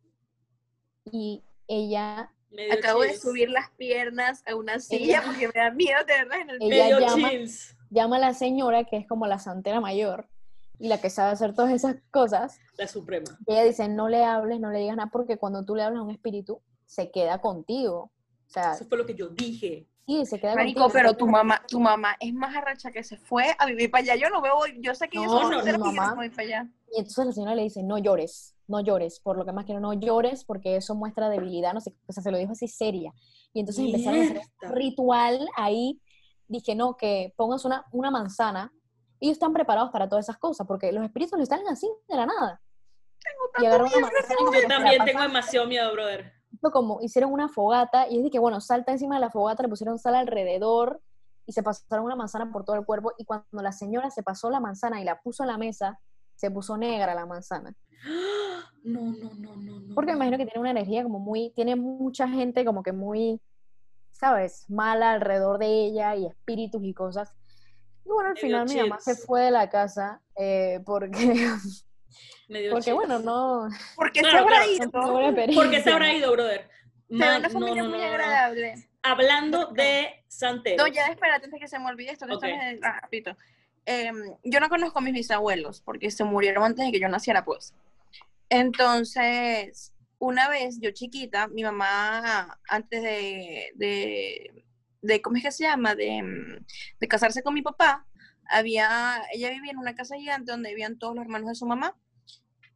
Y 1.11 1.43
ella, 1.69 2.33
Medio 2.51 2.75
Acabo 2.75 3.03
de 3.03 3.09
chills. 3.11 3.23
subir 3.23 3.51
las 3.51 3.71
piernas 3.73 4.43
a 4.47 4.55
una 4.55 4.79
silla 4.79 5.23
porque 5.25 5.49
me 5.49 5.61
da 5.61 5.71
miedo 5.71 5.99
tenerlas 6.07 6.39
en 6.41 6.51
el 6.51 6.63
Ella 6.63 6.85
Medio 6.85 7.01
llama- 7.01 7.31
chills. 7.31 7.77
llama 7.91 8.17
a 8.17 8.21
la 8.21 8.35
señora, 8.35 8.85
que 8.85 8.97
es 8.97 9.07
como 9.07 9.27
la 9.27 9.39
santera 9.39 9.81
mayor, 9.81 10.29
y 10.79 10.89
la 10.89 11.01
que 11.01 11.11
sabe 11.11 11.33
hacer 11.33 11.55
todas 11.55 11.73
esas 11.73 11.97
cosas, 12.11 12.59
La 12.79 12.87
suprema. 12.87 13.37
Y 13.47 13.53
ella 13.53 13.65
dice, 13.65 13.89
no 13.89 14.09
le 14.09 14.25
hables, 14.25 14.61
no 14.61 14.71
le 14.71 14.79
digas 14.81 14.97
nada, 14.97 15.11
porque 15.13 15.37
cuando 15.39 15.65
tú 15.65 15.75
le 15.75 15.83
hablas 15.83 16.01
a 16.01 16.05
un 16.05 16.11
espíritu, 16.11 16.61
se 16.87 17.11
queda 17.11 17.41
contigo. 17.41 18.13
O 18.47 18.49
sea, 18.51 18.73
Eso 18.75 18.85
fue 18.87 18.97
lo 18.99 19.07
que 19.07 19.15
yo 19.15 19.29
dije. 19.29 19.87
Sí, 20.07 20.25
se 20.27 20.39
queda 20.41 20.55
Marico, 20.55 20.81
contigo. 20.83 20.93
pero 20.93 21.17
tu 21.17 21.27
mamá, 21.27 21.63
tu 21.69 21.81
mamá 21.81 22.17
es 22.21 22.33
más 22.33 22.55
arracha 22.57 22.91
que 22.91 23.03
se 23.03 23.17
fue 23.17 23.55
a 23.59 23.67
vivir 23.67 23.91
para 23.91 24.03
allá. 24.03 24.17
Yo 24.17 24.31
no 24.31 24.41
veo, 24.41 24.55
yo 24.79 24.95
sé 24.95 25.09
que 25.09 25.17
yo 25.19 25.25
No, 25.25 25.31
soy 25.31 25.43
no, 25.43 25.49
mi 25.63 25.63
y 25.69 25.73
yo 25.73 25.79
no 25.79 25.85
mamá. 25.93 26.15
voy 26.15 26.31
para 26.31 26.43
allá. 26.43 26.69
Y 26.93 26.99
entonces 27.01 27.27
la 27.27 27.33
señora 27.33 27.55
le 27.55 27.63
dice, 27.63 27.83
no 27.83 27.99
llores, 27.99 28.55
no 28.69 28.81
llores, 28.81 29.21
por 29.21 29.37
lo 29.37 29.45
que 29.45 29.53
más 29.53 29.65
quiero, 29.65 29.81
no 29.81 29.93
llores, 29.93 30.45
porque 30.45 30.77
eso 30.77 30.95
muestra 30.95 31.29
debilidad, 31.29 31.73
no 31.75 31.81
sé, 31.81 31.93
qué. 31.93 31.99
o 32.07 32.13
sea, 32.13 32.23
se 32.23 32.31
lo 32.31 32.39
dijo 32.39 32.53
así 32.53 32.69
seria. 32.69 33.13
Y 33.53 33.61
entonces 33.61 33.85
empezaron 33.85 34.21
a 34.21 34.25
hacer 34.25 34.41
un 34.63 34.73
ritual 34.73 35.49
ahí, 35.57 36.01
dije, 36.49 36.75
no, 36.75 36.97
que 36.97 37.35
pongas 37.37 37.65
una, 37.65 37.85
una 37.91 38.11
manzana, 38.11 38.73
ellos 39.21 39.33
están 39.33 39.53
preparados 39.53 39.91
para 39.91 40.09
todas 40.09 40.25
esas 40.27 40.39
cosas, 40.39 40.67
porque 40.67 40.93
los 40.93 41.03
espíritus 41.05 41.37
no 41.37 41.43
están 41.43 41.61
así 41.69 41.89
de 42.09 42.17
la 42.17 42.27
nada. 42.27 42.61
y 43.59 43.67
una 43.67 43.79
manzana 43.79 44.03
y 44.31 44.35
como 44.37 44.51
que 44.53 44.63
Yo 44.63 44.69
también 44.69 45.05
tengo 45.05 45.23
demasiado 45.23 45.67
miedo, 45.67 45.93
brother. 45.93 46.33
Como 46.61 47.01
hicieron 47.01 47.33
una 47.33 47.49
fogata 47.49 48.09
y 48.09 48.19
es 48.19 48.25
de 48.25 48.31
que, 48.31 48.39
bueno, 48.39 48.61
salta 48.61 48.93
encima 48.93 49.17
de 49.17 49.21
la 49.21 49.31
fogata, 49.31 49.63
le 49.63 49.69
pusieron 49.69 49.99
sal 49.99 50.15
alrededor 50.15 51.01
y 51.47 51.53
se 51.53 51.63
pasaron 51.63 52.05
una 52.05 52.17
manzana 52.17 52.51
por 52.51 52.65
todo 52.65 52.77
el 52.77 52.85
cuerpo 52.85 53.13
y 53.19 53.25
cuando 53.25 53.63
la 53.63 53.73
señora 53.73 54.11
se 54.11 54.23
pasó 54.23 54.51
la 54.51 54.61
manzana 54.61 55.01
y 55.01 55.05
la 55.05 55.21
puso 55.21 55.45
en 55.45 55.49
la 55.49 55.59
mesa, 55.59 56.01
se 56.35 56.51
puso 56.51 56.77
negra 56.77 57.15
la 57.15 57.27
manzana. 57.27 57.75
No, 58.85 59.11
no, 59.11 59.35
no, 59.35 59.57
no, 59.57 59.81
no. 59.81 59.95
Porque 59.97 60.13
me 60.13 60.19
no. 60.19 60.25
imagino 60.27 60.39
que 60.39 60.45
tiene 60.45 60.61
una 60.61 60.71
energía 60.71 61.03
como 61.03 61.19
muy, 61.19 61.51
tiene 61.57 61.75
mucha 61.75 62.29
gente 62.29 62.65
como 62.65 62.85
que 62.85 62.93
muy, 62.93 63.41
¿sabes? 64.13 64.71
Mala 64.71 65.11
alrededor 65.11 65.59
de 65.59 65.67
ella 65.67 66.15
y 66.15 66.27
espíritus 66.27 66.85
y 66.85 66.95
cosas. 66.95 67.35
Y 68.05 68.11
bueno, 68.11 68.31
al 68.31 68.37
final 68.37 68.69
mi 68.69 68.77
mamá 68.77 69.01
se 69.01 69.17
fue 69.17 69.43
de 69.43 69.51
la 69.51 69.69
casa 69.69 70.23
eh, 70.37 70.81
porque, 70.87 71.19
Me 72.49 72.61
dio 72.61 72.71
porque 72.73 72.93
bueno, 72.93 73.19
no, 73.19 73.69
Porque 73.97 74.21
Claro, 74.21 74.37
se 74.39 74.43
habrá 74.43 74.57
claro. 74.57 74.73
ido. 74.73 74.85
no 74.85 74.91
tuvo 74.91 75.13
buena 75.13 75.47
¿Por 75.55 75.71
qué 75.71 75.83
se 75.83 75.91
habrá 75.91 76.13
ido, 76.13 76.33
brother? 76.33 76.69
Man, 77.09 77.29
una 77.41 77.49
no, 77.49 77.51
familia 77.55 77.83
no, 77.83 77.89
muy 77.91 77.99
no, 77.99 78.05
no, 78.05 78.09
no. 78.11 78.15
agradable. 78.15 78.89
Hablando 79.03 79.67
de 79.67 80.25
Santero. 80.29 80.85
No, 80.85 80.93
ya 80.93 81.07
espérate 81.07 81.45
antes 81.47 81.61
que 81.61 81.69
se 81.69 81.79
me 81.79 81.87
olvide 81.87 82.11
esto, 82.13 82.27
que 82.27 82.35
Ok. 82.35 82.45
esto 82.45 82.65
es 82.67 82.81
rapidito. 82.81 83.37
Em, 83.85 84.17
yo 84.43 84.59
no 84.61 84.69
conozco 84.69 84.99
a 84.99 85.03
mis 85.03 85.15
bisabuelos 85.15 85.81
porque 85.81 86.11
se 86.11 86.25
murieron 86.25 86.65
antes 86.65 86.85
de 86.85 86.93
que 86.93 86.99
yo 87.01 87.09
naciera, 87.09 87.45
pues. 87.45 87.73
Entonces, 88.49 89.93
una 90.19 90.49
vez 90.49 90.81
yo 90.81 90.91
chiquita, 90.91 91.47
mi 91.49 91.63
mamá, 91.63 92.59
antes 92.69 93.03
de, 93.03 93.71
de, 93.75 94.65
de 95.03 95.23
¿cómo 95.23 95.37
es 95.37 95.45
que 95.45 95.53
se 95.53 95.65
llama? 95.65 95.95
De, 95.95 96.23
mm, 96.23 96.65
de 97.01 97.09
casarse 97.09 97.43
con 97.43 97.55
mi 97.55 97.63
papá, 97.63 98.07
había, 98.49 99.23
ella 99.33 99.51
vivía 99.51 99.71
en 99.73 99.79
una 99.79 99.95
casa 99.95 100.17
gigante 100.17 100.51
donde 100.51 100.71
vivían 100.71 100.99
todos 100.99 101.15
los 101.15 101.25
hermanos 101.25 101.49
de 101.49 101.55
su 101.55 101.67
mamá 101.67 101.97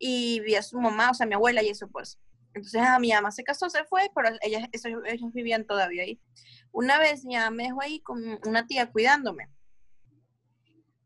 y 0.00 0.40
vivía 0.40 0.62
su 0.62 0.80
mamá, 0.80 1.10
o 1.10 1.14
sea, 1.14 1.26
mi 1.26 1.34
abuela 1.34 1.62
y 1.62 1.68
eso, 1.68 1.86
pues. 1.86 2.18
Entonces, 2.54 2.80
a 2.80 2.98
mi 2.98 3.12
mamá 3.12 3.30
se 3.30 3.44
casó, 3.44 3.70
se 3.70 3.84
fue, 3.84 4.10
pero 4.12 4.30
ellas, 4.40 4.66
ellos 4.72 5.32
vivían 5.32 5.64
todavía 5.66 6.02
ahí. 6.02 6.18
Una 6.72 6.98
vez 6.98 7.24
mi 7.24 7.36
mamá 7.36 7.50
me 7.50 7.64
dejó 7.64 7.82
ahí 7.82 8.00
con 8.00 8.40
una 8.44 8.66
tía 8.66 8.90
cuidándome. 8.90 9.48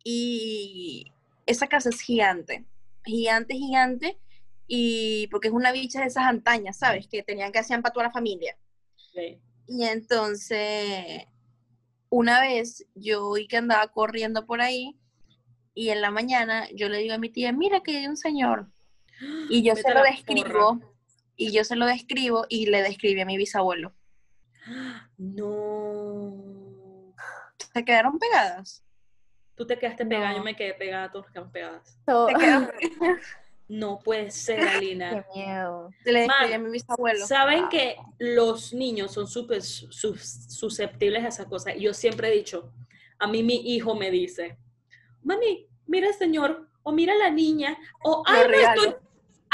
Y 0.05 1.13
esa 1.45 1.67
casa 1.67 1.89
es 1.91 2.01
gigante, 2.01 2.65
gigante, 3.05 3.55
gigante. 3.55 4.19
Y 4.67 5.27
porque 5.27 5.49
es 5.49 5.55
una 5.55 5.73
bicha 5.73 6.01
de 6.01 6.07
esas 6.07 6.25
antañas, 6.25 6.79
¿sabes? 6.79 7.09
Que 7.09 7.23
tenían 7.23 7.53
que 7.53 7.59
hacer 7.59 7.83
para 7.83 7.93
toda 7.93 8.07
la 8.07 8.13
familia. 8.13 8.57
Sí. 9.13 9.39
Y 9.67 9.85
entonces, 9.85 11.27
una 12.11 12.41
vez 12.41 12.87
yo 12.95 13.33
vi 13.33 13.49
que 13.49 13.57
andaba 13.57 13.89
corriendo 13.89 14.47
por 14.47 14.61
ahí 14.61 14.97
y 15.75 15.89
en 15.91 16.01
la 16.01 16.11
mañana 16.11 16.69
yo 16.73 16.89
le 16.89 16.99
digo 16.99 17.15
a 17.15 17.19
mi 17.19 17.29
tía, 17.29 17.53
mira 17.53 17.83
que 17.83 17.99
hay 17.99 18.07
un 18.07 18.17
señor. 18.17 18.71
Y 19.49 19.63
yo 19.63 19.75
Vete 19.75 19.89
se 19.89 19.95
lo 19.95 20.03
describo, 20.03 20.81
y 21.37 21.53
yo 21.53 21.65
se 21.65 21.77
lo 21.77 21.87
describo 21.87 22.47
y 22.49 22.67
le 22.67 22.83
describí 22.83 23.21
a 23.21 23.27
mi 23.27 23.37
bisabuelo. 23.37 23.93
No. 25.19 27.15
Se 27.73 27.85
quedaron 27.85 28.19
pegadas. 28.19 28.83
Tú 29.57 29.67
te 29.67 29.79
quedaste 29.79 30.05
pegada, 30.07 30.31
No. 30.33 30.39
yo 30.39 30.43
me 30.45 30.57
quedé 30.57 30.75
pegada, 30.75 31.11
todos 31.11 31.27
nos 31.27 31.33
quedamos 31.33 31.53
pegadas. 31.53 31.99
So- 32.07 32.27
Se 32.29 32.35
quedaron 32.35 32.71
No 33.67 33.99
puede 33.99 34.31
ser, 34.31 34.61
Qué 34.61 34.69
Alina. 34.69 35.25
miedo. 35.35 35.91
le 36.05 36.21
describí 36.21 36.51
Man, 36.51 36.53
a 36.53 36.59
mi 36.59 36.71
bisabuelo. 36.71 37.27
Saben 37.27 37.69
que 37.71 37.97
los 38.19 38.75
niños 38.75 39.11
son 39.13 39.27
súper 39.27 39.63
sus- 39.63 40.21
susceptibles 40.51 41.25
a 41.25 41.29
esas 41.29 41.47
cosas. 41.47 41.75
Y 41.77 41.81
Yo 41.81 41.95
siempre 41.95 42.29
he 42.29 42.33
dicho, 42.33 42.71
a 43.19 43.27
mí 43.27 43.43
mi 43.43 43.55
hijo 43.75 43.95
me 43.95 44.11
dice, 44.11 44.59
mami, 45.23 45.67
mira 45.87 46.09
el 46.09 46.15
señor, 46.15 46.69
o 46.83 46.93
mira 46.93 47.15
la 47.15 47.31
niña, 47.31 47.75
o 48.05 48.23
ay, 48.27 48.43
no 48.49 48.55
estoy, 48.55 48.95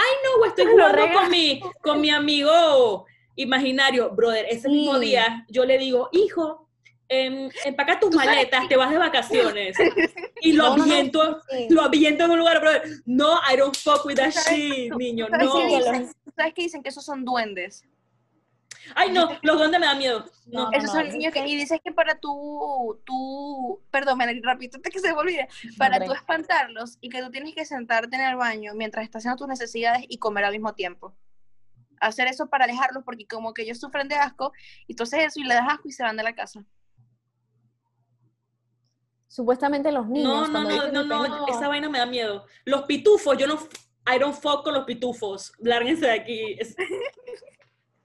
ay, 0.01 0.13
no, 0.25 0.45
estoy 0.47 0.67
jugando 0.73 1.13
con 1.13 1.31
mi, 1.31 1.61
con 1.83 2.01
mi 2.01 2.11
amigo 2.11 3.07
imaginario. 3.37 4.11
Brother, 4.11 4.47
ese 4.49 4.69
mismo 4.69 4.95
Sí. 4.99 5.07
día 5.07 5.45
yo 5.49 5.65
le 5.65 5.79
digo, 5.79 6.09
hijo, 6.13 6.69
em, 7.09 7.51
empaca 7.65 7.99
tus 7.99 8.15
maletas, 8.15 8.69
te 8.69 8.77
vas 8.77 8.91
de 8.91 8.99
vacaciones. 8.99 9.77
Y 10.43 10.53
lo 10.55 10.65
No, 10.71 10.71
no, 10.71 10.77
no, 10.79 10.83
aviento, 10.95 11.41
sí. 11.51 11.67
lo 11.69 11.83
aviento 11.83 12.25
en 12.25 12.31
un 12.31 12.39
lugar, 12.39 12.61
brother. 12.63 12.83
No, 13.05 13.39
I 13.53 13.57
don't 13.59 13.77
fuck 13.77 14.07
with 14.07 14.15
that 14.17 14.31
¿Sabes- 14.31 14.57
shit, 14.59 14.95
niño, 14.95 15.27
¿Sabes 15.29 15.47
no. 15.47 15.53
¿Sabes 16.35 16.55
qué 16.55 16.63
dicen? 16.63 16.83
Que 16.83 16.89
esos 16.89 17.05
son 17.05 17.27
duendes. 17.27 17.85
Ay, 18.95 19.11
no, 19.13 19.29
los 19.43 19.59
duendes 19.59 19.81
me 19.81 19.87
dan 19.87 19.99
miedo. 19.99 20.25
No. 20.47 20.71
Esos 20.73 20.85
no, 20.89 20.93
son 20.93 21.07
no, 21.07 21.13
niños 21.13 21.33
que, 21.33 21.47
y 21.47 21.57
dices 21.57 21.81
que 21.83 21.93
para 21.93 22.19
tú, 22.19 23.01
tú, 23.05 23.83
perdón, 23.91 24.19
rápido, 24.43 24.77
antes 24.77 24.93
que 24.93 25.01
se 25.01 25.13
me 25.13 25.19
olvide, 25.19 25.49
para 25.79 26.05
tú 26.05 26.13
espantarlos 26.13 26.99
y 27.01 27.09
que 27.09 27.23
tú 27.23 27.31
tienes 27.31 27.55
que 27.55 27.65
sentarte 27.65 28.17
en 28.17 28.23
el 28.23 28.37
baño 28.37 28.73
mientras 28.75 29.05
estás 29.05 29.21
haciendo 29.21 29.39
tus 29.39 29.49
necesidades 29.49 30.05
y 30.09 30.19
comer 30.19 30.45
al 30.45 30.53
mismo 30.53 30.75
tiempo. 30.75 31.15
Hacer 32.01 32.29
eso 32.29 32.49
para 32.49 32.65
alejarlos 32.65 33.05
porque 33.05 33.27
como 33.27 33.53
que 33.53 33.63
ellos 33.63 33.79
sufren 33.79 34.09
de 34.09 34.15
asco, 34.17 34.53
y 34.87 34.93
entonces 34.93 35.25
eso 35.25 35.41
y 35.41 35.45
le 35.45 35.55
das 35.55 35.67
asco 35.69 35.89
y 35.89 35.93
se 35.93 36.03
van 36.03 36.17
de 36.17 36.23
la 36.23 36.35
casa. 36.35 36.65
Supuestamente 39.29 39.93
los 39.93 40.09
niños. 40.09 40.49
No, 40.51 40.63
no, 40.63 40.91
no, 40.91 41.05
no, 41.05 41.29
no- 41.29 41.47
esa 41.47 41.69
vaina 41.69 41.89
me 41.89 41.99
da 41.99 42.07
miedo. 42.07 42.47
Los 42.65 42.83
pitufos, 42.83 43.39
yo 43.39 43.47
no, 43.47 43.59
I 44.13 44.19
don't 44.19 44.35
fuck 44.35 44.65
con 44.65 44.75
los 44.75 44.85
pitufos. 44.85 45.53
Lárguense 45.59 46.07
de 46.07 46.13
aquí. 46.13 46.59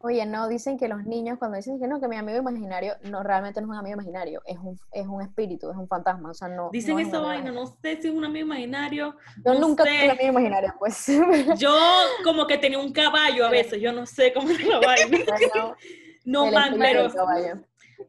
Oye, 0.08 0.24
no, 0.28 0.48
dicen 0.48 0.78
que 0.78 0.88
los 0.88 1.04
niños 1.04 1.40
cuando 1.40 1.58
dicen 1.58 1.80
que 1.80 1.88
no, 1.88 2.00
que 2.00 2.08
mi 2.08 2.16
amigo 2.16 2.38
imaginario, 2.38 2.94
no, 3.06 3.24
realmente 3.24 3.60
no 3.60 3.66
es 3.66 3.72
un 3.72 3.78
amigo 3.78 3.96
imaginario, 3.96 4.40
es 4.46 4.60
un, 4.60 4.80
es 4.92 5.08
un 5.08 5.20
espíritu, 5.24 5.72
es 5.72 5.76
un 5.76 5.88
fantasma, 5.88 6.30
o 6.30 6.34
sea, 6.36 6.48
no. 6.48 6.70
Dicen 6.72 6.94
no 6.94 7.00
es 7.00 7.06
un 7.06 7.10
esa 7.10 7.18
amigo 7.18 7.30
vaina, 7.30 7.52
no 7.52 7.66
sé 7.66 8.00
si 8.00 8.08
es 8.10 8.14
un 8.14 8.24
amigo 8.24 8.46
imaginario. 8.46 9.16
Yo 9.44 9.54
no 9.56 9.60
nunca 9.62 9.84
sé. 9.84 9.90
tuve 9.90 10.06
un 10.06 10.12
amigo 10.12 10.30
imaginario, 10.30 10.76
pues. 10.78 11.08
Yo 11.58 11.76
como 12.24 12.46
que 12.46 12.60
tenía 12.60 12.78
un 12.78 12.94
caballo 12.94 13.48
a 13.48 13.50
veces, 13.50 13.82
yo 13.82 13.92
no 13.92 14.06
sé 14.06 14.32
cómo 14.32 14.48
es 14.52 14.64
la 14.64 14.80
vaina. 14.86 15.18
No, 16.24 16.46
man, 16.52 16.76
pero, 16.78 17.08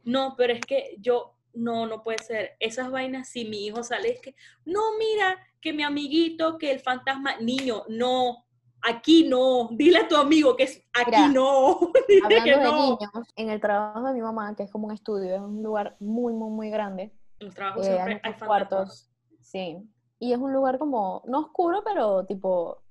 no, 0.05 0.35
pero 0.37 0.53
es 0.53 0.61
que 0.61 0.97
yo, 0.99 1.35
no, 1.55 1.87
no 1.87 2.03
puede 2.03 2.19
ser. 2.23 2.57
Esas 2.61 2.91
vainas, 2.91 3.31
si 3.31 3.47
mi 3.47 3.65
hijo 3.65 3.83
sale, 3.83 4.11
es 4.11 4.21
que, 4.21 4.35
no, 4.67 4.99
mira, 4.99 5.39
que 5.63 5.73
mi 5.73 5.83
amiguito, 5.83 6.59
que 6.59 6.73
el 6.73 6.81
fantasma, 6.81 7.37
niño, 7.39 7.85
no, 7.89 8.46
aquí 8.83 9.29
no. 9.29 9.69
Dile 9.73 9.99
a 9.99 10.09
tu 10.09 10.17
amigo 10.17 10.57
que 10.57 10.65
es 10.65 10.83
aquí 10.93 11.11
Mira, 11.11 11.29
no. 11.29 11.79
Dile 12.09 12.43
que 12.43 12.53
Hablando 12.53 12.59
de 12.59 12.65
no. 12.65 12.99
niños, 12.99 13.33
en 13.37 13.51
el 13.51 13.61
trabajo 13.61 14.07
de 14.07 14.15
mi 14.15 14.21
mamá, 14.21 14.55
que 14.55 14.65
es 14.65 14.71
como 14.71 14.87
un 14.87 14.93
estudio, 14.93 15.35
es 15.35 15.41
un 15.41 15.63
lugar 15.63 15.97
muy, 16.01 16.33
muy, 16.33 16.51
muy 16.51 16.71
grande, 16.71 17.13
En 17.39 17.47
los 17.47 17.55
trabajos 17.55 17.87
eh, 17.87 17.95
siempre 17.95 18.21
hay 18.23 18.35
cuartos, 18.35 19.11
sí, 19.41 19.79
y 20.19 20.33
es 20.33 20.39
un 20.39 20.53
lugar 20.53 20.79
como, 20.79 21.23
no 21.27 21.41
oscuro, 21.41 21.83
pero 21.85 22.25
tipo, 22.25 22.83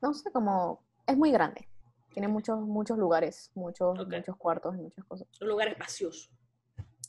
no 0.00 0.14
sé, 0.14 0.32
como, 0.32 0.82
es 1.06 1.16
muy 1.16 1.30
grande, 1.30 1.68
tiene 2.12 2.28
muchos, 2.28 2.60
muchos 2.60 2.98
lugares, 2.98 3.50
muchos, 3.54 3.96
muchos 4.06 4.36
cuartos 4.36 4.74
y 4.74 4.78
muchas 4.78 5.04
cosas. 5.04 5.28
Un 5.40 5.48
lugar 5.48 5.68
espacioso. 5.68 6.30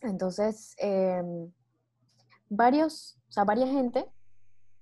Entonces, 0.01 0.75
em, 0.77 1.51
varios, 2.49 3.17
o 3.29 3.31
sea, 3.31 3.45
varias 3.45 3.69
gente, 3.69 4.05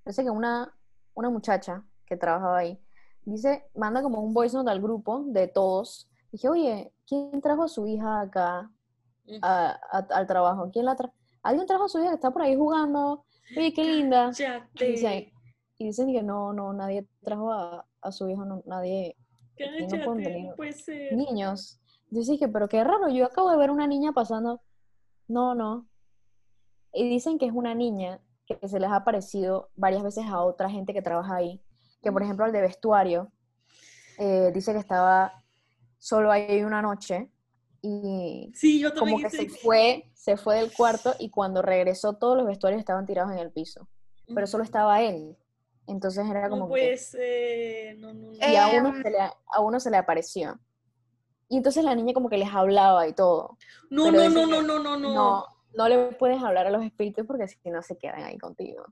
parece 0.04 0.24
que 0.24 0.30
una, 0.30 0.74
una 1.14 1.30
muchacha 1.30 1.84
que 2.12 2.18
trabajaba 2.18 2.58
ahí, 2.58 2.78
dice, 3.24 3.64
manda 3.74 4.02
como 4.02 4.20
un 4.20 4.34
voice 4.34 4.54
note 4.56 4.70
al 4.70 4.80
grupo 4.82 5.24
de 5.26 5.48
todos. 5.48 6.08
Dije, 6.30 6.48
oye, 6.48 6.92
¿quién 7.06 7.40
trajo 7.40 7.62
a 7.62 7.68
su 7.68 7.86
hija 7.86 8.20
acá 8.20 8.70
a- 9.40 9.80
a- 9.90 10.06
al 10.14 10.26
trabajo? 10.26 10.70
¿Quién 10.72 10.84
la 10.84 10.94
tra 10.96 11.10
¿Alguien 11.42 11.66
trajo 11.66 11.84
a 11.84 11.88
su 11.88 11.98
hija 11.98 12.08
que 12.10 12.14
está 12.14 12.30
por 12.30 12.42
ahí 12.42 12.54
jugando? 12.54 13.24
Oye, 13.56 13.72
qué 13.72 13.84
linda. 13.84 14.30
Y, 15.78 15.86
dicen 15.86 16.12
que 16.12 16.22
no, 16.22 16.52
no, 16.52 16.72
nadie 16.72 17.08
trajo 17.24 17.50
a, 17.52 17.84
a 18.02 18.12
su 18.12 18.28
hija, 18.28 18.44
no, 18.44 18.62
nadie, 18.66 19.16
no 19.58 19.88
Cállate, 19.88 20.52
puede 20.56 20.72
ser. 20.72 21.12
niños. 21.12 21.80
Yo 22.10 22.20
dije, 22.22 22.46
pero 22.48 22.68
qué 22.68 22.84
raro, 22.84 23.08
yo 23.08 23.24
acabo 23.26 23.50
de 23.50 23.56
ver 23.56 23.70
una 23.70 23.86
niña 23.88 24.12
pasando. 24.12 24.60
No, 25.26 25.54
no. 25.56 25.88
Y 26.92 27.08
dicen 27.08 27.38
que 27.38 27.46
es 27.46 27.52
una 27.52 27.74
niña 27.74 28.20
que 28.46 28.68
se 28.68 28.78
les 28.78 28.90
ha 28.90 28.96
aparecido 28.96 29.70
varias 29.74 30.02
veces 30.04 30.24
a 30.26 30.40
otra 30.40 30.68
gente 30.70 30.92
que 30.92 31.02
trabaja 31.02 31.34
ahí. 31.36 31.60
Que 32.02 32.12
por 32.12 32.22
ejemplo 32.22 32.44
al 32.44 32.52
de 32.52 32.60
vestuario, 32.60 33.30
eh, 34.18 34.50
dice 34.52 34.72
que 34.72 34.78
estaba 34.78 35.42
solo 35.98 36.30
ahí 36.32 36.62
una 36.64 36.82
noche 36.82 37.30
y 37.80 38.50
Sí, 38.54 38.80
yo 38.80 38.92
también 38.92 39.18
como 39.18 39.30
que 39.30 39.36
se 39.36 39.48
fue, 39.48 40.10
se 40.14 40.36
fue 40.36 40.56
del 40.56 40.72
cuarto 40.72 41.14
y 41.18 41.30
cuando 41.30 41.62
regresó 41.62 42.14
todos 42.14 42.36
los 42.36 42.46
vestuarios 42.46 42.80
estaban 42.80 43.06
tirados 43.06 43.32
en 43.32 43.38
el 43.38 43.50
piso. 43.50 43.88
Pero 44.32 44.46
solo 44.46 44.64
estaba 44.64 45.02
él. 45.02 45.36
Entonces 45.86 46.24
era 46.30 46.48
como 46.48 46.62
No 46.62 46.66
que... 46.66 46.70
puede 46.70 46.96
ser. 46.96 47.98
No, 47.98 48.14
no, 48.14 48.32
no. 48.32 48.32
Y 48.32 48.56
a 48.56 48.68
uno, 48.68 48.90
Em, 48.90 49.02
se 49.02 49.10
le, 49.10 49.18
a 49.20 49.60
uno 49.60 49.80
se 49.80 49.90
le 49.90 49.96
apareció. 49.96 50.58
Y 51.48 51.56
entonces 51.56 51.84
la 51.84 51.94
niña 51.94 52.14
como 52.14 52.30
que 52.30 52.38
les 52.38 52.48
hablaba 52.48 53.06
y 53.08 53.12
todo. 53.12 53.58
No, 53.90 54.10
no, 54.10 54.18
que 54.20 54.28
no, 54.28 54.46
no, 54.46 54.62
no, 54.62 54.78
no. 54.78 54.96
No, 54.96 55.46
no 55.74 55.88
le 55.88 56.12
puedes 56.12 56.42
hablar 56.42 56.66
a 56.66 56.70
los 56.70 56.84
espíritus 56.84 57.26
porque 57.26 57.48
si 57.48 57.58
no 57.70 57.82
se 57.82 57.98
quedan 57.98 58.22
ahí 58.22 58.38
contigo. 58.38 58.86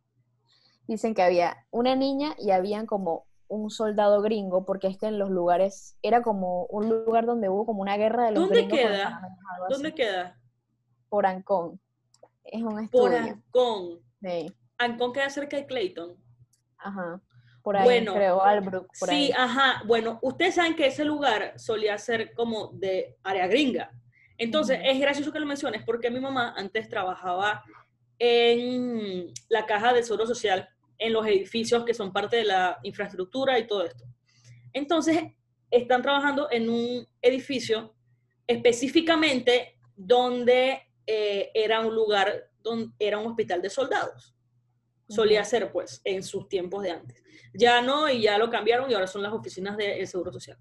Dicen 0.91 1.15
que 1.15 1.23
había 1.23 1.57
una 1.71 1.95
niña 1.95 2.35
y 2.37 2.51
habían 2.51 2.85
como 2.85 3.25
un 3.47 3.71
soldado 3.71 4.23
gringo, 4.23 4.65
porque 4.67 4.89
es 4.89 4.99
que 4.99 5.07
en 5.07 5.21
los 5.21 5.31
lugares, 5.31 5.97
era 6.03 6.21
como 6.21 6.65
un 6.67 6.89
lugar 6.89 7.27
donde 7.27 7.49
hubo 7.49 7.65
como 7.65 7.81
una 7.81 7.97
guerra 7.97 8.25
de 8.25 8.33
los 8.33 8.41
¿Dónde 8.43 8.57
gringos 8.63 8.77
queda? 8.81 9.07
así. 9.07 9.73
¿Dónde 9.73 9.95
queda? 9.95 10.37
Por 11.09 11.27
Ancón. 11.27 11.81
Es 12.43 12.61
un 12.65 12.71
Por 12.91 13.13
estudio. 13.13 13.19
Ancón. 13.19 14.01
Sí, 14.21 14.53
Ancón 14.79 15.13
queda 15.13 15.31
cerca 15.31 15.57
de 15.59 15.67
Clayton. 15.67 16.17
ajá. 16.79 17.21
Por 17.63 17.77
ahí, 17.77 17.85
Bueno, 17.85 18.15
creo, 18.15 18.43
Albrook, 18.43 18.89
por 18.99 19.09
sí, 19.11 19.15
ahí. 19.27 19.33
ajá. 19.37 19.83
Bueno, 19.87 20.19
ustedes 20.23 20.57
saben 20.57 20.75
que 20.75 20.87
ese 20.87 21.05
lugar 21.05 21.53
solía 21.57 21.97
ser 21.99 22.35
como 22.35 22.69
de 22.73 23.17
área 23.23 23.47
gringa. 23.47 23.93
Entonces, 24.39 24.81
es 24.83 24.99
gracioso 24.99 25.31
que 25.31 25.39
lo 25.39 25.47
menciones 25.47 25.85
porque 25.87 26.11
mi 26.11 26.19
mamá 26.19 26.53
antes 26.57 26.89
trabajaba 26.89 27.63
en 28.19 29.33
la 29.49 29.67
caja 29.67 29.93
de 29.93 30.03
seguro 30.03 30.27
social, 30.27 30.69
en 31.01 31.15
los 31.15 31.27
edificios 31.27 31.85
que 31.85 31.95
son 31.95 32.13
parte 32.13 32.37
de 32.37 32.45
la 32.45 32.79
infraestructura 32.85 33.59
y 33.59 33.67
todo 33.67 33.85
esto. 33.85 34.05
Entonces, 34.73 35.25
están 35.71 36.03
trabajando 36.03 36.49
en 36.51 36.69
un 36.69 37.09
edificio 37.23 37.95
específicamente 38.47 39.79
donde 39.97 40.83
eh, 41.07 41.51
era 41.55 41.81
un 41.81 41.95
lugar, 41.95 42.51
donde 42.63 42.95
era 42.99 43.19
un 43.19 43.29
hospital 43.29 43.63
de 43.63 43.71
soldados. 43.71 44.37
Solía 45.09 45.43
ser, 45.45 45.73
pues, 45.73 46.03
en 46.05 46.23
sus 46.23 46.49
tiempos 46.49 46.83
de 46.83 46.91
antes. 46.91 47.23
Ya 47.55 47.81
no, 47.81 48.09
y 48.09 48.21
ya 48.23 48.39
lo 48.39 48.51
cambiaron 48.51 48.91
y 48.91 48.95
ahora 48.95 49.07
son 49.07 49.23
las 49.23 49.33
oficinas 49.33 49.77
del 49.77 50.07
Seguro 50.07 50.33
Social. 50.33 50.59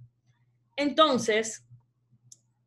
Entonces, 0.76 1.68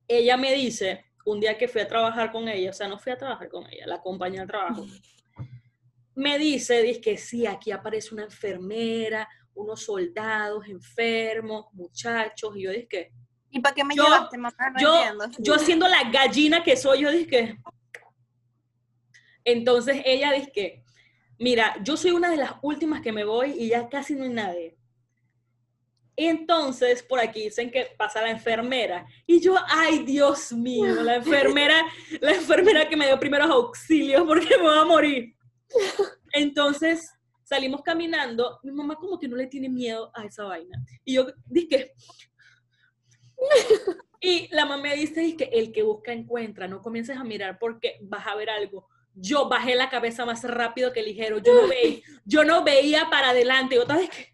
ella 0.07 0.37
me 0.37 0.53
dice, 0.55 1.07
un 1.25 1.41
día 1.41 1.57
que 1.57 1.69
fui 1.69 1.81
a 1.81 1.89
trabajar 1.89 2.31
con 2.31 2.49
ella, 2.49 2.71
o 2.71 2.75
sea, 2.75 2.87
no 2.87 2.99
fui 2.99 3.13
a 3.13 3.17
trabajar 3.17 3.49
con 3.49 3.67
ella, 3.71 3.87
la 3.87 3.97
acompañé 3.97 4.41
al 4.41 4.47
trabajo, 4.47 4.85
me 6.15 6.39
dice, 6.39 6.83
dice 6.83 7.01
que 7.01 7.17
sí, 7.17 7.47
aquí 7.47 7.71
aparece 7.71 8.15
una 8.15 8.25
enfermera, 8.25 9.29
unos 9.55 9.83
soldados 9.83 10.67
enfermos, 10.69 11.67
muchachos, 11.73 12.57
y 12.57 12.63
yo 12.63 12.71
dije 12.71 12.89
que, 12.89 13.13
¿Y 13.55 13.61
para 13.61 13.75
qué 13.75 13.85
me 13.85 13.95
Yo- 13.95 14.05
llevaste, 14.05 14.39
mamá? 14.39 14.57
No 14.75 14.81
yo, 14.81 14.97
entiendo. 14.97 15.29
yo 15.41 15.59
siendo 15.59 15.87
la 15.87 16.11
gallina 16.11 16.63
que 16.65 16.75
soy, 16.75 17.01
yo 17.03 17.13
dije 17.13 17.27
que... 17.27 17.57
Entonces 19.45 20.01
ella 20.07 20.33
dice 20.33 20.51
que, 20.53 20.85
mira, 21.39 21.77
yo 21.83 21.97
soy 21.97 22.13
una 22.13 22.31
de 22.31 22.37
las 22.39 22.53
últimas 22.63 23.03
que 23.03 23.13
me 23.13 23.25
voy 23.25 23.51
y 23.59 23.69
ya 23.69 23.89
casi 23.89 24.15
no 24.15 24.25
hay 24.25 24.31
nadie. 24.31 24.77
Entonces 26.17 27.03
por 27.03 27.19
aquí 27.19 27.45
dicen 27.45 27.71
que 27.71 27.89
pasa 27.99 28.23
la 28.23 28.31
enfermera. 28.31 29.05
Y 29.27 29.41
yo, 29.41 29.57
ay 29.69 30.05
Dios 30.05 30.53
mío, 30.53 31.03
la 31.03 31.17
enfermera, 31.17 31.85
la 32.21 32.33
enfermera 32.33 32.89
que 32.89 32.97
me 32.97 33.07
dio 33.07 33.19
primeros 33.19 33.51
auxilios 33.51 34.23
porque 34.27 34.57
me 34.57 34.63
voy 34.63 34.79
a 34.79 34.85
morir. 34.85 35.35
Entonces 36.33 37.11
salimos 37.45 37.83
caminando. 37.83 38.59
Mi 38.63 38.73
mamá 38.73 38.97
como 38.97 39.19
que 39.19 39.29
no 39.29 39.37
le 39.37 39.47
tiene 39.47 39.69
miedo 39.69 40.11
a 40.15 40.25
esa 40.25 40.45
vaina. 40.45 40.83
Y 41.05 41.15
yo 41.15 41.27
dije, 41.47 41.93
y 44.21 44.49
la 44.55 44.65
mamá 44.65 44.83
me 44.83 44.97
dice, 44.97 45.25
"Es 45.27 45.35
que 45.35 45.45
el 45.45 45.73
que 45.73 45.83
busca 45.83 46.13
encuentra, 46.13 46.69
no 46.69 46.81
comiences 46.81 47.17
a 47.17 47.25
mirar 47.25 47.59
porque 47.59 47.99
vas 48.03 48.27
a 48.27 48.35
ver 48.37 48.51
algo. 48.51 48.89
Yo 49.15 49.49
bajé 49.49 49.75
la 49.75 49.91
cabeza 49.91 50.25
más 50.25 50.43
rápido 50.45 50.93
que 50.93 51.03
ligero, 51.03 51.39
yo 51.39 51.53
no 51.61 51.69
veía, 51.69 52.01
yo 52.25 52.45
no 52.45 52.65
veía 52.65 53.11
para 53.11 53.31
adelante. 53.31 53.75
Y 53.75 53.79
otra 53.79 53.97
vez 53.97 54.09
que, 54.09 54.33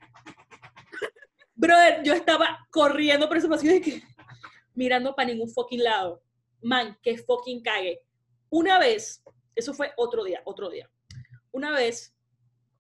brother, 1.57 2.03
yo 2.05 2.15
estaba 2.15 2.67
corriendo 2.71 3.27
por 3.27 3.37
ese 3.37 3.49
pasillo 3.49 3.73
de 3.73 3.81
que, 3.81 4.03
mirando 4.75 5.15
para 5.17 5.29
ningún 5.29 5.51
fucking 5.51 5.83
lado. 5.83 6.23
Man, 6.63 6.97
que 7.03 7.19
fucking 7.19 7.63
cague. 7.63 8.01
Una 8.51 8.79
vez, 8.79 9.23
eso 9.57 9.75
fue 9.75 9.93
otro 9.97 10.23
día, 10.23 10.41
otro 10.45 10.71
día. 10.71 10.89
Una 11.59 11.73
vez, 11.73 12.17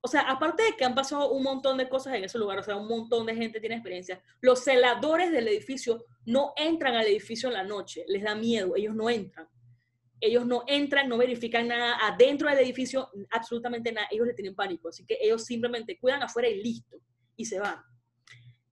o 0.00 0.06
sea, 0.06 0.20
aparte 0.20 0.62
de 0.62 0.76
que 0.76 0.84
han 0.84 0.94
pasado 0.94 1.32
un 1.32 1.42
montón 1.42 1.78
de 1.78 1.88
cosas 1.88 2.14
en 2.14 2.22
ese 2.22 2.38
lugar, 2.38 2.60
o 2.60 2.62
sea, 2.62 2.76
un 2.76 2.86
montón 2.86 3.26
de 3.26 3.34
gente 3.34 3.58
tiene 3.58 3.74
experiencia, 3.74 4.22
los 4.40 4.60
celadores 4.60 5.32
del 5.32 5.48
edificio 5.48 6.04
no 6.26 6.52
entran 6.54 6.94
al 6.94 7.04
edificio 7.08 7.48
en 7.48 7.54
la 7.54 7.64
noche, 7.64 8.04
les 8.06 8.22
da 8.22 8.36
miedo, 8.36 8.76
ellos 8.76 8.94
no 8.94 9.10
entran. 9.10 9.48
Ellos 10.20 10.46
no 10.46 10.62
entran, 10.68 11.08
no 11.08 11.18
verifican 11.18 11.66
nada 11.66 11.98
adentro 12.00 12.48
del 12.48 12.60
edificio, 12.60 13.10
absolutamente 13.30 13.90
nada, 13.90 14.06
ellos 14.12 14.28
le 14.28 14.34
tienen 14.34 14.54
pánico, 14.54 14.90
así 14.90 15.04
que 15.04 15.18
ellos 15.20 15.44
simplemente 15.44 15.98
cuidan 15.98 16.22
afuera 16.22 16.48
y 16.48 16.62
listo, 16.62 17.02
y 17.34 17.46
se 17.46 17.58
van. 17.58 17.82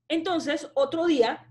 Entonces, 0.07 0.71
otro 0.75 1.05
día, 1.07 1.51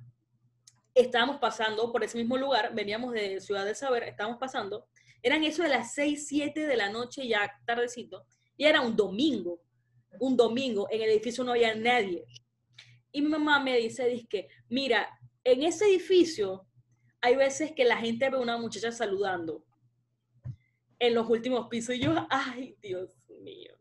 estábamos 0.94 1.40
pasando 1.40 1.92
por 1.92 2.06
ese 2.06 2.18
mismo 2.18 2.38
lugar, 2.38 2.74
veníamos 2.74 3.12
de 3.12 3.42
Ciudad 3.42 3.66
del 3.66 3.76
Saber, 3.76 4.04
estábamos 4.04 4.40
pasando, 4.40 4.88
eran 5.22 5.44
eso 5.44 5.62
de 5.62 5.70
las 5.70 5.94
6, 5.94 6.26
7 6.26 6.68
de 6.68 6.78
la 6.78 6.88
noche, 6.88 7.28
ya 7.28 7.52
tardecito, 7.66 8.26
y 8.58 8.66
era 8.66 8.82
un 8.82 8.96
domingo, 8.96 9.62
un 10.20 10.36
domingo, 10.38 10.88
en 10.90 11.02
el 11.02 11.10
edificio 11.10 11.44
no 11.44 11.52
había 11.52 11.76
nadie. 11.76 12.26
Y 13.12 13.22
mi 13.22 13.30
mamá 13.30 13.60
me 13.60 13.78
dice, 13.78 14.26
que 14.30 14.50
mira, 14.70 15.10
en 15.44 15.64
ese 15.64 15.86
edificio 15.86 16.66
hay 17.22 17.36
veces 17.36 17.72
que 17.72 17.86
la 17.86 17.98
gente 17.98 18.30
ve 18.30 18.38
a 18.38 18.42
una 18.42 18.58
muchacha 18.58 18.92
saludando 18.92 19.64
en 21.00 21.14
los 21.14 21.30
últimos 21.30 21.68
pisos 21.68 21.96
y 21.96 22.00
yo, 22.00 22.28
ay, 22.30 22.78
Dios 22.82 23.18
mío. 23.42 23.74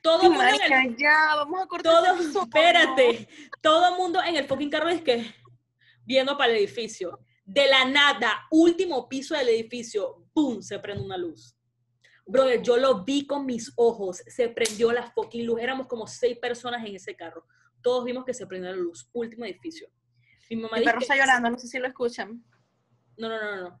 Todo 0.00 0.22
el 0.22 0.30
mundo 0.30 0.44
en 0.44 0.72
el 0.72 0.96
ya, 0.96 1.34
vamos 1.36 1.60
a 1.62 1.66
cortar 1.66 1.92
todo, 1.92 2.20
este 2.20 2.38
espérate, 2.38 3.28
todo 3.60 3.96
mundo 3.96 4.22
en 4.22 4.36
el 4.36 4.46
fucking 4.46 4.70
carro 4.70 4.88
es 4.88 5.02
que 5.02 5.34
viendo 6.04 6.36
para 6.38 6.52
el 6.52 6.58
edificio. 6.58 7.20
De 7.44 7.66
la 7.66 7.84
nada, 7.84 8.46
último 8.50 9.08
piso 9.08 9.34
del 9.34 9.48
edificio, 9.48 10.26
¡boom! 10.34 10.62
Se 10.62 10.78
prende 10.78 11.02
una 11.02 11.16
luz. 11.16 11.57
Brother, 12.28 12.60
yo 12.60 12.76
lo 12.76 13.04
vi 13.04 13.26
con 13.26 13.46
mis 13.46 13.72
ojos, 13.74 14.22
se 14.26 14.50
prendió 14.50 14.92
la 14.92 15.10
fucking 15.10 15.46
luz. 15.46 15.60
Éramos 15.60 15.86
como 15.86 16.06
seis 16.06 16.38
personas 16.38 16.86
en 16.86 16.94
ese 16.94 17.16
carro. 17.16 17.46
Todos 17.80 18.04
vimos 18.04 18.24
que 18.26 18.34
se 18.34 18.46
prendió 18.46 18.70
la 18.70 18.76
luz. 18.76 19.08
Último 19.14 19.46
edificio. 19.46 19.88
Mi 20.50 20.56
mamá 20.56 20.74
Mi 20.74 20.80
dice 20.80 20.90
perro 20.90 21.00
está 21.00 21.16
llorando, 21.16 21.50
no 21.50 21.58
sé 21.58 21.68
si 21.68 21.78
lo 21.78 21.86
escuchan. 21.86 22.44
no, 23.16 23.28
no, 23.30 23.40
no, 23.40 23.56
no. 23.62 23.80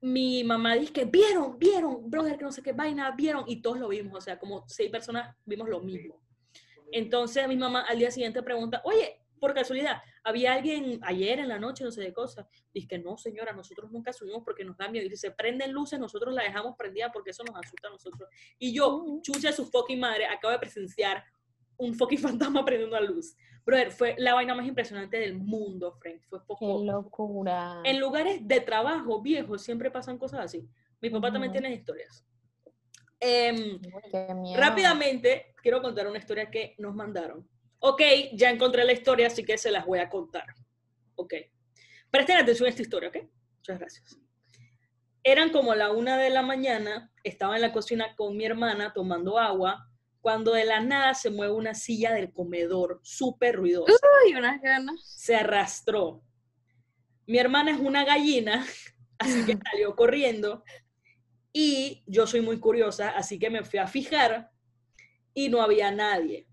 Mi 0.00 0.44
mamá 0.44 0.74
dice 0.74 0.92
que 0.92 1.06
vieron, 1.06 1.58
vieron, 1.58 2.08
brother, 2.08 2.36
que 2.36 2.44
no 2.44 2.52
sé 2.52 2.62
qué 2.62 2.72
vaina, 2.72 3.10
vieron, 3.12 3.44
y 3.48 3.62
todos 3.62 3.78
lo 3.78 3.88
vimos, 3.88 4.18
o 4.18 4.20
sea, 4.20 4.38
como 4.38 4.68
seis 4.68 4.90
personas 4.90 5.34
vimos 5.44 5.68
lo 5.68 5.80
mismo. 5.80 6.20
Entonces 6.92 7.48
mi 7.48 7.56
mamá 7.56 7.80
al 7.88 7.98
día 7.98 8.10
siguiente 8.10 8.42
pregunta, 8.42 8.80
oye, 8.84 9.23
por 9.40 9.54
casualidad, 9.54 10.02
¿había 10.22 10.52
alguien 10.54 10.98
ayer 11.02 11.38
en 11.38 11.48
la 11.48 11.58
noche, 11.58 11.84
no 11.84 11.90
sé 11.90 12.00
de 12.02 12.12
cosas? 12.12 12.46
Dice 12.72 12.88
que 12.88 12.98
no, 12.98 13.16
señora, 13.18 13.52
nosotros 13.52 13.90
nunca 13.90 14.12
subimos 14.12 14.42
porque 14.44 14.64
nos 14.64 14.76
da 14.76 14.88
miedo. 14.88 15.04
Dice, 15.04 15.16
se 15.16 15.30
prenden 15.30 15.72
luces, 15.72 15.98
nosotros 15.98 16.34
la 16.34 16.42
dejamos 16.42 16.76
prendida 16.76 17.10
porque 17.12 17.30
eso 17.30 17.44
nos 17.44 17.56
asusta 17.56 17.88
a 17.88 17.90
nosotros. 17.90 18.28
Y 18.58 18.72
yo, 18.74 19.18
chucha 19.22 19.48
de 19.48 19.54
su 19.54 19.66
fucking 19.66 20.00
madre, 20.00 20.26
acabo 20.26 20.52
de 20.52 20.58
presenciar 20.58 21.22
un 21.76 21.94
fucking 21.94 22.18
fantasma 22.40 22.64
prendiendo 22.64 22.96
una 22.96 23.06
luz. 23.06 23.36
Brother, 23.66 23.90
fue 23.92 24.14
la 24.18 24.34
vaina 24.34 24.54
más 24.54 24.66
impresionante 24.66 25.18
del 25.18 25.34
mundo, 25.38 25.92
Frank. 26.00 26.20
Fue 26.28 26.38
Qué 26.40 26.44
poco... 26.46 26.84
locura. 26.84 27.80
En 27.84 27.98
lugares 27.98 28.46
de 28.46 28.60
trabajo 28.60 29.22
viejos 29.22 29.62
siempre 29.62 29.90
pasan 29.90 30.18
cosas 30.18 30.40
así. 30.40 30.68
Mi 31.00 31.10
papá 31.10 31.32
también 31.32 31.50
Ujú. 31.50 31.60
tiene 31.60 31.74
historias. 31.74 32.24
Uy, 33.20 33.80
qué 34.10 34.34
miedo. 34.34 34.60
rápidamente, 34.60 35.54
quiero 35.62 35.80
contar 35.80 36.06
una 36.06 36.18
historia 36.18 36.50
que 36.50 36.74
nos 36.78 36.94
mandaron. 36.94 37.48
Ok, 37.86 38.00
ya 38.32 38.48
encontré 38.48 38.82
la 38.82 38.94
historia, 38.94 39.26
así 39.26 39.44
que 39.44 39.58
se 39.58 39.70
las 39.70 39.84
voy 39.84 39.98
a 39.98 40.08
contar. 40.08 40.46
Ok. 41.16 41.34
Presten 42.10 42.38
atención 42.38 42.66
a 42.66 42.70
esta 42.70 42.80
historia, 42.80 43.10
¿ok? 43.10 43.18
Muchas 43.58 43.78
gracias. 43.78 44.18
Eran 45.22 45.50
como 45.50 45.74
la 45.74 45.90
una 45.90 46.16
de 46.16 46.30
la 46.30 46.40
mañana, 46.40 47.12
estaba 47.24 47.56
en 47.56 47.60
la 47.60 47.72
cocina 47.72 48.16
con 48.16 48.38
mi 48.38 48.46
hermana 48.46 48.94
tomando 48.94 49.38
agua, 49.38 49.86
cuando 50.22 50.54
de 50.54 50.64
la 50.64 50.80
nada 50.80 51.12
se 51.12 51.28
mueve 51.28 51.52
una 51.52 51.74
silla 51.74 52.14
del 52.14 52.32
comedor, 52.32 53.00
súper 53.02 53.56
ruidosa 53.56 53.92
Ay, 54.24 54.34
unas 54.34 54.62
ganas. 54.62 55.02
se 55.04 55.36
arrastró. 55.36 56.22
Mi 57.26 57.36
hermana 57.36 57.72
es 57.72 57.80
una 57.80 58.02
gallina, 58.06 58.66
así 59.18 59.44
que 59.44 59.58
salió 59.70 59.94
corriendo. 59.94 60.64
Y 61.52 62.02
yo 62.06 62.26
soy 62.26 62.40
muy 62.40 62.58
curiosa, 62.60 63.10
así 63.10 63.38
que 63.38 63.50
me 63.50 63.62
fui 63.62 63.78
a 63.78 63.86
fijar 63.86 64.52
y 65.34 65.50
no 65.50 65.60
había 65.60 65.90
nadie. 65.90 66.48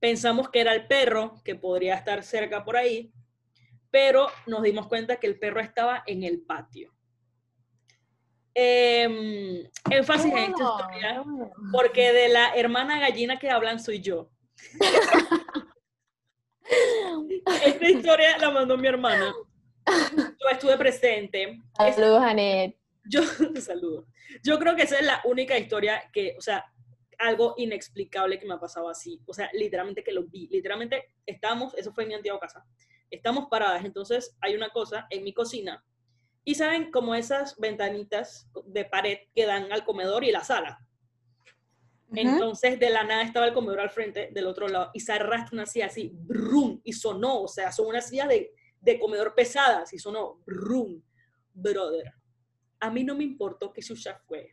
Pensamos 0.00 0.48
que 0.48 0.60
era 0.62 0.72
el 0.74 0.86
perro, 0.86 1.40
que 1.44 1.54
podría 1.54 1.94
estar 1.94 2.22
cerca 2.22 2.64
por 2.64 2.76
ahí, 2.76 3.12
pero 3.90 4.28
nos 4.46 4.62
dimos 4.62 4.88
cuenta 4.88 5.16
que 5.16 5.26
el 5.26 5.38
perro 5.38 5.60
estaba 5.60 6.02
en 6.06 6.22
el 6.24 6.40
patio. 6.40 6.92
Em, 8.54 9.62
énfasis 9.90 10.32
en 10.32 10.38
esta 10.38 10.62
historia, 10.62 11.22
porque 11.72 12.12
de 12.12 12.28
la 12.30 12.54
hermana 12.56 12.98
gallina 12.98 13.38
que 13.38 13.50
hablan 13.50 13.78
soy 13.78 14.00
yo. 14.00 14.30
Esta 17.64 17.88
historia 17.88 18.38
la 18.38 18.50
mandó 18.50 18.76
mi 18.76 18.86
hermana. 18.88 19.32
Yo 20.16 20.48
estuve 20.50 20.76
presente. 20.76 21.58
Es- 21.86 21.94
Saludos, 21.96 22.22
Anet. 22.22 22.76
yo, 23.04 23.22
saludo. 23.60 24.06
Yo 24.42 24.58
creo 24.58 24.76
que 24.76 24.82
esa 24.82 24.98
es 24.98 25.04
la 25.06 25.20
única 25.24 25.58
historia 25.58 26.08
que, 26.12 26.34
o 26.38 26.40
sea, 26.40 26.64
algo 27.20 27.54
inexplicable 27.58 28.38
que 28.38 28.46
me 28.46 28.54
ha 28.54 28.60
pasado 28.60 28.88
así. 28.88 29.20
O 29.26 29.34
sea, 29.34 29.50
literalmente 29.52 30.02
que 30.02 30.12
lo 30.12 30.24
vi. 30.24 30.48
Literalmente 30.48 31.14
estamos, 31.26 31.74
eso 31.74 31.92
fue 31.92 32.04
en 32.04 32.08
mi 32.08 32.14
antigua 32.14 32.40
casa. 32.40 32.64
Estamos 33.10 33.46
paradas, 33.50 33.84
entonces 33.84 34.36
hay 34.40 34.54
una 34.54 34.70
cosa 34.70 35.06
en 35.10 35.22
mi 35.22 35.32
cocina. 35.32 35.84
Y 36.44 36.54
saben, 36.54 36.90
como 36.90 37.14
esas 37.14 37.56
ventanitas 37.58 38.50
de 38.64 38.84
pared 38.86 39.18
que 39.34 39.46
dan 39.46 39.70
al 39.72 39.84
comedor 39.84 40.24
y 40.24 40.32
la 40.32 40.42
sala. 40.42 40.80
Entonces, 42.12 42.80
de 42.80 42.90
la 42.90 43.04
nada 43.04 43.22
estaba 43.22 43.46
el 43.46 43.54
comedor 43.54 43.80
al 43.80 43.90
frente, 43.90 44.30
del 44.32 44.46
otro 44.46 44.66
lado, 44.66 44.90
y 44.94 45.00
se 45.00 45.12
arrastra 45.12 45.54
una 45.54 45.66
silla 45.66 45.86
así, 45.86 46.10
brum, 46.12 46.80
y 46.82 46.92
sonó, 46.92 47.42
o 47.42 47.48
sea, 47.48 47.70
son 47.70 47.86
unas 47.86 48.08
sillas 48.08 48.28
de, 48.28 48.52
de 48.80 48.98
comedor 48.98 49.34
pesadas, 49.34 49.92
y 49.92 49.98
sonó, 49.98 50.40
brum, 50.44 51.00
brother. 51.52 52.12
A 52.80 52.90
mí 52.90 53.04
no 53.04 53.14
me 53.14 53.22
importó 53.22 53.72
que 53.72 53.80
Shusha 53.80 54.18
fue. 54.26 54.50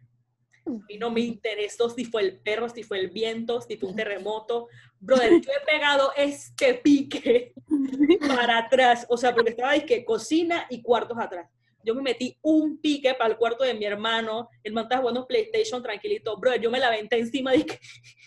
Y 0.87 0.97
no 0.97 1.11
me 1.11 1.21
interesó 1.21 1.89
si 1.89 2.05
fue 2.05 2.21
el 2.23 2.39
perro, 2.39 2.69
si 2.69 2.83
fue 2.83 2.99
el 2.99 3.09
viento, 3.09 3.61
si 3.61 3.77
fue 3.77 3.89
un 3.89 3.95
terremoto. 3.95 4.67
Brother, 4.99 5.41
yo 5.41 5.51
he 5.51 5.65
pegado 5.65 6.11
este 6.15 6.75
pique 6.75 7.53
para 8.27 8.59
atrás. 8.59 9.05
O 9.09 9.17
sea, 9.17 9.33
porque 9.33 9.51
estaba 9.51 9.77
que 9.79 10.03
cocina 10.05 10.65
y 10.69 10.81
cuartos 10.81 11.17
atrás. 11.19 11.49
Yo 11.87 11.95
me 11.95 12.01
metí 12.01 12.37
un 12.41 12.81
pique 12.81 13.13
para 13.13 13.31
el 13.31 13.37
cuarto 13.37 13.63
de 13.63 13.73
mi 13.73 13.85
hermano. 13.85 14.49
El 14.61 14.73
man 14.73 14.83
estaba 14.83 15.01
jugando 15.01 15.25
PlayStation 15.25 15.81
tranquilito. 15.81 16.37
Brother, 16.37 16.59
yo 16.59 16.69
me 16.69 16.79
la 16.79 16.87
aventé 16.87 17.17
encima 17.17 17.51
de 17.51 17.65
que 17.65 17.79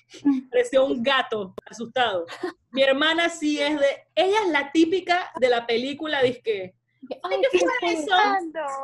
parecía 0.50 0.80
un 0.80 1.02
gato 1.02 1.54
asustado. 1.66 2.24
Mi 2.70 2.82
hermana 2.82 3.28
sí 3.28 3.60
es 3.60 3.78
de. 3.78 3.86
Ella 4.14 4.38
es 4.46 4.48
la 4.50 4.72
típica 4.72 5.30
de 5.38 5.48
la 5.50 5.66
película, 5.66 6.22
que. 6.42 6.74
Ay, 7.22 7.40
¿qué 7.52 7.58
¿qué 7.58 7.66
fue 7.80 7.92
eso? 7.92 8.16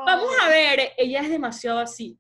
Vamos 0.05 0.31
a 0.43 0.49
ver, 0.51 0.93
ella 0.99 1.21
es 1.21 1.31
demasiado 1.31 1.79
así. 1.79 2.19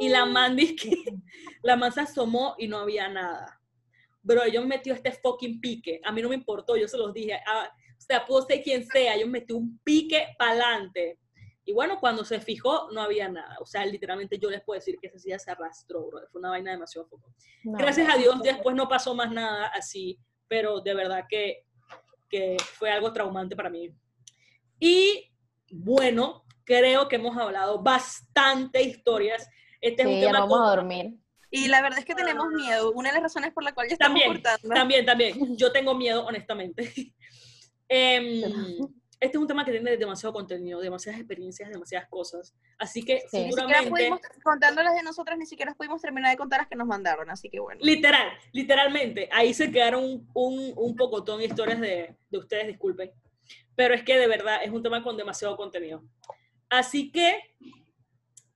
Y 0.00 0.08
la 0.08 0.24
man 0.26 0.56
dice 0.56 0.76
que 0.76 0.90
la 1.62 1.76
man 1.76 1.92
se 1.92 2.00
asomó 2.00 2.54
y 2.58 2.68
no 2.68 2.78
había 2.78 3.08
nada. 3.08 3.60
Bro, 4.22 4.46
yo 4.46 4.60
me 4.62 4.68
metió 4.68 4.94
este 4.94 5.12
fucking 5.12 5.60
pique. 5.60 6.00
A 6.04 6.12
mí 6.12 6.22
no 6.22 6.28
me 6.28 6.36
importó, 6.36 6.76
yo 6.76 6.86
se 6.86 6.96
los 6.96 7.12
dije. 7.12 7.40
Ah, 7.46 7.70
o 7.98 8.00
sea, 8.00 8.24
puedo 8.24 8.42
ser 8.46 8.62
quien 8.62 8.84
sea, 8.86 9.16
yo 9.16 9.26
metí 9.26 9.52
un 9.52 9.78
pique 9.84 10.28
para 10.38 10.52
adelante. 10.52 11.18
Y 11.64 11.72
bueno, 11.72 12.00
cuando 12.00 12.24
se 12.24 12.40
fijó, 12.40 12.88
no 12.92 13.00
había 13.00 13.28
nada. 13.28 13.56
O 13.60 13.66
sea, 13.66 13.86
literalmente 13.86 14.38
yo 14.38 14.50
les 14.50 14.62
puedo 14.62 14.78
decir 14.78 14.96
que 15.00 15.06
esa 15.06 15.18
silla 15.18 15.38
se 15.38 15.50
arrastró, 15.50 16.06
bro. 16.06 16.20
Fue 16.30 16.40
una 16.40 16.50
vaina 16.50 16.72
demasiado 16.72 17.06
foco. 17.06 17.32
No, 17.62 17.78
Gracias 17.78 18.08
no. 18.08 18.14
a 18.14 18.16
Dios, 18.16 18.42
después 18.42 18.74
no 18.74 18.88
pasó 18.88 19.14
más 19.14 19.30
nada 19.30 19.68
así, 19.68 20.18
pero 20.48 20.80
de 20.80 20.94
verdad 20.94 21.26
que, 21.28 21.64
que 22.28 22.56
fue 22.60 22.90
algo 22.90 23.12
traumante 23.12 23.54
para 23.54 23.70
mí. 23.70 23.94
Y 24.80 25.32
bueno, 25.70 26.44
creo 26.64 27.08
que 27.08 27.16
hemos 27.16 27.36
hablado 27.36 27.80
bastante 27.80 28.82
historias. 28.82 29.48
Este 29.82 30.00
es 30.02 30.08
un 30.08 30.14
Sí, 30.14 30.20
ya 30.20 30.26
tema 30.28 30.40
vamos 30.40 30.56
con- 30.58 30.66
a 30.66 30.70
dormir. 30.76 31.14
Y 31.50 31.68
la 31.68 31.82
verdad 31.82 31.98
es 31.98 32.06
que 32.06 32.14
tenemos 32.14 32.48
miedo. 32.48 32.92
Una 32.92 33.10
de 33.10 33.14
las 33.16 33.24
razones 33.24 33.52
por 33.52 33.62
la 33.62 33.74
cual 33.74 33.86
ya 33.88 33.92
estamos 33.96 34.18
También, 34.18 34.42
cortando. 34.42 34.74
también, 34.74 35.04
también. 35.04 35.34
Yo 35.58 35.70
tengo 35.70 35.94
miedo, 35.94 36.24
honestamente. 36.24 36.90
Em, 37.88 38.42
este 39.20 39.36
es 39.36 39.40
un 39.40 39.46
tema 39.46 39.64
que 39.66 39.70
tiene 39.70 39.96
demasiado 39.98 40.32
contenido, 40.32 40.80
demasiadas 40.80 41.20
experiencias, 41.20 41.68
demasiadas 41.68 42.08
cosas. 42.08 42.54
Así 42.78 43.02
que 43.04 43.20
Sí. 43.30 43.36
Ni 43.36 43.44
Ni 43.44 43.52
siquiera 43.52 43.80
seguramente, 43.82 43.90
pudimos, 43.90 44.20
contando 44.42 44.82
las 44.82 44.94
de 44.94 45.02
nosotras, 45.02 45.36
ni 45.38 45.44
siquiera 45.46 45.74
pudimos 45.74 46.00
terminar 46.00 46.30
de 46.30 46.38
contar 46.38 46.60
las 46.60 46.68
que 46.68 46.76
nos 46.76 46.86
mandaron, 46.86 47.28
así 47.30 47.50
que 47.50 47.60
bueno. 47.60 47.80
literal, 47.84 48.28
literalmente, 48.52 49.28
ahí 49.30 49.52
se 49.52 49.70
quedaron 49.70 50.04
un, 50.04 50.28
un, 50.32 50.72
un 50.74 50.96
pocotón 50.96 51.38
de 51.40 51.46
historias 51.46 51.80
de, 51.80 52.16
de 52.30 52.38
ustedes, 52.38 52.66
disculpen. 52.66 53.12
Pero 53.76 53.92
es 53.94 54.02
que 54.02 54.16
de 54.16 54.26
verdad 54.26 54.64
es 54.64 54.70
un 54.70 54.82
tema 54.82 55.02
con 55.02 55.16
demasiado 55.18 55.56
contenido. 55.56 56.02
Así 56.70 57.12
que 57.12 57.54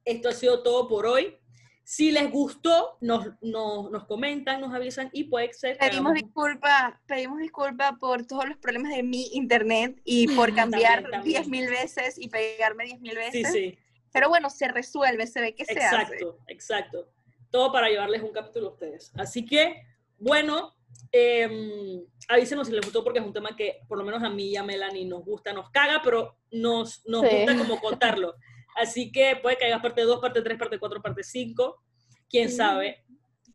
esto 0.06 0.30
ha 0.30 0.32
sido 0.32 0.62
todo 0.62 0.88
por 0.88 1.04
hoy. 1.04 1.36
Si 1.84 2.10
les 2.10 2.30
gustó, 2.32 2.96
nos, 3.00 3.28
nos, 3.42 3.90
nos 3.92 4.06
comentan, 4.06 4.60
nos 4.60 4.74
avisan 4.74 5.08
y 5.12 5.24
puede 5.24 5.52
ser 5.52 5.76
Pedimos 5.78 6.12
hagamos- 6.12 6.14
disculpa, 6.14 7.00
pedimos 7.06 7.38
disculpa 7.38 7.96
por 8.00 8.26
todos 8.26 8.48
los 8.48 8.56
problemas 8.56 8.92
de 8.96 9.02
mi 9.04 9.26
internet 9.34 10.00
y 10.04 10.26
por 10.36 10.52
cambiar 10.54 11.08
También, 11.10 11.42
también. 11.44 11.68
10.000 11.68 11.70
veces 11.70 12.18
y 12.18 12.28
pegarme 12.28 12.84
10.000 12.86 13.10
Sí, 13.10 13.14
veces. 13.14 13.52
sí. 13.52 13.78
Pero 14.12 14.28
bueno, 14.30 14.48
se 14.50 14.66
resuelve, 14.68 15.26
se 15.26 15.40
ve 15.40 15.54
que 15.54 15.64
se 15.64 15.78
hace. 15.78 15.96
Exacto, 16.14 16.38
exacto. 16.48 17.08
Todo 17.50 17.70
para 17.70 17.88
llevarles 17.88 18.22
un 18.22 18.32
capítulo 18.32 18.68
a 18.68 18.72
ustedes. 18.72 19.12
Así 19.16 19.44
que, 19.44 19.82
bueno, 20.18 20.74
eh, 21.12 22.02
avísenos 22.28 22.66
si 22.66 22.72
les 22.72 22.84
gustó 22.84 23.04
porque 23.04 23.18
es 23.20 23.24
un 23.24 23.32
tema 23.32 23.54
que 23.54 23.80
por 23.86 23.98
lo 23.98 24.04
menos 24.04 24.22
a 24.22 24.30
mí 24.30 24.48
y 24.50 24.56
a 24.56 24.62
Melanie 24.64 25.04
nos 25.04 25.24
gusta, 25.24 25.52
nos 25.52 25.70
caga, 25.70 26.00
pero 26.02 26.36
nos, 26.50 27.06
nos 27.06 27.28
Sí. 27.28 27.36
gusta 27.36 27.56
como 27.58 27.80
contarlo. 27.80 28.34
Así 28.76 29.10
que 29.10 29.36
puede 29.36 29.56
que 29.56 29.64
haya 29.64 29.80
parte 29.80 30.02
2, 30.02 30.20
parte 30.20 30.42
3, 30.42 30.58
parte 30.58 30.78
4, 30.78 31.02
parte 31.02 31.22
5, 31.22 31.82
quién 32.28 32.52
sabe. 32.52 33.02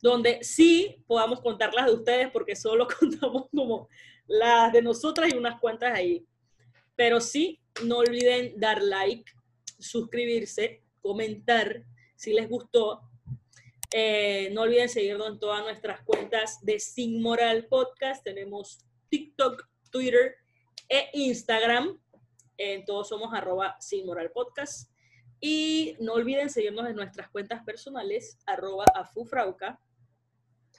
Donde 0.01 0.43
sí 0.43 1.03
podamos 1.05 1.41
contar 1.41 1.73
las 1.75 1.85
de 1.85 1.93
ustedes 1.93 2.31
porque 2.31 2.55
solo 2.55 2.87
contamos 2.99 3.45
como 3.51 3.87
las 4.25 4.73
de 4.73 4.81
nosotras 4.81 5.31
y 5.31 5.37
unas 5.37 5.59
cuantas 5.59 5.93
ahí. 5.93 6.25
Pero 6.95 7.21
sí, 7.21 7.61
no 7.85 7.99
olviden 7.99 8.59
dar 8.59 8.81
like, 8.81 9.31
suscribirse, 9.79 10.83
comentar 11.01 11.83
si 12.15 12.33
les 12.33 12.49
gustó. 12.49 13.01
Eh, 13.93 14.49
no 14.53 14.61
olviden 14.61 14.89
seguirnos 14.89 15.27
en 15.27 15.39
todas 15.39 15.61
nuestras 15.61 16.01
cuentas 16.01 16.59
de 16.63 16.79
Sin 16.79 17.21
Moral 17.21 17.67
Podcast. 17.67 18.23
Tenemos 18.23 18.79
TikTok, 19.09 19.67
Twitter 19.91 20.35
e 20.89 21.09
Instagram. 21.13 21.99
En 22.57 22.85
todos 22.85 23.09
somos 23.09 23.31
arroba 23.33 23.75
Sin 23.79 24.07
Moral 24.07 24.31
Podcast. 24.31 24.90
Y 25.43 25.97
no 25.99 26.13
olviden 26.13 26.49
seguirnos 26.49 26.87
en 26.87 26.95
nuestras 26.95 27.29
cuentas 27.29 27.63
personales, 27.63 28.37
arroba 28.45 28.85
afufrauca. 28.93 29.79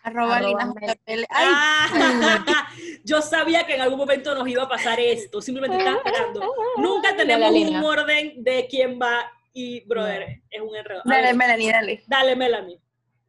Arroba 0.05 0.37
Arroba 0.37 0.65
Lina 0.71 1.27
Ah. 1.31 1.89
Ay, 1.91 2.83
yo 3.05 3.21
sabía 3.23 3.67
que 3.67 3.75
en 3.75 3.81
algún 3.83 3.99
momento 3.99 4.35
nos 4.35 4.47
iba 4.49 4.63
a 4.63 4.69
pasar 4.69 4.99
esto, 5.01 5.43
simplemente 5.43 5.79
estaba 5.79 5.97
esperando. 5.99 6.55
Nunca 6.79 7.15
tenemos 7.17 7.51
un 7.51 7.85
orden 7.85 8.43
de 8.43 8.67
quién 8.71 8.99
va 9.01 9.31
y, 9.53 9.85
brother, 9.87 10.43
es 10.49 10.61
un 10.63 10.75
enredo. 10.75 11.01
A 11.01 11.09
dale, 11.09 11.23
ver, 11.29 11.37
Melanie, 11.37 11.73
dale. 11.73 12.05
dale, 12.07 12.37
Melanie. 12.37 12.81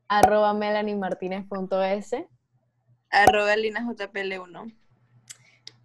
Arroba 0.07 0.53
melanimartinez.es. 0.53 2.15
Arroba 3.09 3.55
Lina 3.55 3.81
JPL1. 3.81 4.75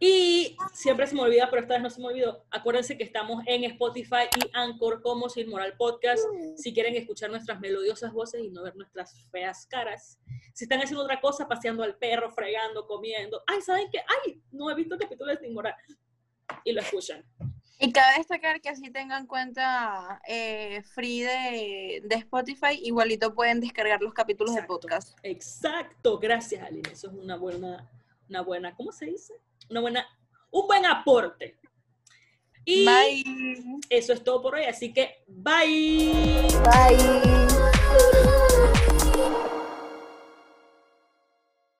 Y 0.01 0.57
siempre 0.72 1.07
se 1.09 1.14
me 1.14 1.22
olvida, 1.22 1.49
pero 1.51 1.62
esta 1.62 1.74
vez 1.74 1.82
no 1.82 1.90
se 1.90 2.01
me 2.01 2.07
olvidó. 2.07 2.44
Acuérdense 2.51 2.96
que 2.96 3.03
estamos 3.03 3.42
en 3.46 3.64
Spotify 3.64 4.28
y 4.36 4.49
Anchor 4.53 5.03
como 5.03 5.28
Sin 5.28 5.51
Moral 5.51 5.74
Podcast. 5.76 6.24
Si 6.57 6.72
quieren 6.72 6.94
escuchar 6.94 7.30
nuestras 7.30 7.59
melodiosas 7.59 8.12
voces 8.12 8.42
y 8.42 8.51
no 8.51 8.62
ver 8.62 8.76
nuestras 8.76 9.28
feas 9.30 9.66
caras. 9.66 10.18
Si 10.55 10.64
están 10.64 10.80
haciendo 10.80 11.03
otra 11.03 11.20
cosa, 11.20 11.49
paseando 11.49 11.82
al 11.82 11.96
perro, 11.96 12.30
fregando, 12.30 12.86
comiendo. 12.86 13.42
Ay, 13.46 13.61
¿saben 13.61 13.88
qué? 13.90 13.99
Ay, 13.99 14.40
no 14.53 14.70
he 14.70 14.74
visto 14.74 14.94
el 14.94 15.01
capítulo 15.01 15.32
de 15.32 15.38
Sin 15.38 15.53
Moral. 15.53 15.74
Y 16.64 16.72
lo 16.72 16.80
escuchan. 16.80 17.24
Y 17.80 17.92
cabe 17.92 18.18
destacar 18.18 18.61
que 18.61 18.68
así 18.68 18.90
tengan 18.90 19.26
cuenta 19.26 20.20
eh, 20.26 20.82
free 20.94 21.20
de, 21.20 22.03
de 22.05 22.14
Spotify, 22.16 22.78
igualito 22.82 23.34
pueden 23.34 23.61
descargar 23.61 24.01
los 24.01 24.12
capítulos 24.12 24.53
Exacto. 24.53 24.74
de 24.74 24.80
podcast. 24.80 25.18
Exacto, 25.22 26.18
gracias 26.18 26.64
Aline. 26.64 26.90
Eso 26.92 27.09
es 27.09 27.14
una 27.14 27.36
buena, 27.36 27.88
una 28.28 28.40
buena, 28.40 28.74
¿cómo 28.74 28.90
se 28.90 29.07
dice? 29.07 29.34
una 29.71 29.81
buena, 29.81 30.07
un 30.51 30.66
buen 30.66 30.87
aporte. 30.87 31.59
Y 32.64 32.87
eso 33.89 34.12
es 34.12 34.23
todo 34.23 34.43
por 34.43 34.55
hoy, 34.55 34.64
así 34.64 34.93
que 34.93 35.25
bye. 35.27 36.12
Bye. 36.64 38.38